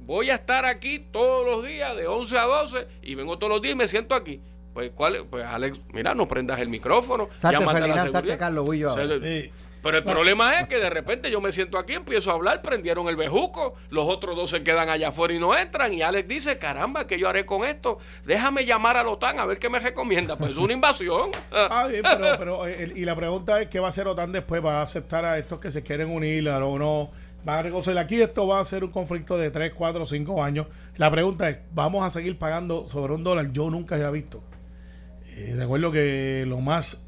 voy 0.02 0.30
a 0.30 0.36
estar 0.36 0.66
aquí 0.66 1.00
todos 1.00 1.46
los 1.46 1.66
días 1.66 1.96
de 1.96 2.06
11 2.08 2.38
a 2.38 2.44
12 2.44 2.86
y 3.02 3.16
vengo 3.16 3.38
todos 3.40 3.54
los 3.54 3.62
días 3.62 3.76
y 3.76 3.78
me 3.78 3.88
siento 3.88 4.14
aquí. 4.14 4.42
Pues, 4.74 4.92
¿cuál? 4.94 5.16
es? 5.16 5.24
pues 5.30 5.46
Alex, 5.46 5.80
mira, 5.94 6.14
no 6.14 6.28
prendas 6.28 6.60
el 6.60 6.68
micrófono. 6.68 7.30
Salte, 7.38 7.60
llámate 7.60 7.78
a 7.78 7.80
la 7.80 7.86
Felina, 7.86 7.96
salte, 8.02 8.12
seguridad. 8.18 8.40
Carlos, 8.40 8.66
voy 8.66 8.80
yo 8.80 8.90
ahora. 8.90 9.08
Se- 9.08 9.42
Sí. 9.44 9.52
Pero 9.86 10.00
el 10.00 10.04
problema 10.04 10.60
es 10.60 10.68
que 10.68 10.80
de 10.80 10.90
repente 10.90 11.30
yo 11.30 11.40
me 11.40 11.52
siento 11.52 11.78
aquí, 11.78 11.94
empiezo 11.94 12.32
a 12.32 12.34
hablar, 12.34 12.64
prendieron 12.64 13.08
el 13.08 13.16
bejuco, 13.16 13.76
los 13.92 14.10
otros 14.10 14.36
dos 14.36 14.50
se 14.50 14.64
quedan 14.64 14.90
allá 14.90 15.10
afuera 15.10 15.36
y 15.36 15.38
no 15.38 15.56
entran. 15.56 15.94
Y 15.94 16.02
Alex 16.02 16.28
dice, 16.28 16.58
caramba, 16.58 17.06
¿qué 17.06 17.20
yo 17.20 17.30
haré 17.30 17.46
con 17.46 17.64
esto? 17.64 18.00
Déjame 18.26 18.66
llamar 18.66 18.98
a 18.98 19.04
la 19.04 19.12
OTAN 19.12 19.40
a 19.40 19.46
ver 19.46 19.60
qué 19.60 19.70
me 19.70 19.78
recomienda. 19.78 20.38
Pues 20.38 20.54
es 20.54 20.58
una 20.58 20.74
invasión. 20.74 21.30
Ah, 21.52 21.86
bien, 21.88 22.02
pero, 22.04 22.38
pero, 22.40 22.68
eh, 22.68 22.94
y 22.96 23.06
la 23.06 23.16
pregunta 23.16 23.62
es: 23.62 23.68
¿qué 23.68 23.80
va 23.80 23.86
a 23.86 23.90
hacer 23.90 24.08
OTAN 24.08 24.32
después? 24.32 24.66
¿Va 24.66 24.80
a 24.80 24.82
aceptar 24.82 25.24
a 25.24 25.38
estos 25.38 25.60
que 25.60 25.70
se 25.70 25.84
quieren 25.84 26.10
unir 26.10 26.50
o 26.50 26.80
no? 26.80 27.12
¿Va 27.48 27.60
a 27.60 27.62
reconocer? 27.62 27.96
Aquí 28.00 28.20
esto 28.20 28.48
va 28.48 28.60
a 28.60 28.66
ser 28.66 28.84
un 28.84 28.90
conflicto 28.90 29.38
de 29.38 29.52
3, 29.52 29.74
4, 29.76 30.08
5 30.08 30.44
años. 30.44 30.66
La 30.98 31.12
pregunta 31.12 31.48
es: 31.48 31.60
¿vamos 31.72 32.04
a 32.04 32.10
seguir 32.10 32.40
pagando 32.40 32.88
sobre 32.88 33.14
un 33.14 33.24
dólar? 33.24 33.52
Yo 33.52 33.70
nunca 33.70 33.96
había 33.96 34.10
visto 34.10 34.42
Y 35.38 35.54
recuerdo 35.54 35.92
que 35.92 36.44
lo 36.48 36.60
más, 36.60 37.05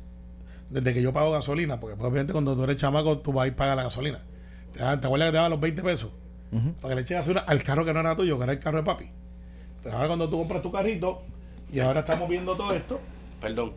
desde 0.70 0.94
que 0.94 1.02
yo 1.02 1.14
pago 1.14 1.32
gasolina, 1.32 1.80
porque 1.80 1.96
pues, 1.96 2.10
obviamente 2.10 2.34
cuando 2.34 2.56
tú 2.56 2.64
eres 2.64 2.78
chamaco, 2.78 3.20
tú 3.20 3.32
vas 3.34 3.46
a 3.46 3.48
ir 3.48 3.54
a 3.54 3.56
pagar 3.56 3.78
la 3.78 3.84
gasolina. 3.84 4.24
¿Te, 4.74 4.84
acuerdas 4.84 5.28
que 5.28 5.32
te 5.32 5.38
daban 5.38 5.52
los 5.52 5.60
20 5.60 5.82
pesos? 5.82 6.12
Para 6.82 6.90
que 6.90 6.96
le 6.96 7.02
eches 7.02 7.18
gasolina 7.18 7.42
al 7.42 7.64
carro 7.64 7.86
que 7.86 7.94
no 7.94 8.00
era 8.00 8.16
tuyo, 8.16 8.38
que 8.38 8.44
era 8.44 8.54
el 8.54 8.60
carro 8.60 8.78
de 8.78 8.84
papi. 8.84 9.10
Pero 9.84 9.96
ahora 9.96 10.08
cuando 10.08 10.30
tú 10.30 10.38
compras 10.38 10.62
tu 10.62 10.72
carrito, 10.72 11.24
y 11.72 11.80
ahora 11.80 12.02
estamos 12.02 12.30
viendo 12.30 12.56
todo 12.56 12.74
esto. 12.74 13.00
Perdón. 13.42 13.74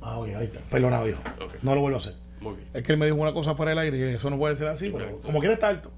Ah, 0.00 0.18
ok, 0.18 0.28
ahí 0.28 0.44
está. 0.44 0.60
Perdonado, 0.70 1.08
hijo. 1.08 1.20
No 1.62 1.74
lo 1.74 1.80
vuelvo 1.80 1.98
a 1.98 2.00
hacer. 2.00 2.14
Muy 2.40 2.54
bien. 2.54 2.68
Es 2.74 2.82
que 2.82 2.92
él 2.92 2.98
me 2.98 3.06
dijo 3.06 3.18
una 3.18 3.32
cosa 3.32 3.54
fuera 3.54 3.70
del 3.70 3.78
aire 3.78 3.98
y 3.98 4.02
eso 4.14 4.30
no 4.30 4.38
puede 4.38 4.56
ser 4.56 4.68
así, 4.68 4.90
pero 4.90 5.20
como 5.20 5.38
quiera 5.40 5.54
está 5.54 5.68
alto. 5.68 5.90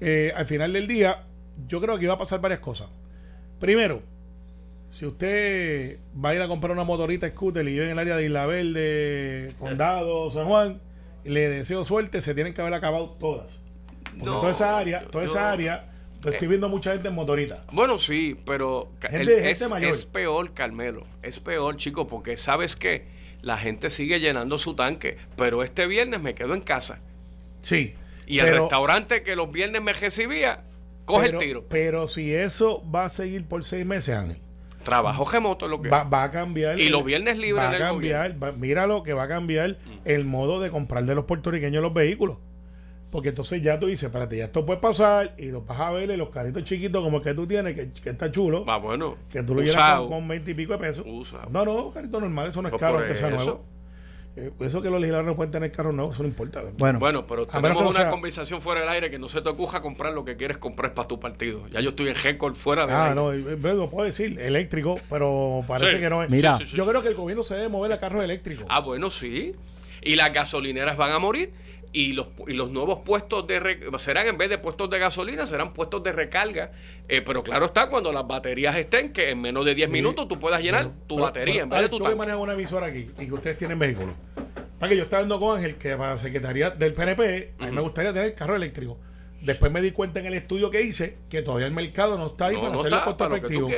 Eh, 0.00 0.32
al 0.36 0.46
final 0.46 0.72
del 0.72 0.86
día, 0.86 1.24
yo 1.66 1.80
creo 1.80 1.98
que 1.98 2.04
iba 2.04 2.14
a 2.14 2.18
pasar 2.18 2.40
varias 2.40 2.60
cosas. 2.60 2.88
Primero, 3.60 4.02
si 4.94 5.06
usted 5.06 5.98
va 6.24 6.28
a 6.30 6.34
ir 6.36 6.40
a 6.40 6.46
comprar 6.48 6.70
una 6.72 6.84
motorita 6.84 7.28
scooter 7.28 7.66
y 7.66 7.72
vive 7.72 7.84
en 7.86 7.90
el 7.90 7.98
área 7.98 8.16
de 8.16 8.24
Isla 8.26 8.46
Verde, 8.46 9.52
Condado, 9.58 10.30
San 10.30 10.46
Juan, 10.46 10.80
le 11.24 11.48
deseo 11.48 11.84
suerte, 11.84 12.20
se 12.20 12.32
tienen 12.34 12.54
que 12.54 12.60
haber 12.60 12.74
acabado 12.74 13.10
todas. 13.18 13.58
Porque 14.04 14.24
No, 14.24 14.38
toda 14.38 14.52
esa 14.52 14.78
área, 14.78 15.02
yo- 15.02 15.08
toda 15.10 15.24
yo- 15.24 15.30
esa 15.30 15.50
área, 15.50 15.90
yo 16.22 16.30
estoy 16.30 16.46
viendo 16.46 16.68
mucha 16.68 16.92
gente 16.92 17.08
en 17.08 17.14
motorita. 17.14 17.64
Bueno, 17.72 17.98
sí, 17.98 18.36
pero 18.46 18.92
Gente- 19.00 19.20
el- 19.20 19.26
gente 19.28 19.50
es, 19.50 19.70
mayor. 19.70 19.90
es 19.90 20.04
peor, 20.04 20.54
Carmelo. 20.54 21.06
Es 21.22 21.40
peor, 21.40 21.76
chico, 21.76 22.06
porque 22.06 22.36
sabes 22.36 22.76
que 22.76 23.06
la 23.42 23.58
gente 23.58 23.90
sigue 23.90 24.20
llenando 24.20 24.58
su 24.58 24.74
tanque. 24.76 25.16
Pero 25.36 25.64
este 25.64 25.86
viernes 25.88 26.20
me 26.20 26.34
quedo 26.34 26.54
en 26.54 26.60
casa. 26.60 27.00
Sí. 27.62 27.94
Y 28.26 28.38
el 28.38 28.46
restaurante 28.54 29.22
que 29.24 29.34
los 29.34 29.50
viernes 29.50 29.82
me 29.82 29.92
recibía, 29.92 30.62
coge 31.04 31.26
pero- 31.26 31.40
el 31.40 31.44
tiro. 31.46 31.64
Pero 31.68 32.06
si 32.06 32.32
eso 32.32 32.82
va 32.90 33.06
a 33.06 33.08
seguir 33.08 33.44
por 33.46 33.64
seis 33.64 33.84
meses, 33.84 34.14
Ángel, 34.14 34.38
Trabajo 34.84 35.24
remoto 35.30 35.66
lo 35.68 35.80
que 35.82 35.88
va, 35.88 36.04
va 36.04 36.24
a 36.24 36.30
cambiar. 36.30 36.78
Y 36.78 36.88
los 36.88 37.04
viernes 37.04 37.38
libres 37.38 37.64
va 37.64 37.70
a 37.70 37.78
cambiar, 37.78 38.42
va- 38.42 38.52
mira 38.52 38.86
lo 38.86 39.02
que 39.02 39.12
va 39.12 39.24
a 39.24 39.28
cambiar 39.28 39.76
el 40.04 40.24
modo 40.24 40.60
de 40.60 40.70
comprar 40.70 41.04
de 41.04 41.14
los 41.14 41.24
puertorriqueños 41.24 41.82
los 41.82 41.92
vehículos. 41.94 42.38
Porque 43.10 43.28
entonces 43.28 43.62
ya 43.62 43.78
tú 43.78 43.86
dices, 43.86 44.04
espérate, 44.04 44.36
ya 44.36 44.46
esto 44.46 44.66
puede 44.66 44.80
pasar 44.80 45.34
y 45.38 45.46
los 45.52 45.64
vas 45.64 45.78
a 45.80 45.92
ver 45.92 46.08
los 46.18 46.30
carritos 46.30 46.64
chiquitos 46.64 47.00
como 47.02 47.18
el 47.18 47.22
que 47.22 47.32
tú 47.32 47.46
tienes, 47.46 47.74
que, 47.76 47.92
que 47.92 48.10
está 48.10 48.30
chulo, 48.32 48.64
Va 48.64 48.76
bueno. 48.78 49.16
que 49.30 49.42
tú 49.44 49.54
lo 49.54 49.62
llevas 49.62 49.98
con, 50.00 50.08
con 50.08 50.26
20 50.28 50.50
y 50.50 50.54
pico 50.54 50.72
de 50.72 50.78
pesos. 50.80 51.04
Usado. 51.08 51.48
No, 51.48 51.64
no, 51.64 51.92
carrito 51.92 52.18
normal, 52.20 52.48
eso 52.48 52.60
no 52.60 52.68
es 52.68 52.72
Pues 52.72 52.80
caro, 52.80 52.98
aunque 52.98 53.14
sea 53.14 53.30
nuevo. 53.30 53.64
Eh, 54.36 54.50
eso 54.60 54.82
que 54.82 54.90
los 54.90 55.00
legisladores 55.00 55.28
no 55.28 55.36
pueden 55.36 55.52
tener 55.52 55.70
carros 55.70 55.94
nuevos, 55.94 56.14
eso 56.14 56.24
no 56.24 56.28
importa. 56.28 56.62
Bueno, 56.76 56.98
Bueno, 56.98 57.24
pero 57.26 57.46
tenemos 57.46 57.82
una 57.82 57.92
sea- 57.92 58.10
conversación 58.10 58.60
fuera 58.60 58.80
del 58.80 58.90
aire 58.90 59.08
que 59.10 59.18
no 59.18 59.28
se 59.28 59.40
te 59.40 59.48
ocurra 59.48 59.80
comprar 59.80 60.12
lo 60.12 60.24
que 60.24 60.36
quieres 60.36 60.58
comprar 60.58 60.92
para 60.92 61.06
tu 61.06 61.20
partido. 61.20 61.68
Ya 61.68 61.80
yo 61.80 61.90
estoy 61.90 62.08
en 62.08 62.16
récord 62.16 62.56
fuera 62.56 62.84
del 62.86 62.96
Ah, 62.96 63.02
aire. 63.04 63.14
no, 63.14 63.32
eh, 63.32 63.44
eh, 63.52 63.74
lo 63.74 63.88
puedo 63.90 64.04
decir, 64.04 64.38
eléctrico, 64.40 64.98
pero 65.08 65.62
parece 65.68 65.92
Sí. 65.92 65.98
que 66.00 66.10
no 66.10 66.22
es. 66.24 66.30
Mira. 66.30 66.58
Sí, 66.58 66.64
sí, 66.64 66.70
sí. 66.72 66.76
Yo 66.76 66.84
creo 66.86 67.00
que 67.02 67.08
el 67.08 67.14
gobierno 67.14 67.44
se 67.44 67.54
debe 67.54 67.68
mover 67.68 67.92
a 67.92 68.00
carros 68.00 68.24
eléctricos. 68.24 68.66
Ah, 68.68 68.80
bueno, 68.80 69.08
sí. 69.08 69.54
Y 70.02 70.16
las 70.16 70.32
gasolineras 70.32 70.96
van 70.96 71.12
a 71.12 71.18
morir. 71.20 71.52
Y 71.96 72.12
los, 72.12 72.26
y 72.48 72.54
los 72.54 72.70
nuevos 72.72 72.98
puestos 73.04 73.46
de 73.46 73.78
serán 73.98 74.26
en 74.26 74.36
vez 74.36 74.50
de 74.50 74.58
puestos 74.58 74.90
de 74.90 74.98
gasolina, 74.98 75.46
serán 75.46 75.72
puestos 75.72 76.02
de 76.02 76.10
recarga. 76.12 76.72
Eh, 77.08 77.22
pero 77.22 77.44
claro 77.44 77.66
está, 77.66 77.88
cuando 77.88 78.12
las 78.12 78.26
baterías 78.26 78.74
estén, 78.76 79.12
que 79.12 79.30
en 79.30 79.40
menos 79.40 79.64
de 79.64 79.76
10 79.76 79.88
Sí. 79.88 79.92
minutos 79.92 80.26
tú 80.26 80.38
puedas 80.40 80.60
llenar 80.60 80.86
Bueno, 80.86 80.98
tu 81.06 81.14
pero- 81.14 81.24
batería 81.26 81.54
pero, 81.54 81.62
en 81.64 81.68
vez 81.70 81.78
Alex, 81.78 81.90
de 81.92 81.98
tu 81.98 82.04
tú 82.04 82.16
manejas 82.16 82.40
una 82.40 82.52
emisora 82.54 82.86
aquí 82.88 83.08
y 83.18 83.26
que 83.26 83.32
ustedes 83.32 83.56
tienen 83.56 83.78
vehículos. 83.78 84.16
Para 84.78 84.90
que 84.90 84.96
yo 84.96 85.04
estaba 85.04 85.22
hablando 85.22 85.38
con 85.46 85.56
Ángel 85.56 85.76
que 85.76 85.96
para 85.96 86.10
la 86.10 86.16
Secretaría 86.18 86.70
del 86.70 86.94
PNP, 86.94 87.54
a 87.60 87.66
mí 87.66 87.70
me 87.72 87.80
gustaría 87.80 88.12
tener 88.12 88.34
carro 88.34 88.56
eléctrico. 88.56 88.98
Después 89.40 89.70
me 89.70 89.80
di 89.80 89.92
cuenta 89.92 90.18
en 90.18 90.26
el 90.26 90.34
estudio 90.34 90.70
que 90.70 90.82
hice 90.82 91.18
que 91.30 91.42
todavía 91.42 91.66
el 91.68 91.72
mercado 91.72 92.18
no 92.18 92.26
está 92.26 92.46
ahí 92.46 92.54
No, 92.54 92.60
para 92.62 92.72
no 92.72 92.78
hacerlo 92.80 92.96
está, 92.96 93.04
costo 93.06 93.24
para 93.28 93.36
efectivo. 93.36 93.70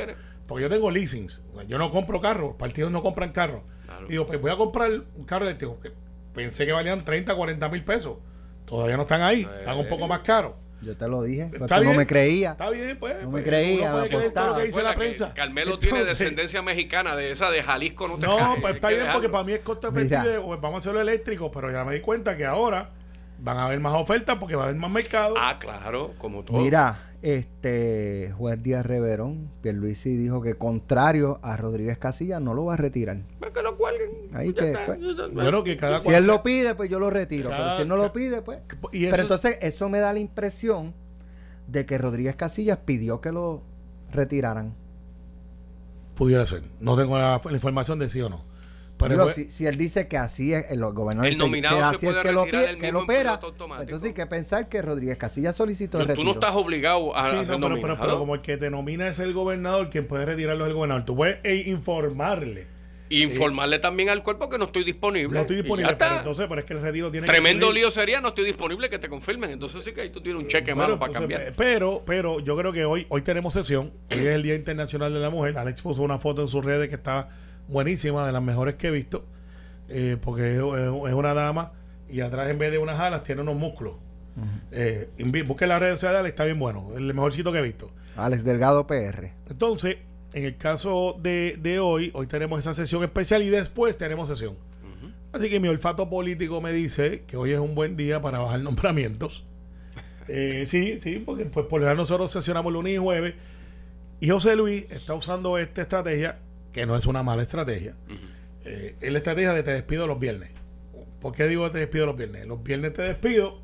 Porque 0.47 0.63
yo 0.63 0.69
tengo 0.69 0.89
leasings. 0.89 1.43
Yo 1.67 1.77
no 1.77 1.91
compro 1.91 2.19
carros, 2.19 2.55
partidos 2.57 2.89
no 2.91 3.03
compran 3.03 3.31
carros. 3.31 3.61
Claro. 3.85 4.05
Y 4.07 4.11
digo, 4.13 4.25
pues 4.25 4.41
voy 4.41 4.49
a 4.49 4.55
comprar 4.55 4.89
un 5.15 5.23
carro 5.25 5.45
eléctrico 5.45 5.79
pensé 6.37 6.67
que 6.67 6.71
valían 6.71 7.03
30, 7.03 7.35
40 7.35 7.69
mil 7.69 7.83
pesos. 7.83 8.19
Todavía 8.65 8.95
no 8.95 9.03
están 9.03 9.21
ahí, 9.23 9.47
están 9.59 9.77
un 9.77 9.89
poco 9.89 10.07
más 10.07 10.19
caros. 10.19 10.53
yo 10.81 10.95
te 10.95 11.07
lo 11.07 11.23
dije, 11.23 11.49
pero 11.51 11.65
tú 11.65 11.83
no 11.83 11.93
me 11.95 12.05
creía. 12.05 12.51
Está 12.51 12.69
bien, 12.69 12.95
pues. 12.99 13.15
No 13.23 13.31
me 13.31 13.31
pues, 13.31 13.43
creía, 13.43 13.95
uno 13.95 14.01
puede 14.01 14.03
me 14.03 14.17
creer 14.17 14.33
todo 14.33 14.47
lo 14.47 14.55
que 14.57 14.63
dice 14.63 14.83
la 14.83 14.95
prensa. 14.95 15.33
Carmelo 15.33 15.79
tiene 15.79 16.03
descendencia 16.03 16.61
mexicana, 16.61 17.15
de 17.15 17.31
esa 17.31 17.49
de 17.49 17.63
Jalisco, 17.63 18.07
no 18.07 18.17
te 18.17 18.27
No, 18.27 18.55
pues 18.61 18.75
está 18.75 18.89
bien 18.89 19.07
porque 19.11 19.29
para 19.29 19.43
mí 19.43 19.53
es 19.53 19.61
costo 19.61 19.87
efectivo. 19.87 20.45
pues 20.45 20.61
vamos 20.61 20.75
a 20.75 20.77
hacerlo 20.77 21.01
eléctrico, 21.01 21.49
pero 21.49 21.71
ya 21.71 21.83
me 21.83 21.93
di 21.93 22.01
cuenta 22.01 22.37
que 22.37 22.45
ahora 22.45 22.91
van 23.39 23.57
a 23.57 23.65
haber 23.65 23.79
más 23.79 23.95
ofertas 23.95 24.37
porque 24.37 24.55
va 24.55 24.63
a 24.63 24.65
haber 24.67 24.79
más 24.79 24.91
mercado. 24.91 25.33
Ah, 25.37 25.57
claro, 25.59 26.13
como 26.19 26.43
todo. 26.43 26.57
Mira, 26.59 27.06
este 27.21 28.31
juez 28.37 28.61
Díaz 28.61 28.85
Reverón, 28.85 29.49
Pierluisi 29.61 30.15
dijo 30.17 30.41
que 30.41 30.55
contrario 30.55 31.39
a 31.41 31.57
Rodríguez 31.57 31.97
Casilla 31.97 32.39
no 32.39 32.53
lo 32.53 32.65
va 32.65 32.75
a 32.75 32.77
retirar. 32.77 33.17
Pues 33.39 33.51
que 33.51 33.61
lo 33.63 33.75
cuelguen. 33.77 34.09
Ahí 34.33 34.53
que, 34.53 34.67
está, 34.67 34.85
pues, 34.85 34.99
ya 34.99 35.11
está. 35.11 35.27
Bueno, 35.27 35.63
que 35.63 35.75
cada 35.77 35.99
Si 35.99 36.05
cual 36.05 36.15
él 36.17 36.25
lo 36.27 36.43
pide, 36.43 36.75
pues 36.75 36.89
yo 36.89 36.99
lo 36.99 37.09
retiro. 37.09 37.49
Cada- 37.49 37.63
pero 37.63 37.75
si 37.77 37.81
él 37.83 37.87
no 37.87 37.95
lo 37.97 38.13
pide, 38.13 38.41
pues. 38.41 38.59
y 38.91 39.05
eso- 39.05 39.11
Pero 39.11 39.23
entonces 39.23 39.57
eso 39.61 39.89
me 39.89 39.99
da 39.99 40.13
la 40.13 40.19
impresión 40.19 40.93
de 41.67 41.85
que 41.85 41.97
Rodríguez 41.97 42.35
Casillas 42.35 42.79
pidió 42.85 43.19
que 43.21 43.31
lo 43.31 43.61
retiraran. 44.11 44.75
pudiera 46.15 46.45
ser. 46.47 46.63
No 46.79 46.97
tengo 46.97 47.15
la, 47.17 47.39
la 47.45 47.51
información 47.51 47.99
de 47.99 48.09
sí 48.09 48.19
o 48.21 48.29
no. 48.29 48.41
Pero 48.97 49.11
Digo, 49.11 49.23
pues, 49.25 49.35
si, 49.35 49.51
si 49.51 49.67
él 49.67 49.77
dice 49.77 50.07
que 50.07 50.17
así 50.17 50.53
es, 50.53 50.71
el 50.71 50.79
gobernador 50.81 51.27
El 51.27 51.33
dice 51.35 51.43
nominado 51.43 51.77
que 51.77 51.83
se 51.83 51.87
así 51.87 51.95
es 52.07 52.11
puede 52.13 52.21
que 52.25 52.31
lo, 52.31 52.43
él 52.45 52.51
que 52.51 52.81
mismo 52.81 52.91
lo 52.99 53.03
opera, 53.03 53.33
automático. 53.35 53.83
entonces 53.83 54.07
hay 54.09 54.13
que 54.15 54.25
pensar 54.25 54.69
que 54.69 54.81
Rodríguez 54.81 55.17
Casillas 55.17 55.55
solicitó 55.55 55.99
el 55.99 56.03
Tú, 56.03 56.05
tú 56.07 56.11
retiro. 56.13 56.25
no 56.25 56.31
estás 56.31 56.55
obligado 56.55 57.15
a, 57.15 57.27
sí, 57.29 57.35
a 57.35 57.37
no, 57.39 57.45
ser 57.45 57.55
pero, 57.55 57.59
pero- 57.59 57.69
nominado. 57.75 57.99
pero 57.99 58.17
como 58.19 58.35
el 58.35 58.41
que 58.41 58.57
te 58.57 58.69
nomina 58.71 59.07
es 59.07 59.19
el 59.19 59.33
gobernador, 59.33 59.89
quien 59.91 60.07
puede 60.07 60.25
retirarlo 60.25 60.65
es 60.65 60.69
el 60.69 60.75
gobernador. 60.75 61.05
Tú 61.05 61.15
puedes 61.15 61.39
eh, 61.43 61.63
informarle. 61.67 62.65
Informarle 63.09 63.79
también 63.79 64.09
al 64.09 64.21
cuerpo 64.21 64.49
que 64.49 64.57
no 64.57 64.65
estoy 64.65 64.83
disponible. 64.83 65.33
No 65.33 65.41
estoy 65.41 65.55
disponible, 65.57 65.91
está. 65.93 66.07
pero 66.07 66.17
entonces, 66.17 66.45
pero 66.49 66.59
es 66.59 66.65
que 66.67 66.73
el 66.73 66.81
retiro 66.81 67.09
tiene 67.09 67.25
Tremendo 67.25 67.71
lío 67.71 67.89
sería, 67.89 68.19
no 68.19 68.29
estoy 68.29 68.43
disponible, 68.45 68.89
que 68.89 68.99
te 68.99 69.07
confirmen. 69.07 69.51
Entonces 69.51 69.81
sí 69.85 69.93
que 69.93 70.01
ahí 70.01 70.09
tú 70.09 70.19
tienes 70.21 70.41
un 70.41 70.47
cheque 70.49 70.73
Bueno, 70.73 70.89
malo 70.89 70.99
para 70.99 71.13
cambiar. 71.13 71.53
Pero, 71.55 72.03
pero 72.05 72.41
yo 72.41 72.57
creo 72.57 72.73
que 72.73 72.83
hoy, 72.83 73.05
hoy 73.07 73.21
tenemos 73.21 73.53
sesión. 73.53 73.93
Hoy 74.11 74.17
es 74.17 74.25
el 74.25 74.43
Día 74.43 74.55
Internacional 74.55 75.13
de 75.13 75.19
la 75.21 75.29
Mujer. 75.29 75.57
Alex 75.57 75.81
puso 75.81 76.01
una 76.01 76.17
foto 76.19 76.41
en 76.41 76.49
sus 76.49 76.65
redes 76.65 76.89
que 76.89 76.95
está 76.95 77.29
buenísima, 77.67 78.25
de 78.25 78.31
las 78.31 78.41
mejores 78.41 78.75
que 78.75 78.87
he 78.87 78.91
visto. 78.91 79.25
eh, 79.89 80.17
porque 80.21 80.55
es, 80.57 80.61
una 80.61 81.33
dama 81.33 81.71
y 82.09 82.19
atrás 82.21 82.49
en 82.49 82.57
vez 82.57 82.71
de 82.71 82.77
unas 82.77 82.99
alas 82.99 83.23
tiene 83.23 83.41
unos 83.41 83.55
músculos. 83.55 83.95
Eh, 84.71 85.09
invi- 85.17 85.45
busquen 85.47 85.69
las 85.69 85.79
redes 85.79 85.99
sociales, 85.99 86.29
está 86.29 86.45
bien 86.45 86.59
bueno. 86.59 86.89
El 86.95 87.13
mejorcito 87.13 87.51
que 87.51 87.59
he 87.59 87.63
visto. 87.63 87.91
Alex 88.15 88.43
Delgado 88.43 88.85
PR. 88.85 89.31
Entonces, 89.49 89.97
en 90.33 90.43
el 90.45 90.57
caso 90.57 91.15
de, 91.21 91.57
de 91.59 91.79
hoy, 91.79 92.11
hoy 92.13 92.27
tenemos 92.27 92.59
esa 92.59 92.73
sesión 92.73 93.03
especial 93.03 93.41
y 93.43 93.49
después 93.49 93.97
tenemos 93.97 94.27
sesión. 94.27 94.55
Así 95.33 95.49
que 95.49 95.59
mi 95.59 95.67
olfato 95.67 96.09
político 96.09 96.61
me 96.61 96.71
dice 96.71 97.23
que 97.27 97.35
hoy 97.37 97.51
es 97.51 97.59
un 97.59 97.75
buen 97.75 97.95
día 97.97 98.21
para 98.21 98.39
bajar 98.39 98.59
nombramientos. 98.61 99.45
Eh, 100.27 100.63
sí, 100.65 100.99
sí, 100.99 101.21
porque 101.25 101.45
pues 101.45 101.65
por 101.67 101.79
lo 101.79 101.85
general 101.85 101.97
nosotros 101.97 102.29
sesionamos 102.31 102.71
lunes 102.73 102.93
y 102.93 102.97
jueves. 102.97 103.33
Y 104.19 104.29
José 104.29 104.55
Luis 104.55 104.85
está 104.89 105.13
usando 105.13 105.57
esta 105.57 105.81
estrategia, 105.83 106.39
que 106.71 106.85
no 106.85 106.95
es 106.95 107.05
una 107.05 107.23
mala 107.23 107.43
estrategia. 107.43 107.95
Eh, 108.65 108.95
es 108.99 109.11
la 109.11 109.17
estrategia 109.17 109.53
de 109.53 109.63
te 109.63 109.71
despido 109.71 110.07
los 110.07 110.19
viernes. 110.19 110.51
¿Por 111.21 111.33
qué 111.33 111.47
digo 111.47 111.69
te 111.71 111.79
despido 111.79 112.05
los 112.05 112.15
viernes? 112.15 112.45
Los 112.45 112.63
viernes 112.63 112.93
te 112.93 113.01
despido 113.01 113.61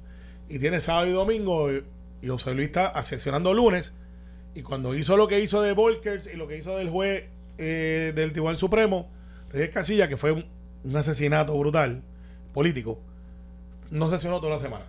y 0.50 0.60
tienes 0.60 0.84
sábado 0.84 1.08
y 1.08 1.12
domingo 1.12 1.72
y 1.72 1.84
y 2.24 2.30
José 2.30 2.54
Luis 2.54 2.68
está 2.68 3.00
sesionando 3.04 3.54
lunes. 3.54 3.94
Y 4.56 4.62
cuando 4.62 4.96
hizo 4.96 5.18
lo 5.18 5.28
que 5.28 5.42
hizo 5.42 5.62
de 5.62 5.74
Volkers 5.74 6.28
y 6.34 6.38
lo 6.38 6.48
que 6.48 6.58
hizo 6.58 6.78
del 6.78 6.90
juez 6.90 7.26
eh, 7.58 8.14
del 8.16 8.32
Tribunal 8.32 8.56
Supremo, 8.56 9.12
Reyes 9.50 9.72
Casilla, 9.72 10.08
que 10.08 10.16
fue 10.16 10.32
un, 10.32 10.46
un 10.86 10.96
asesinato 10.96 11.58
brutal 11.58 12.02
político, 12.54 13.02
no 13.92 14.10
sesionó 14.10 14.40
toda 14.40 14.54
la 14.54 14.60
semana. 14.60 14.86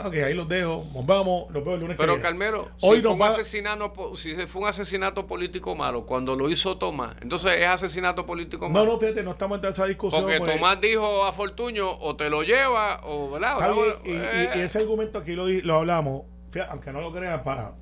Ok, 0.00 0.14
ahí 0.14 0.32
los 0.34 0.48
dejo, 0.48 0.86
nos 0.94 1.04
vamos, 1.04 1.50
nos 1.50 1.54
vemos 1.64 1.74
el 1.74 1.80
lunes 1.80 1.96
que 1.96 2.00
Pero 2.02 2.12
viene. 2.12 2.22
Carmelo, 2.22 2.68
Hoy 2.82 2.98
si, 2.98 3.02
fue 3.02 3.12
un 3.12 3.20
va- 3.20 3.28
asesinato, 3.28 4.16
si 4.16 4.34
fue 4.46 4.62
un 4.62 4.68
asesinato 4.68 5.26
político 5.26 5.74
malo, 5.74 6.06
cuando 6.06 6.36
lo 6.36 6.48
hizo 6.48 6.78
Tomás, 6.78 7.16
entonces 7.20 7.54
es 7.58 7.66
asesinato 7.66 8.24
político 8.24 8.66
No, 8.68 8.74
malo. 8.74 8.92
no, 8.92 9.00
fíjate, 9.00 9.24
no 9.24 9.32
estamos 9.32 9.58
en 9.58 9.66
esa 9.70 9.86
discusión. 9.86 10.22
Porque 10.22 10.38
pues. 10.38 10.54
Tomás 10.54 10.80
dijo 10.80 11.24
a 11.24 11.32
Fortuño, 11.32 11.90
o 11.98 12.14
te 12.14 12.30
lo 12.30 12.44
lleva, 12.44 13.00
o 13.04 13.28
¿verdad? 13.30 13.58
Y, 14.04 14.10
y- 14.10 14.12
eh, 14.14 14.50
y 14.54 14.58
ese 14.60 14.78
argumento 14.78 15.18
aquí 15.18 15.32
lo, 15.32 15.48
lo 15.48 15.74
hablamos, 15.74 16.22
fíjate, 16.52 16.70
aunque 16.70 16.92
no 16.92 17.00
lo 17.00 17.12
creas, 17.12 17.42
para 17.42 17.72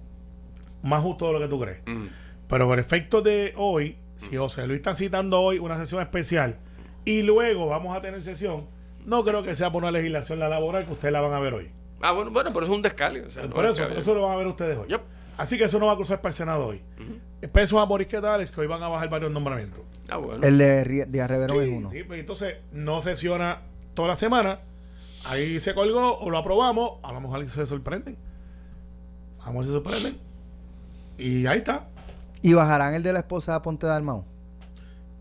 más 0.82 1.02
justo 1.02 1.26
de 1.26 1.32
lo 1.34 1.38
que 1.40 1.48
tú 1.48 1.60
crees. 1.60 1.80
mm. 1.86 2.06
Pero 2.48 2.66
por 2.66 2.78
efecto 2.78 3.20
de 3.20 3.52
hoy, 3.56 3.98
si 4.16 4.36
José 4.36 4.66
Luis 4.66 4.78
está 4.78 4.94
citando 4.94 5.40
hoy 5.42 5.58
una 5.58 5.76
sesión 5.76 6.00
especial 6.00 6.60
y 7.04 7.22
luego 7.22 7.66
vamos 7.66 7.94
a 7.94 8.00
tener 8.00 8.22
sesión, 8.22 8.68
no 9.04 9.22
creo 9.24 9.42
que 9.42 9.54
sea 9.54 9.70
por 9.70 9.82
una 9.82 9.90
legislación 9.92 10.38
la 10.38 10.48
laboral 10.48 10.86
que 10.86 10.92
ustedes 10.92 11.12
la 11.12 11.20
van 11.20 11.34
a 11.34 11.40
ver 11.40 11.52
hoy. 11.54 11.70
Ah, 12.00 12.12
bueno, 12.12 12.30
bueno, 12.30 12.50
pero 12.52 12.66
es 12.66 12.70
un 12.72 12.82
descalio. 12.82 13.24
o 13.26 13.30
sea, 13.30 13.44
no 13.44 13.50
por 13.54 13.64
es 13.64 13.72
eso, 13.72 13.82
que- 13.82 13.88
por 13.94 13.98
eso 14.02 14.14
lo 14.14 14.22
van 14.22 14.32
a 14.32 14.36
ver 14.36 14.46
ustedes 14.46 14.76
hoy. 14.78 14.88
Yep. 14.88 15.00
Así 15.38 15.58
que 15.58 15.64
eso 15.64 15.78
no 15.78 15.86
va 15.86 15.92
a 15.92 15.96
cruzar 15.96 16.20
para 16.20 16.30
el 16.30 16.34
Senado 16.34 16.66
hoy. 16.66 16.82
Pesos 17.52 17.78
a 17.80 17.84
Boris 17.84 18.08
Tales 18.08 18.50
que 18.50 18.60
hoy 18.60 18.66
van 18.66 18.82
a 18.82 18.88
bajar 18.88 19.08
varios 19.10 19.30
nombramientos. 19.30 19.80
Ah, 20.08 20.16
bueno. 20.16 20.46
El 20.46 20.56
de 20.58 20.84
Rie- 20.84 21.06
Díaz 21.06 21.28
Reverón 21.30 21.60
es 21.62 21.68
uno. 21.68 21.90
sí, 21.90 22.04
pues 22.04 22.20
entonces 22.20 22.56
no 22.72 23.00
sesiona 23.02 23.62
toda 23.94 24.08
la 24.08 24.16
semana. 24.16 24.60
Ahí 25.24 25.58
se 25.60 25.74
colgó 25.74 26.18
o 26.18 26.30
lo 26.30 26.38
aprobamos. 26.38 26.92
A 27.02 27.12
lo 27.12 27.20
mejor 27.20 27.46
se 27.48 27.66
sorprenden. 27.66 28.16
A 29.42 29.46
lo 29.46 29.52
mejor 29.52 29.64
se 29.66 29.70
sorprenden. 29.72 30.18
Y 31.18 31.46
ahí 31.46 31.58
está. 31.58 31.88
Y 32.42 32.54
bajarán 32.54 32.94
el 32.94 33.02
de 33.02 33.12
la 33.12 33.18
esposa 33.20 33.54
de 33.54 33.60
Ponte 33.60 33.86
Dalmau. 33.86 34.24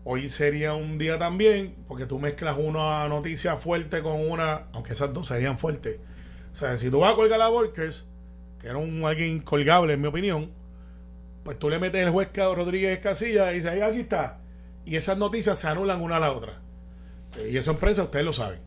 hoy 0.04 0.28
sería 0.28 0.74
un 0.74 0.98
día 0.98 1.18
también, 1.18 1.74
porque 1.88 2.06
tú 2.06 2.18
mezclas 2.20 2.56
una 2.58 3.08
noticia 3.08 3.56
fuerte 3.56 4.02
con 4.02 4.20
una, 4.30 4.66
aunque 4.72 4.92
esas 4.92 5.12
dos 5.12 5.26
serían 5.26 5.58
fuertes. 5.58 5.98
O 6.56 6.58
sea, 6.58 6.74
si 6.78 6.90
tú 6.90 7.00
vas 7.00 7.12
a 7.12 7.16
colgar 7.16 7.38
a 7.42 7.50
Workers, 7.50 8.06
que 8.58 8.68
era 8.68 8.78
un 8.78 9.04
alguien 9.04 9.40
colgable 9.40 9.92
en 9.92 10.00
mi 10.00 10.08
opinión, 10.08 10.50
pues 11.44 11.58
tú 11.58 11.68
le 11.68 11.78
metes 11.78 12.02
el 12.02 12.10
juez 12.10 12.30
Rodríguez 12.34 12.98
Casilla 12.98 13.52
y 13.52 13.56
dices, 13.56 13.72
ahí 13.72 13.82
aquí 13.82 14.00
está. 14.00 14.38
Y 14.86 14.96
esas 14.96 15.18
noticias 15.18 15.58
se 15.58 15.68
anulan 15.68 16.00
una 16.00 16.16
a 16.16 16.20
la 16.20 16.32
otra. 16.32 16.54
Eh, 17.36 17.50
Y 17.52 17.58
eso 17.58 17.72
empresa, 17.72 18.04
ustedes 18.04 18.24
lo 18.24 18.32
saben. 18.32 18.60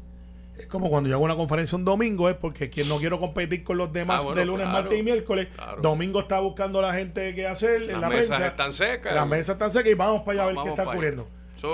Es 0.60 0.68
como 0.68 0.88
cuando 0.92 1.10
yo 1.10 1.16
hago 1.16 1.26
una 1.26 1.36
conferencia 1.36 1.76
un 1.80 1.84
domingo, 1.84 2.30
es 2.30 2.36
porque 2.36 2.70
quien 2.70 2.88
no 2.88 3.00
quiero 3.00 3.20
competir 3.20 3.64
con 3.64 3.78
los 3.80 3.92
demás 3.92 4.22
Ah, 4.22 4.26
bueno, 4.26 4.40
de 4.40 4.46
lunes, 4.46 4.66
claro, 4.68 4.82
martes 4.84 5.00
y 5.00 5.02
miércoles. 5.04 5.48
claro. 5.56 5.82
Domingo 5.82 6.20
está 6.20 6.40
buscando 6.42 6.84
la 6.84 6.94
gente 6.94 7.34
qué 7.34 7.48
hacer 7.48 7.82
en 7.82 7.94
Las 7.94 8.02
la 8.02 8.10
mesas 8.10 8.28
prensa. 8.38 8.48
están 8.48 8.72
secas. 8.72 9.16
Las 9.16 9.28
mesas 9.28 9.54
están 9.56 9.72
secas 9.72 9.92
y 9.92 9.96
vamos 9.96 10.22
para 10.22 10.44
allá 10.44 10.44
a 10.44 10.54
ver 10.54 10.64
qué 10.64 10.70
está 10.70 10.88
ocurriendo. 10.88 11.28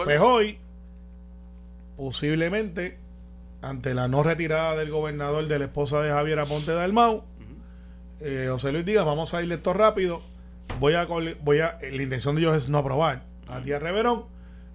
Pues 0.06 0.20
hoy, 0.22 0.60
posiblemente, 1.98 2.98
ante 3.62 3.94
la 3.94 4.08
no 4.08 4.24
retirada 4.24 4.76
del 4.76 4.92
gobernador 4.92 5.48
de 5.48 5.60
la 5.60 5.66
esposa 5.66 6.02
de 6.02 6.10
Javier 6.10 6.40
Aponte 6.40 6.72
Dalmau, 6.72 7.24
eh, 8.20 8.48
José 8.50 8.72
Luis 8.72 8.86
diga, 8.86 9.04
vamos 9.04 9.34
a 9.34 9.44
ir 9.44 9.52
esto 9.52 9.74
rápido. 9.74 10.22
Voy 10.80 10.94
a, 10.94 11.06
voy 11.06 11.60
a, 11.60 11.78
la 11.82 12.02
intención 12.02 12.36
de 12.36 12.42
ellos 12.42 12.56
es 12.56 12.70
no 12.70 12.80
aprobar 12.80 13.24
a 13.48 13.62
Tía 13.62 13.80
Reverón, 13.80 14.26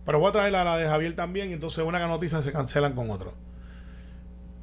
pero 0.05 0.19
voy 0.19 0.29
a 0.29 0.33
traer 0.33 0.55
a 0.55 0.65
la 0.65 0.77
de 0.77 0.87
Javier 0.87 1.15
también, 1.15 1.51
y 1.51 1.53
entonces 1.53 1.85
una 1.85 2.07
noticia 2.07 2.43
se 2.43 2.53
cancelan 2.53 2.95
con 2.95 3.11
otro. 3.11 3.35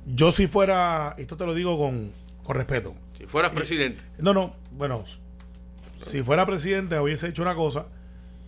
Yo 0.05 0.31
si 0.31 0.47
fuera, 0.47 1.15
esto 1.17 1.35
te 1.35 1.45
lo 1.45 1.53
digo 1.53 1.77
con, 1.77 2.13
con 2.43 2.55
respeto, 2.55 2.95
Si 3.17 3.25
fueras 3.25 3.51
presidente. 3.51 4.01
no, 4.19 4.33
no, 4.33 4.55
bueno, 4.71 5.03
si 6.01 6.23
fuera 6.23 6.45
presidente 6.45 6.97
hubiese 6.99 7.27
hecho 7.27 7.41
una 7.41 7.55
cosa, 7.55 7.87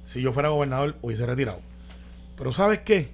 si 0.05 0.21
yo 0.21 0.31
fuera 0.31 0.49
gobernador 0.49 0.95
hubiese 1.01 1.25
retirado. 1.25 1.59
Pero 2.37 2.53
¿sabes 2.53 2.79
qué? 2.79 3.13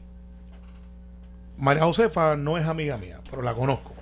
María 1.57 1.83
Josefa 1.83 2.35
no 2.35 2.57
es 2.57 2.65
amiga 2.65 2.97
mía, 2.97 3.19
pero 3.29 3.41
la 3.41 3.53
conozco. 3.53 3.93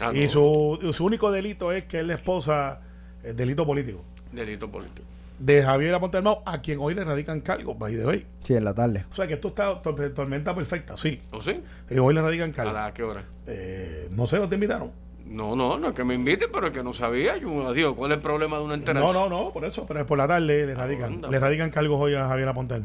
Ah, 0.00 0.10
y 0.12 0.22
no, 0.24 0.28
su, 0.28 0.90
su 0.92 1.04
único 1.04 1.30
delito 1.30 1.70
es 1.70 1.84
que 1.84 1.98
es 1.98 2.02
la 2.04 2.14
esposa, 2.14 2.80
el 3.22 3.36
delito 3.36 3.64
político, 3.64 4.02
Delito 4.32 4.68
político. 4.68 5.06
de 5.38 5.62
Javier 5.62 5.94
Aponte 5.94 6.20
a 6.44 6.60
quien 6.62 6.78
hoy 6.80 6.94
le 6.94 7.04
radican 7.04 7.40
cargos, 7.40 7.78
by 7.78 7.94
the 7.96 8.04
way. 8.04 8.26
Sí, 8.42 8.54
en 8.56 8.64
la 8.64 8.74
tarde. 8.74 9.04
O 9.12 9.14
sea 9.14 9.28
que 9.28 9.34
esto 9.34 9.48
está 9.48 9.80
to- 9.80 9.94
tormenta 10.12 10.52
perfecta, 10.54 10.96
sí. 10.96 11.20
¿O 11.30 11.40
sí? 11.40 11.62
Y 11.90 11.98
hoy 11.98 12.12
le 12.12 12.22
radican 12.22 12.50
¿A 12.50 12.54
cargos. 12.54 12.74
la 12.74 12.92
qué 12.92 13.02
hora? 13.04 13.24
Eh, 13.46 14.08
no 14.10 14.26
sé, 14.26 14.38
¿no 14.40 14.48
te 14.48 14.56
invitaron? 14.56 14.90
No, 15.26 15.54
no, 15.54 15.78
no 15.78 15.88
es 15.90 15.94
que 15.94 16.02
me 16.04 16.14
invite, 16.14 16.48
pero 16.48 16.66
es 16.66 16.72
que 16.72 16.82
no 16.82 16.92
sabía. 16.92 17.36
Yo 17.36 17.72
digo, 17.72 17.94
¿cuál 17.94 18.10
es 18.12 18.16
el 18.16 18.22
problema 18.22 18.58
de 18.58 18.64
una 18.64 18.74
entereza? 18.74 19.06
No, 19.06 19.12
no, 19.12 19.28
no, 19.28 19.50
por 19.52 19.64
eso, 19.64 19.86
pero 19.86 20.00
es 20.00 20.06
por 20.06 20.18
la 20.18 20.26
tarde 20.26 20.66
le 20.66 20.74
radican, 20.74 21.22
le 21.30 21.38
radican 21.38 21.70
cargos 21.70 22.00
hoy 22.00 22.14
a 22.14 22.26
Javier 22.26 22.48
Aponte. 22.48 22.80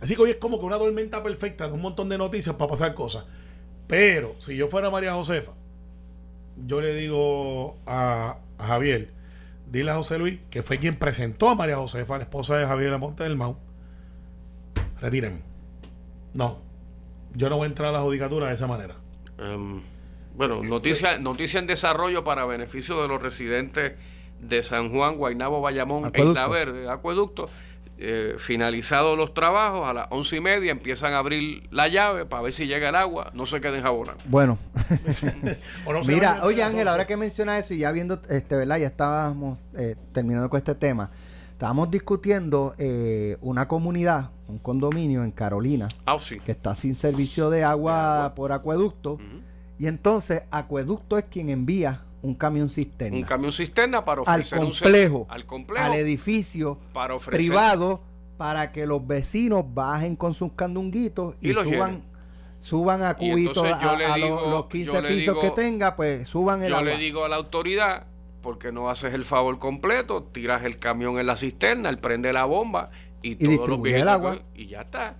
Así 0.00 0.14
que 0.14 0.22
hoy 0.22 0.30
es 0.30 0.36
como 0.36 0.58
que 0.58 0.66
una 0.66 0.78
tormenta 0.78 1.22
perfecta 1.22 1.68
de 1.68 1.74
un 1.74 1.80
montón 1.80 2.08
de 2.08 2.18
noticias 2.18 2.56
para 2.56 2.70
pasar 2.70 2.94
cosas. 2.94 3.24
Pero 3.86 4.34
si 4.38 4.56
yo 4.56 4.68
fuera 4.68 4.90
María 4.90 5.14
Josefa, 5.14 5.52
yo 6.66 6.80
le 6.80 6.94
digo 6.94 7.76
a, 7.86 8.38
a 8.58 8.66
Javier, 8.66 9.12
dile 9.70 9.90
a 9.90 9.94
José 9.96 10.18
Luis, 10.18 10.40
que 10.50 10.62
fue 10.62 10.78
quien 10.78 10.98
presentó 10.98 11.48
a 11.48 11.54
María 11.54 11.76
Josefa, 11.76 12.16
la 12.18 12.24
esposa 12.24 12.56
de 12.56 12.66
Javier 12.66 12.92
Aponte 12.92 13.22
del 13.22 13.36
Mau, 13.36 13.58
retírenme. 15.00 15.42
No, 16.34 16.60
yo 17.34 17.48
no 17.48 17.56
voy 17.56 17.64
a 17.64 17.68
entrar 17.68 17.90
a 17.90 17.92
la 17.92 18.00
judicatura 18.00 18.48
de 18.48 18.54
esa 18.54 18.66
manera. 18.66 18.96
Em, 19.38 19.80
bueno, 20.34 20.62
noticia, 20.62 21.18
noticia 21.18 21.60
en 21.60 21.66
desarrollo 21.66 22.24
para 22.24 22.44
beneficio 22.44 23.00
de 23.00 23.08
los 23.08 23.22
residentes 23.22 23.94
de 24.40 24.62
San 24.62 24.90
Juan, 24.90 25.16
Guaynabo, 25.16 25.60
Bayamón. 25.60 26.12
Isla 26.14 26.46
Verde, 26.48 26.90
Acueducto. 26.90 27.48
Eh, 27.98 28.34
finalizados 28.38 29.16
los 29.16 29.32
trabajos, 29.32 29.88
a 29.88 29.94
las 29.94 30.06
once 30.10 30.36
y 30.36 30.40
media 30.40 30.70
empiezan 30.70 31.14
a 31.14 31.18
abrir 31.18 31.66
la 31.70 31.88
llave 31.88 32.26
para 32.26 32.42
ver 32.42 32.52
si 32.52 32.66
llega 32.66 32.90
el 32.90 32.94
agua, 32.94 33.30
no 33.32 33.46
se 33.46 33.58
queden 33.60 33.82
jabonados. 33.82 34.22
Bueno, 34.28 34.58
no 35.86 36.02
mira, 36.04 36.40
oye 36.42 36.62
Ángel, 36.62 36.88
ahora 36.88 37.06
que 37.06 37.16
mencionas 37.16 37.64
eso 37.64 37.72
y 37.74 37.78
ya 37.78 37.92
viendo, 37.92 38.20
este, 38.28 38.54
¿verdad? 38.56 38.76
Ya 38.78 38.88
estábamos 38.88 39.58
eh, 39.74 39.96
terminando 40.12 40.50
con 40.50 40.58
este 40.58 40.74
tema. 40.74 41.10
Estábamos 41.52 41.90
discutiendo 41.90 42.74
eh, 42.76 43.38
una 43.40 43.66
comunidad, 43.66 44.28
un 44.46 44.58
condominio 44.58 45.24
en 45.24 45.30
Carolina, 45.30 45.88
Ah, 46.04 46.18
sí. 46.20 46.38
que 46.40 46.52
está 46.52 46.74
sin 46.74 46.94
servicio 46.94 47.48
de 47.48 47.64
agua, 47.64 48.16
agua. 48.24 48.34
por 48.34 48.52
acueducto. 48.52 49.18
Y 49.78 49.86
entonces, 49.86 50.42
acueducto 50.50 51.16
es 51.16 51.24
quien 51.24 51.48
envía 51.48 52.02
un 52.26 52.34
camión 52.34 52.68
cisterna 52.68 53.16
Un 53.16 53.22
camión 53.24 53.52
cisterna 53.52 54.02
para 54.02 54.22
al 54.22 54.40
ofrecer 54.40 54.58
un 54.58 54.72
ser- 54.72 54.82
complejo, 54.84 55.26
al 55.30 55.46
complejo 55.46 55.84
al 55.86 55.94
edificio 55.94 56.78
para 56.92 57.14
ofrecer 57.14 57.38
privado 57.38 58.00
para 58.36 58.72
que 58.72 58.84
los 58.86 59.06
vecinos 59.06 59.64
bajen 59.72 60.16
con 60.16 60.34
sus 60.34 60.52
candunguitos 60.52 61.34
y, 61.40 61.50
Y 61.50 61.54
suban 61.54 62.02
suban 62.58 63.02
a 63.02 63.16
Y 63.18 63.30
cubitos 63.30 63.58
a, 63.64 63.96
los- 63.96 64.14
digo- 64.16 64.40
los 64.50 64.62
yo 64.62 64.68
15 64.68 65.02
le 65.02 65.08
pisos 65.08 65.34
digo- 65.34 65.40
que 65.40 65.50
tenga, 65.50 65.94
pues 65.96 66.28
suban 66.28 66.62
el 66.62 66.70
Yo 66.70 66.76
agua. 66.78 66.90
le 66.90 66.98
digo 66.98 67.24
a 67.24 67.28
la 67.28 67.36
autoridad, 67.36 68.06
porque 68.42 68.72
no 68.72 68.90
haces 68.90 69.14
el 69.14 69.24
favor 69.24 69.58
completo, 69.58 70.22
tiras 70.24 70.64
el 70.64 70.78
camión 70.78 71.18
en 71.18 71.26
la 71.26 71.36
cisterna, 71.36 71.88
él 71.90 71.98
prende 71.98 72.32
la 72.32 72.44
bomba 72.44 72.90
y, 73.22 73.36
todos 73.36 73.68
los 73.68 73.86
el 73.86 74.08
agua. 74.08 74.38
y 74.54 74.66
ya 74.66 74.82
está. 74.82 75.14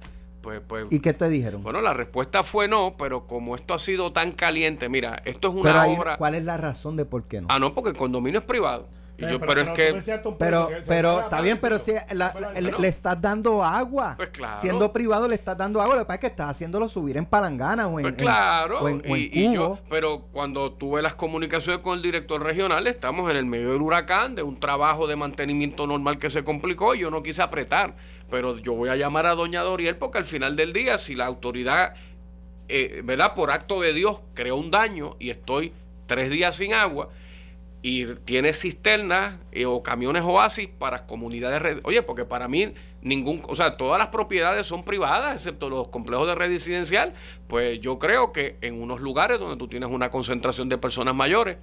Pues, 0.47 0.61
pues, 0.65 0.87
¿Y 0.91 1.01
qué 1.01 1.13
te 1.13 1.29
dijeron? 1.29 1.65
bueno, 1.65 1.81
la 1.81 1.93
respuesta 1.93 2.45
fue 2.45 2.69
no, 2.69 2.95
pero 2.97 3.27
como 3.27 3.57
esto 3.57 3.75
ha 3.75 3.81
sido 3.81 4.13
tan 4.13 4.31
caliente, 4.31 4.89
mira, 4.89 5.21
esto 5.25 5.49
es 5.49 5.55
pero 5.55 5.61
una 5.75 5.83
ahí, 5.83 5.97
obra. 5.99 6.17
¿cuál 6.19 6.37
es 6.37 6.45
la 6.45 6.57
razón 6.57 6.95
de 6.97 7.05
por 7.05 7.25
qué 7.25 7.41
no? 7.41 7.49
Ah, 7.51 7.59
no, 7.59 7.75
porque 7.75 7.91
el 7.91 7.97
condominio 7.97 8.39
es 8.39 8.47
privado. 8.47 8.87
Y 9.19 9.25
Eh, 9.25 9.29
yo- 9.33 9.39
pero, 9.41 9.63
es 9.63 9.71
que, 9.71 9.99
Pero, 10.39 10.69
que 10.69 10.75
pero 10.87 11.21
está 11.23 11.41
bien, 11.41 11.59
pero 11.61 11.79
si 11.81 11.95
la- 12.13 12.33
le, 12.79 12.87
estás 12.87 13.21
dando 13.21 13.65
agua. 13.65 14.13
Pues 14.17 14.29
claro. 14.29 14.61
Siendo 14.61 14.93
privado 14.93 15.27
le 15.27 15.35
estás 15.35 15.57
dando 15.59 15.81
agua. 15.83 15.97
Lo 15.97 16.03
que 16.03 16.07
pasa 16.07 16.15
es 16.17 16.21
que 16.21 16.27
estás 16.29 16.51
haciéndolo 16.51 16.87
subir 16.89 17.17
en 17.17 17.25
palanganas 17.27 17.87
o 17.87 17.99
en, 17.99 18.03
pues 18.03 18.13
en- 18.15 18.21
claro, 18.21 18.83
o 18.83 18.89
en, 18.89 18.97
o 19.11 19.17
en 19.17 19.23
y, 19.23 19.31
y 19.33 19.55
yo, 19.55 19.79
pero 19.91 20.27
cuando 20.33 20.71
tuve 20.71 21.03
las 21.03 21.15
comunicaciones 21.17 21.83
con 21.83 21.95
el 21.97 22.03
director 22.03 22.41
regional, 22.41 22.87
estamos 22.87 23.29
en 23.31 23.39
el 23.39 23.47
medio 23.47 23.73
del 23.73 23.81
huracán, 23.83 24.35
de 24.37 24.43
un 24.45 24.61
trabajo 24.61 25.09
de 25.09 25.17
mantenimiento 25.17 25.89
normal 25.89 26.19
que 26.19 26.29
se 26.31 26.45
complicó 26.45 26.95
y 26.95 27.01
yo 27.01 27.11
no 27.11 27.23
quise 27.25 27.43
apretar. 27.43 27.95
Pero 28.31 28.59
yo 28.59 28.73
voy 28.75 28.89
a 28.89 28.97
llamar 28.97 29.27
a 29.27 29.35
doña 29.35 29.63
Doriel 29.63 29.97
porque 29.97 30.19
al 30.19 30.25
final 30.25 30.57
del 30.57 30.73
día, 30.73 30.99
si 30.99 31.15
la 31.15 31.27
autoridad, 31.27 31.95
eh, 32.69 33.03
¿verdad? 33.05 33.35
Por 33.35 33.51
acto 33.51 33.81
de 33.81 33.93
Dios 33.93 34.21
creó 34.35 34.57
un 34.57 34.71
daño 34.71 35.17
y 35.19 35.31
estoy 35.31 35.73
tres 36.07 36.31
días 36.31 36.57
sin 36.57 36.75
agua 36.75 37.11
y 37.83 38.07
tiene 38.25 38.53
cisternas 38.53 39.37
eh, 39.53 39.65
o 39.65 39.81
camiones 39.83 40.25
oasis 40.25 40.69
para 40.69 41.07
comunidades. 41.07 41.79
Oye, 41.85 42.03
porque 42.03 42.25
para 42.25 42.49
mí 42.49 42.75
ningún, 43.01 43.43
o 43.47 43.55
sea, 43.55 43.77
todas 43.77 43.99
las 43.99 44.09
propiedades 44.09 44.67
son 44.67 44.85
privadas, 44.85 45.35
excepto 45.35 45.71
los 45.71 45.87
complejos 45.89 46.27
de 46.27 46.35
residencial. 46.35 47.15
Pues 47.47 47.81
yo 47.81 48.01
creo 48.01 48.33
que 48.33 48.57
en 48.61 48.83
unos 48.83 49.01
lugares 49.01 49.39
donde 49.39 49.57
tú 49.57 49.69
tienes 49.69 49.89
una 49.89 50.11
concentración 50.11 50.69
de 50.69 50.79
personas 50.79 51.15
mayores 51.15 51.59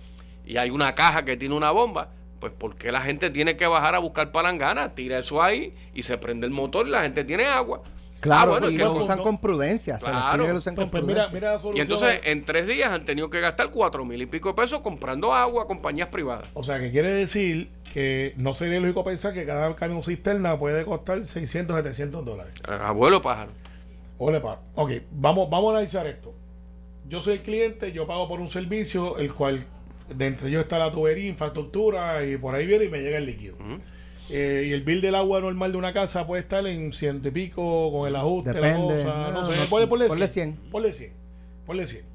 y 0.45 0.55
hay 0.55 0.69
una 0.69 0.95
caja 0.95 1.25
que 1.25 1.35
tiene 1.35 1.55
una 1.55 1.71
bomba, 1.71 2.11
pues 2.43 2.51
¿por 2.57 2.75
qué 2.75 2.91
la 2.91 2.99
gente 2.99 3.29
tiene 3.29 3.55
que 3.55 3.65
bajar 3.67 3.95
a 3.95 3.99
buscar 3.99 4.33
palangana? 4.33 4.93
Tira 4.95 5.19
eso 5.19 5.41
ahí 5.41 5.73
y 5.93 6.03
se 6.03 6.17
prende 6.17 6.45
el 6.45 6.51
motor 6.51 6.85
y 6.85 6.91
la 6.91 7.01
gente 7.03 7.23
tiene 7.23 7.45
agua. 7.45 7.81
Claro, 8.19 8.41
Ah, 8.55 8.59
bueno, 8.59 8.69
y 8.69 8.73
es 8.73 8.79
que 8.79 8.85
lo 8.85 8.93
no- 8.95 9.03
usan 9.03 9.17
no- 9.19 9.23
con 9.23 9.37
prudencia. 9.39 9.97
Claro. 9.97 10.45
Pues, 10.45 10.65
con 10.65 10.89
pues 10.89 11.03
mira, 11.03 11.27
prudencia. 11.27 11.33
mira 11.33 11.57
la 11.71 11.77
Y 11.77 11.79
entonces 11.79 12.19
en 12.25 12.43
tres 12.43 12.67
días 12.67 12.91
han 12.91 13.05
tenido 13.05 13.29
que 13.29 13.39
gastar 13.39 13.69
cuatro 13.71 14.03
mil 14.03 14.21
y 14.21 14.25
pico 14.25 14.49
de 14.49 14.55
pesos 14.55 14.81
comprando 14.81 15.33
agua 15.33 15.63
a 15.63 15.67
compañías 15.67 16.09
privadas. 16.09 16.47
O 16.53 16.63
sea, 16.63 16.79
que 16.81 16.91
quiere 16.91 17.09
decir 17.13 17.69
que 17.93 18.33
no 18.35 18.53
sería 18.53 18.81
lógico 18.81 19.05
pensar 19.05 19.33
que 19.33 19.45
cada 19.45 19.73
camión 19.77 20.03
cisterna 20.03 20.59
puede 20.59 20.83
costar 20.83 21.25
600, 21.25 21.77
700 21.77 22.25
dólares. 22.25 22.53
Abuelo 22.67 23.21
pájaro. 23.21 23.51
Ole, 24.17 24.41
pa. 24.41 24.59
Ok, 24.75 24.91
vamos, 25.11 25.49
vamos 25.49 25.69
a 25.69 25.77
analizar 25.77 26.05
esto. 26.07 26.33
Yo 27.07 27.19
soy 27.19 27.33
el 27.35 27.41
cliente, 27.41 27.91
yo 27.93 28.05
pago 28.07 28.27
por 28.29 28.39
un 28.39 28.47
servicio, 28.49 29.17
el 29.17 29.33
cual 29.33 29.65
de 30.15 30.25
entre 30.27 30.49
ellos 30.49 30.61
está 30.63 30.77
la 30.79 30.91
tubería, 30.91 31.27
infraestructura 31.27 32.25
y 32.25 32.37
por 32.37 32.55
ahí 32.55 32.65
viene 32.65 32.85
y 32.85 32.89
me 32.89 32.99
llega 33.01 33.17
el 33.17 33.25
líquido. 33.25 33.55
Eh, 34.29 34.65
y 34.67 34.71
el 34.71 34.83
bill 34.83 35.01
del 35.01 35.15
agua 35.15 35.41
normal 35.41 35.71
de 35.73 35.77
una 35.77 35.93
casa 35.93 36.25
puede 36.25 36.41
estar 36.41 36.65
en 36.65 36.93
ciento 36.93 37.27
y 37.27 37.31
pico 37.31 37.91
con 37.91 38.07
el 38.07 38.15
ajuste, 38.15 38.53
Depende. 38.53 38.95
la 38.97 39.03
cosa, 39.03 39.31
no, 39.31 39.41
No, 39.41 39.51
sé. 39.51 39.59
no, 39.59 39.65
ponle, 39.65 39.87
ponle 39.87 40.07
ponle 40.07 40.27
100. 40.27 40.53
100. 40.57 40.71
Ponle 40.71 40.93
100. 40.93 41.13
Ponle 41.65 41.87
100. 41.87 42.05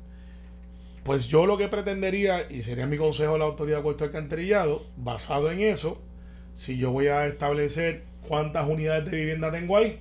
Pues 1.05 1.29
yo 1.29 1.47
lo 1.47 1.57
que 1.59 1.69
pretendería, 1.69 2.51
y 2.51 2.63
sería 2.63 2.87
mi 2.87 2.97
consejo 2.99 3.35
a 3.35 3.39
la 3.39 3.45
autoridad 3.45 3.79
de 3.79 3.83
puesto 3.83 4.05
alcantarillado, 4.05 4.85
basado 4.97 5.51
en 5.51 5.61
eso, 5.61 6.01
si 6.55 6.77
yo 6.77 6.91
voy 6.91 7.07
a 7.07 7.27
establecer 7.27 8.05
cuántas 8.27 8.69
unidades 8.69 9.05
de 9.11 9.17
vivienda 9.17 9.51
tengo 9.51 9.77
ahí, 9.77 10.01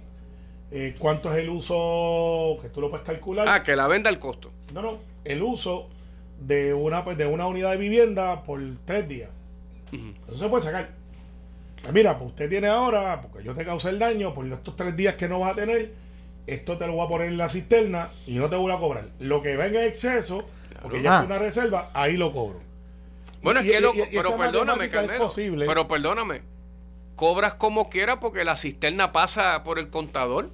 eh, 0.71 0.95
cuánto 0.99 1.31
es 1.31 1.37
el 1.39 1.49
uso, 1.49 2.57
que 2.61 2.69
tú 2.69 2.81
lo 2.81 2.89
puedes 2.89 3.05
calcular. 3.05 3.47
Ah, 3.49 3.63
que 3.63 3.75
la 3.75 3.87
venda 3.87 4.09
al 4.09 4.19
costo. 4.19 4.51
No, 4.73 4.81
no, 4.81 4.99
el 5.23 5.41
uso 5.43 5.87
de 6.39 6.73
una, 6.73 7.03
pues, 7.03 7.17
de 7.17 7.25
una 7.25 7.47
unidad 7.47 7.71
de 7.71 7.77
vivienda 7.77 8.43
por 8.43 8.61
tres 8.85 9.07
días. 9.07 9.29
Eso 10.27 10.37
se 10.37 10.49
puede 10.49 10.63
sacar. 10.63 10.89
Pues 11.81 11.93
mira, 11.93 12.17
pues 12.17 12.31
usted 12.31 12.49
tiene 12.49 12.67
ahora, 12.67 13.21
porque 13.21 13.43
yo 13.45 13.53
te 13.55 13.63
causé 13.63 13.89
el 13.89 13.99
daño, 13.99 14.33
por 14.33 14.45
estos 14.45 14.75
tres 14.75 14.95
días 14.97 15.15
que 15.15 15.27
no 15.29 15.39
vas 15.39 15.53
a 15.53 15.55
tener, 15.55 15.93
esto 16.45 16.77
te 16.77 16.87
lo 16.87 16.93
voy 16.93 17.05
a 17.05 17.09
poner 17.09 17.27
en 17.29 17.37
la 17.37 17.49
cisterna 17.49 18.09
y 18.25 18.35
no 18.35 18.49
te 18.49 18.55
voy 18.55 18.71
a 18.71 18.77
cobrar. 18.77 19.05
Lo 19.19 19.41
que 19.41 19.55
venga 19.57 19.81
en 19.81 19.87
exceso, 19.87 20.45
porque 20.81 21.01
ya 21.01 21.17
Ah. 21.17 21.19
es 21.21 21.25
una 21.27 21.37
reserva, 21.37 21.91
ahí 21.93 22.17
lo 22.17 22.33
cobro. 22.33 22.59
Bueno, 23.41 23.61
Y- 23.61 23.65
es 23.67 23.71
que 23.71 23.77
y- 23.77 23.81
loco, 23.81 23.97
y- 23.97 24.01
y 24.01 24.05
pero 24.17 24.35
perdóname, 24.37 24.85
matemática 24.87 25.13
es 25.15 25.19
posible. 25.21 25.65
Pero 25.65 25.87
perdóname. 25.87 26.41
Cobras 27.15 27.53
como 27.55 27.89
quiera 27.89 28.19
porque 28.19 28.43
la 28.43 28.55
cisterna 28.55 29.11
pasa 29.11 29.63
por 29.63 29.79
el 29.79 29.89
contador. 29.89 30.49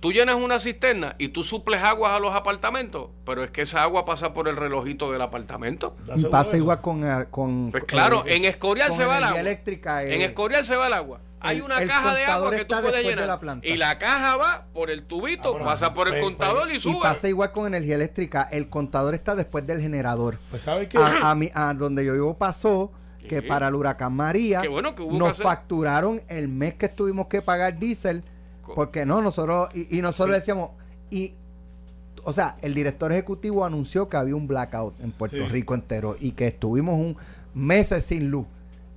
Tú 0.00 0.12
llenas 0.12 0.36
una 0.36 0.60
cisterna 0.60 1.16
y 1.18 1.28
tú 1.28 1.42
suples 1.42 1.82
aguas 1.82 2.12
a 2.12 2.20
los 2.20 2.34
apartamentos, 2.34 3.08
pero 3.24 3.42
es 3.42 3.50
que 3.50 3.62
esa 3.62 3.82
agua 3.82 4.04
pasa 4.04 4.32
por 4.32 4.46
el 4.48 4.56
relojito 4.56 5.10
del 5.10 5.20
apartamento. 5.22 5.94
¿Estás 6.00 6.18
Y 6.20 6.24
pasa 6.26 6.56
igual 6.56 6.80
con, 6.80 7.04
eh, 7.04 7.26
con 7.30 7.70
Pues 7.72 7.82
claro, 7.84 8.24
eh, 8.26 8.36
en 8.36 8.44
Escorial 8.44 8.92
se 8.92 9.04
va 9.04 9.14
el 9.16 9.22
energía 9.24 9.28
agua. 9.28 9.40
eléctrica, 9.40 10.04
eh, 10.04 10.14
en 10.14 10.20
Escorial 10.22 10.64
se 10.64 10.76
va 10.76 10.86
el 10.86 10.92
agua. 10.92 11.20
Hay 11.40 11.60
una 11.60 11.78
el 11.78 11.88
caja 11.88 12.14
de 12.14 12.24
agua 12.24 12.50
que 12.50 12.64
tú 12.64 12.74
puedes 12.80 13.04
llenar. 13.04 13.26
la 13.26 13.38
planta. 13.40 13.66
Y 13.66 13.76
la 13.76 13.98
caja 13.98 14.36
va 14.36 14.66
por 14.72 14.90
el 14.90 15.04
tubito, 15.04 15.48
Ah, 15.48 15.52
bueno, 15.52 15.66
pasa 15.66 15.94
por 15.94 16.06
el 16.08 16.14
pues, 16.14 16.24
contador 16.24 16.70
y 16.70 16.76
y 16.76 16.80
sube. 16.80 17.00
pasa 17.00 17.28
igual 17.28 17.52
con 17.52 17.66
energía 17.66 17.94
eléctrica. 17.96 18.48
El 18.50 18.68
contador 18.68 19.14
está 19.14 19.34
después 19.36 19.66
del 19.66 19.80
generador. 19.80 20.38
Pues 20.50 20.62
¿sabes 20.62 20.88
qué? 20.88 20.98
A, 20.98 21.30
a 21.30 21.34
mi- 21.36 21.50
a 21.54 21.74
donde 21.74 22.04
yo 22.04 22.12
vivo 22.12 22.36
pasó 22.38 22.92
que 23.28 23.40
Sí. 23.40 23.46
para 23.46 23.68
el 23.68 23.74
huracán 23.74 24.14
María 24.14 24.60
Qué 24.62 24.68
bueno 24.68 24.94
que 24.96 25.04
nos 25.06 25.38
facturaron 25.38 26.22
el 26.28 26.48
mes 26.48 26.74
que 26.74 26.88
tuvimos 26.88 27.26
que 27.28 27.42
pagar 27.42 27.78
diésel 27.78 28.24
porque 28.74 29.06
no 29.06 29.20
nosotros 29.22 29.68
y, 29.74 29.98
y 29.98 30.02
nosotros 30.02 30.34
decíamos 30.36 30.70
y 31.10 31.34
o 32.24 32.32
sea 32.32 32.56
el 32.62 32.74
director 32.74 33.12
ejecutivo 33.12 33.64
anunció 33.64 34.08
que 34.08 34.16
había 34.16 34.34
un 34.36 34.46
blackout 34.46 35.00
en 35.00 35.12
Puerto 35.12 35.36
Sí. 35.36 35.42
Rico 35.44 35.74
entero 35.74 36.16
y 36.18 36.32
que 36.32 36.46
estuvimos 36.48 36.94
un 36.94 37.16
meses 37.54 38.04
sin 38.04 38.30
luz 38.30 38.46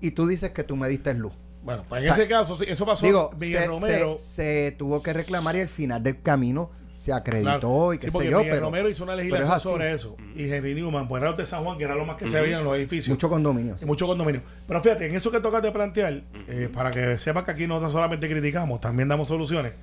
y 0.02 0.12
tú 0.12 0.28
dices 0.28 0.52
que 0.52 0.64
tú 0.64 0.76
me 0.76 0.88
diste 0.90 1.14
luz 1.14 1.34
Bueno, 1.64 1.84
pues 1.88 2.04
en 2.04 2.12
O 2.12 2.16
sea, 2.16 2.24
ese 2.24 2.34
caso, 2.34 2.56
sí, 2.56 2.66
eso 2.68 2.86
pasó. 2.86 3.06
digo 3.06 3.30
Miguel 3.40 3.62
se, 3.62 3.68
Romero. 3.68 4.18
se- 4.18 4.70
se 4.70 4.72
tuvo 4.78 5.02
que 5.04 5.14
reclamar 5.14 5.56
y 5.56 5.62
al 5.62 5.70
final 5.70 6.02
del 6.04 6.22
camino 6.22 6.72
se 7.02 7.12
acreditó 7.14 7.50
Claro. 7.60 7.94
y 7.94 7.98
qué 7.98 8.06
Sí, 8.06 8.12
porque 8.12 8.28
sé 8.28 8.32
yo 8.32 8.38
Miguel 8.40 8.54
pero 8.54 8.66
Romero 8.68 8.88
hizo 8.90 9.04
una 9.04 9.14
pero 9.14 9.24
es 9.26 9.32
legislación 9.32 9.56
así. 9.58 9.68
sobre 9.70 9.94
eso. 9.94 10.16
Y 10.36 10.52
Henry 10.52 10.76
Newman, 10.76 11.08
pues 11.08 11.20
era 11.22 11.32
los 11.32 11.38
de 11.40 11.46
San 11.48 11.64
Juan, 11.64 11.78
que 11.80 11.84
era 11.86 11.96
lo 11.96 12.06
más 12.06 12.16
que 12.16 12.28
se 12.28 12.40
veía 12.40 12.60
en 12.60 12.64
los 12.64 12.76
edificios. 12.76 13.10
mucho 13.10 13.28
condominios 13.28 13.82
y 13.82 13.86
mucho 13.88 14.06
condominio. 14.06 14.44
Pero 14.68 14.82
fíjate, 14.82 15.08
en 15.08 15.16
eso 15.16 15.32
que 15.32 15.40
tocas 15.40 15.64
de 15.64 15.72
plantear, 15.72 16.22
eh, 16.48 16.70
para 16.72 16.92
que 16.92 17.18
sepas 17.18 17.44
que 17.44 17.52
aquí 17.52 17.66
no 17.66 17.90
solamente 17.90 18.30
criticamos, 18.30 18.80
también 18.80 19.10
damos 19.10 19.28
soluciones. 19.30 19.74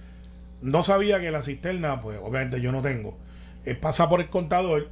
No 0.62 0.84
sabía 0.84 1.20
que 1.20 1.30
la 1.32 1.42
cisterna, 1.42 2.00
pues 2.00 2.18
obviamente 2.22 2.60
yo 2.60 2.70
no 2.70 2.82
tengo, 2.82 3.16
eh, 3.64 3.74
pasa 3.74 4.08
por 4.08 4.20
el 4.20 4.28
contador. 4.28 4.88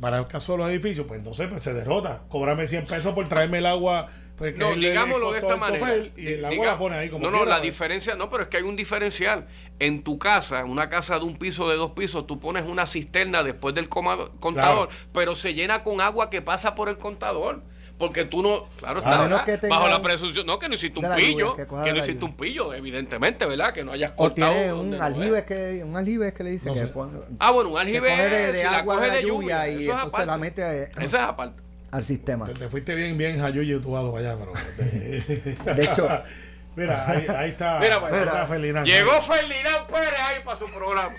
Para 0.00 0.18
el 0.18 0.26
caso 0.28 0.52
de 0.52 0.58
los 0.58 0.70
edificios, 0.70 1.06
pues 1.08 1.18
entonces 1.18 1.48
pues, 1.48 1.60
se 1.62 1.74
derrota. 1.74 2.22
Cóbrame 2.28 2.66
100 2.68 2.86
pesos 2.86 3.14
por 3.14 3.28
traerme 3.28 3.58
el 3.58 3.66
agua. 3.66 4.08
Pues, 4.38 4.56
No, 4.56 4.72
digámoslo 4.74 5.32
de 5.32 5.38
esta 5.40 5.56
manera. 5.56 5.96
Y 6.16 6.26
el 6.28 6.44
agua 6.44 6.66
la 6.66 6.78
pone 6.78 6.96
ahí 6.96 7.08
como 7.10 7.24
No, 7.24 7.30
no, 7.30 7.38
quiera. 7.38 7.56
la 7.56 7.60
diferencia, 7.60 8.14
no, 8.14 8.30
pero 8.30 8.44
es 8.44 8.48
que 8.48 8.56
hay 8.58 8.62
un 8.62 8.76
diferencial. 8.76 9.46
En 9.80 10.02
tu 10.02 10.18
casa, 10.18 10.64
una 10.64 10.88
casa 10.88 11.18
de 11.18 11.24
un 11.24 11.36
piso, 11.36 11.68
de 11.68 11.76
dos 11.76 11.92
pisos, 11.92 12.26
tú 12.26 12.40
pones 12.40 12.64
una 12.64 12.86
cisterna 12.86 13.42
después 13.42 13.74
del 13.74 13.88
comado- 13.88 14.30
contador, 14.40 14.88
pero 15.12 15.34
se 15.36 15.54
llena 15.54 15.82
con 15.82 16.00
agua 16.00 16.30
que 16.30 16.40
pasa 16.42 16.74
por 16.74 16.88
el 16.88 16.96
contador. 16.98 17.62
Porque 17.98 18.24
tú 18.24 18.42
no, 18.44 18.62
claro, 18.76 19.00
A 19.04 19.44
está, 19.44 19.66
bajo 19.68 19.88
la 19.88 19.96
un- 19.96 20.02
presunción, 20.02 20.46
no, 20.46 20.60
que 20.60 20.68
no 20.68 20.76
hiciste 20.76 21.00
un 21.00 21.04
lluvia, 21.06 21.16
pillo, 21.16 21.56
que 21.56 21.92
no 21.92 21.98
hiciste 21.98 22.24
un 22.24 22.36
pillo, 22.36 22.72
evidentemente, 22.72 23.44
¿verdad? 23.44 23.72
Que 23.74 23.82
no 23.82 23.90
hayas 23.90 24.12
o 24.12 24.16
cortado. 24.16 24.52
tiene 24.52 24.72
un 24.72 24.94
aljibe 24.94 25.38
es. 25.40 25.44
que 25.44 25.82
un 25.84 25.96
aljibe 25.96 26.32
que 26.32 26.44
le 26.44 26.50
dice 26.52 26.68
No 26.68 26.74
que 26.74 26.86
pone- 26.86 27.18
Ah, 27.40 27.50
bueno, 27.50 27.70
un 27.70 27.78
aljibe 27.78 28.08
de, 28.08 28.52
de 28.52 28.54
si 28.54 28.62
la 28.64 28.78
agua 28.78 28.94
coge 28.98 29.10
de 29.10 29.22
lluvia, 29.22 29.66
lluvia, 29.66 29.68
y 29.68 29.82
eso 29.82 29.92
es 29.94 30.04
entonces 30.04 30.26
la 30.28 30.38
mete 30.38 30.62
eh, 30.84 30.90
Esa 31.00 31.02
es 31.04 31.14
aparte. 31.24 31.60
Al 31.90 32.04
sistema. 32.04 32.46
Te, 32.46 32.54
te 32.54 32.68
fuiste 32.68 32.94
bien, 32.94 33.16
bien 33.16 33.40
Jayuyo 33.40 33.78
y 33.78 33.80
tubado 33.80 34.12
para 34.12 34.32
allá, 34.32 34.38
pero. 34.38 35.74
De 35.74 35.84
hecho, 35.84 36.08
Mira, 36.78 37.10
ahí, 37.10 37.26
ahí 37.36 37.50
está. 37.50 37.80
Mira, 37.80 37.96
está 37.96 38.22
allá. 38.22 38.46
Ferdinand. 38.46 38.86
Llegó 38.86 39.20
Ferdinand 39.20 39.86
Pérez 39.88 40.20
ahí 40.20 40.36
para 40.44 40.58
su 40.58 40.66
programa. 40.66 41.12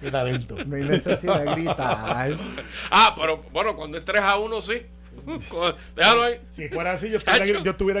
Mira 0.00 0.20
adentro. 0.20 0.64
no 0.64 0.76
hay 0.76 0.82
necesidad 0.82 1.44
de 1.44 1.52
gritar. 1.52 2.36
Ah, 2.90 3.14
pero 3.16 3.44
bueno, 3.52 3.76
cuando 3.76 3.98
es 3.98 4.04
3 4.04 4.20
a 4.20 4.36
1 4.36 4.60
sí. 4.60 4.82
Con- 5.48 5.74
Déjalo 5.96 6.22
ahí. 6.24 6.40
Si 6.50 6.68
fuera 6.68 6.92
así, 6.92 7.08
yo 7.10 7.16
estuviera, 7.18 7.44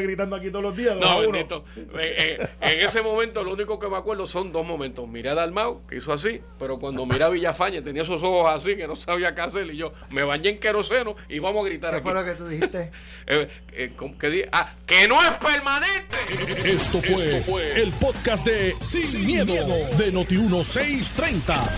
gritando 0.02 0.36
aquí 0.36 0.48
todos 0.50 0.62
los 0.64 0.76
días. 0.76 0.96
No, 0.96 1.20
bendito. 1.20 1.64
En, 1.76 1.90
en- 2.00 2.48
en 2.60 2.80
ese 2.86 3.02
momento, 3.02 3.42
lo 3.42 3.52
único 3.52 3.78
que 3.78 3.88
me 3.88 3.96
acuerdo 3.96 4.26
son 4.26 4.52
dos 4.52 4.66
momentos. 4.66 5.08
Miré 5.08 5.30
a 5.30 5.34
Dalmau, 5.34 5.86
que 5.86 5.96
hizo 5.96 6.12
así, 6.12 6.40
pero 6.58 6.78
cuando 6.78 7.04
miré 7.06 7.24
a 7.24 7.28
Villafañe, 7.28 7.82
tenía 7.82 8.02
esos 8.02 8.22
ojos 8.22 8.50
así, 8.52 8.76
que 8.76 8.86
no 8.86 8.96
sabía 8.96 9.34
qué 9.34 9.40
hacer. 9.40 9.66
Y 9.72 9.76
yo 9.76 9.92
me 10.10 10.22
bañé 10.22 10.50
en 10.50 10.58
queroseno 10.60 11.16
y 11.28 11.38
vamos 11.38 11.64
a 11.64 11.68
gritar 11.68 11.90
¿Qué 11.90 11.96
aquí. 11.98 12.04
fue 12.04 12.14
lo 12.14 12.24
que 12.24 12.32
tú 12.32 12.46
dijiste? 12.48 12.90
Eh, 13.32 13.48
eh, 13.74 13.92
¿cómo 13.94 14.18
que 14.18 14.28
di- 14.28 14.42
ah, 14.50 14.74
que 14.84 15.06
no 15.06 15.22
es 15.22 15.30
permanente. 15.38 16.16
Esto 16.64 17.00
fue, 17.00 17.80
el 17.80 17.92
podcast 17.92 18.44
de 18.44 18.74
Sin, 18.80 19.24
miedo, 19.24 19.54
de 19.96 20.12
Noti1630. 20.12 21.68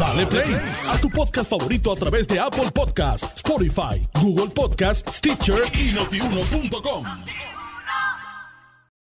Dale 0.00 0.26
play 0.26 0.56
a 0.88 0.98
tu 1.00 1.08
podcast 1.10 1.48
favorito 1.50 1.92
a 1.92 1.96
través 1.96 2.26
de 2.26 2.38
Apple 2.40 2.70
Podcasts, 2.74 3.36
Spotify, 3.36 4.00
Google 4.20 4.48
Podcasts, 4.52 4.85
Stitcher 4.94 5.62
y 5.74 5.92
notiuno.com. 5.92 7.04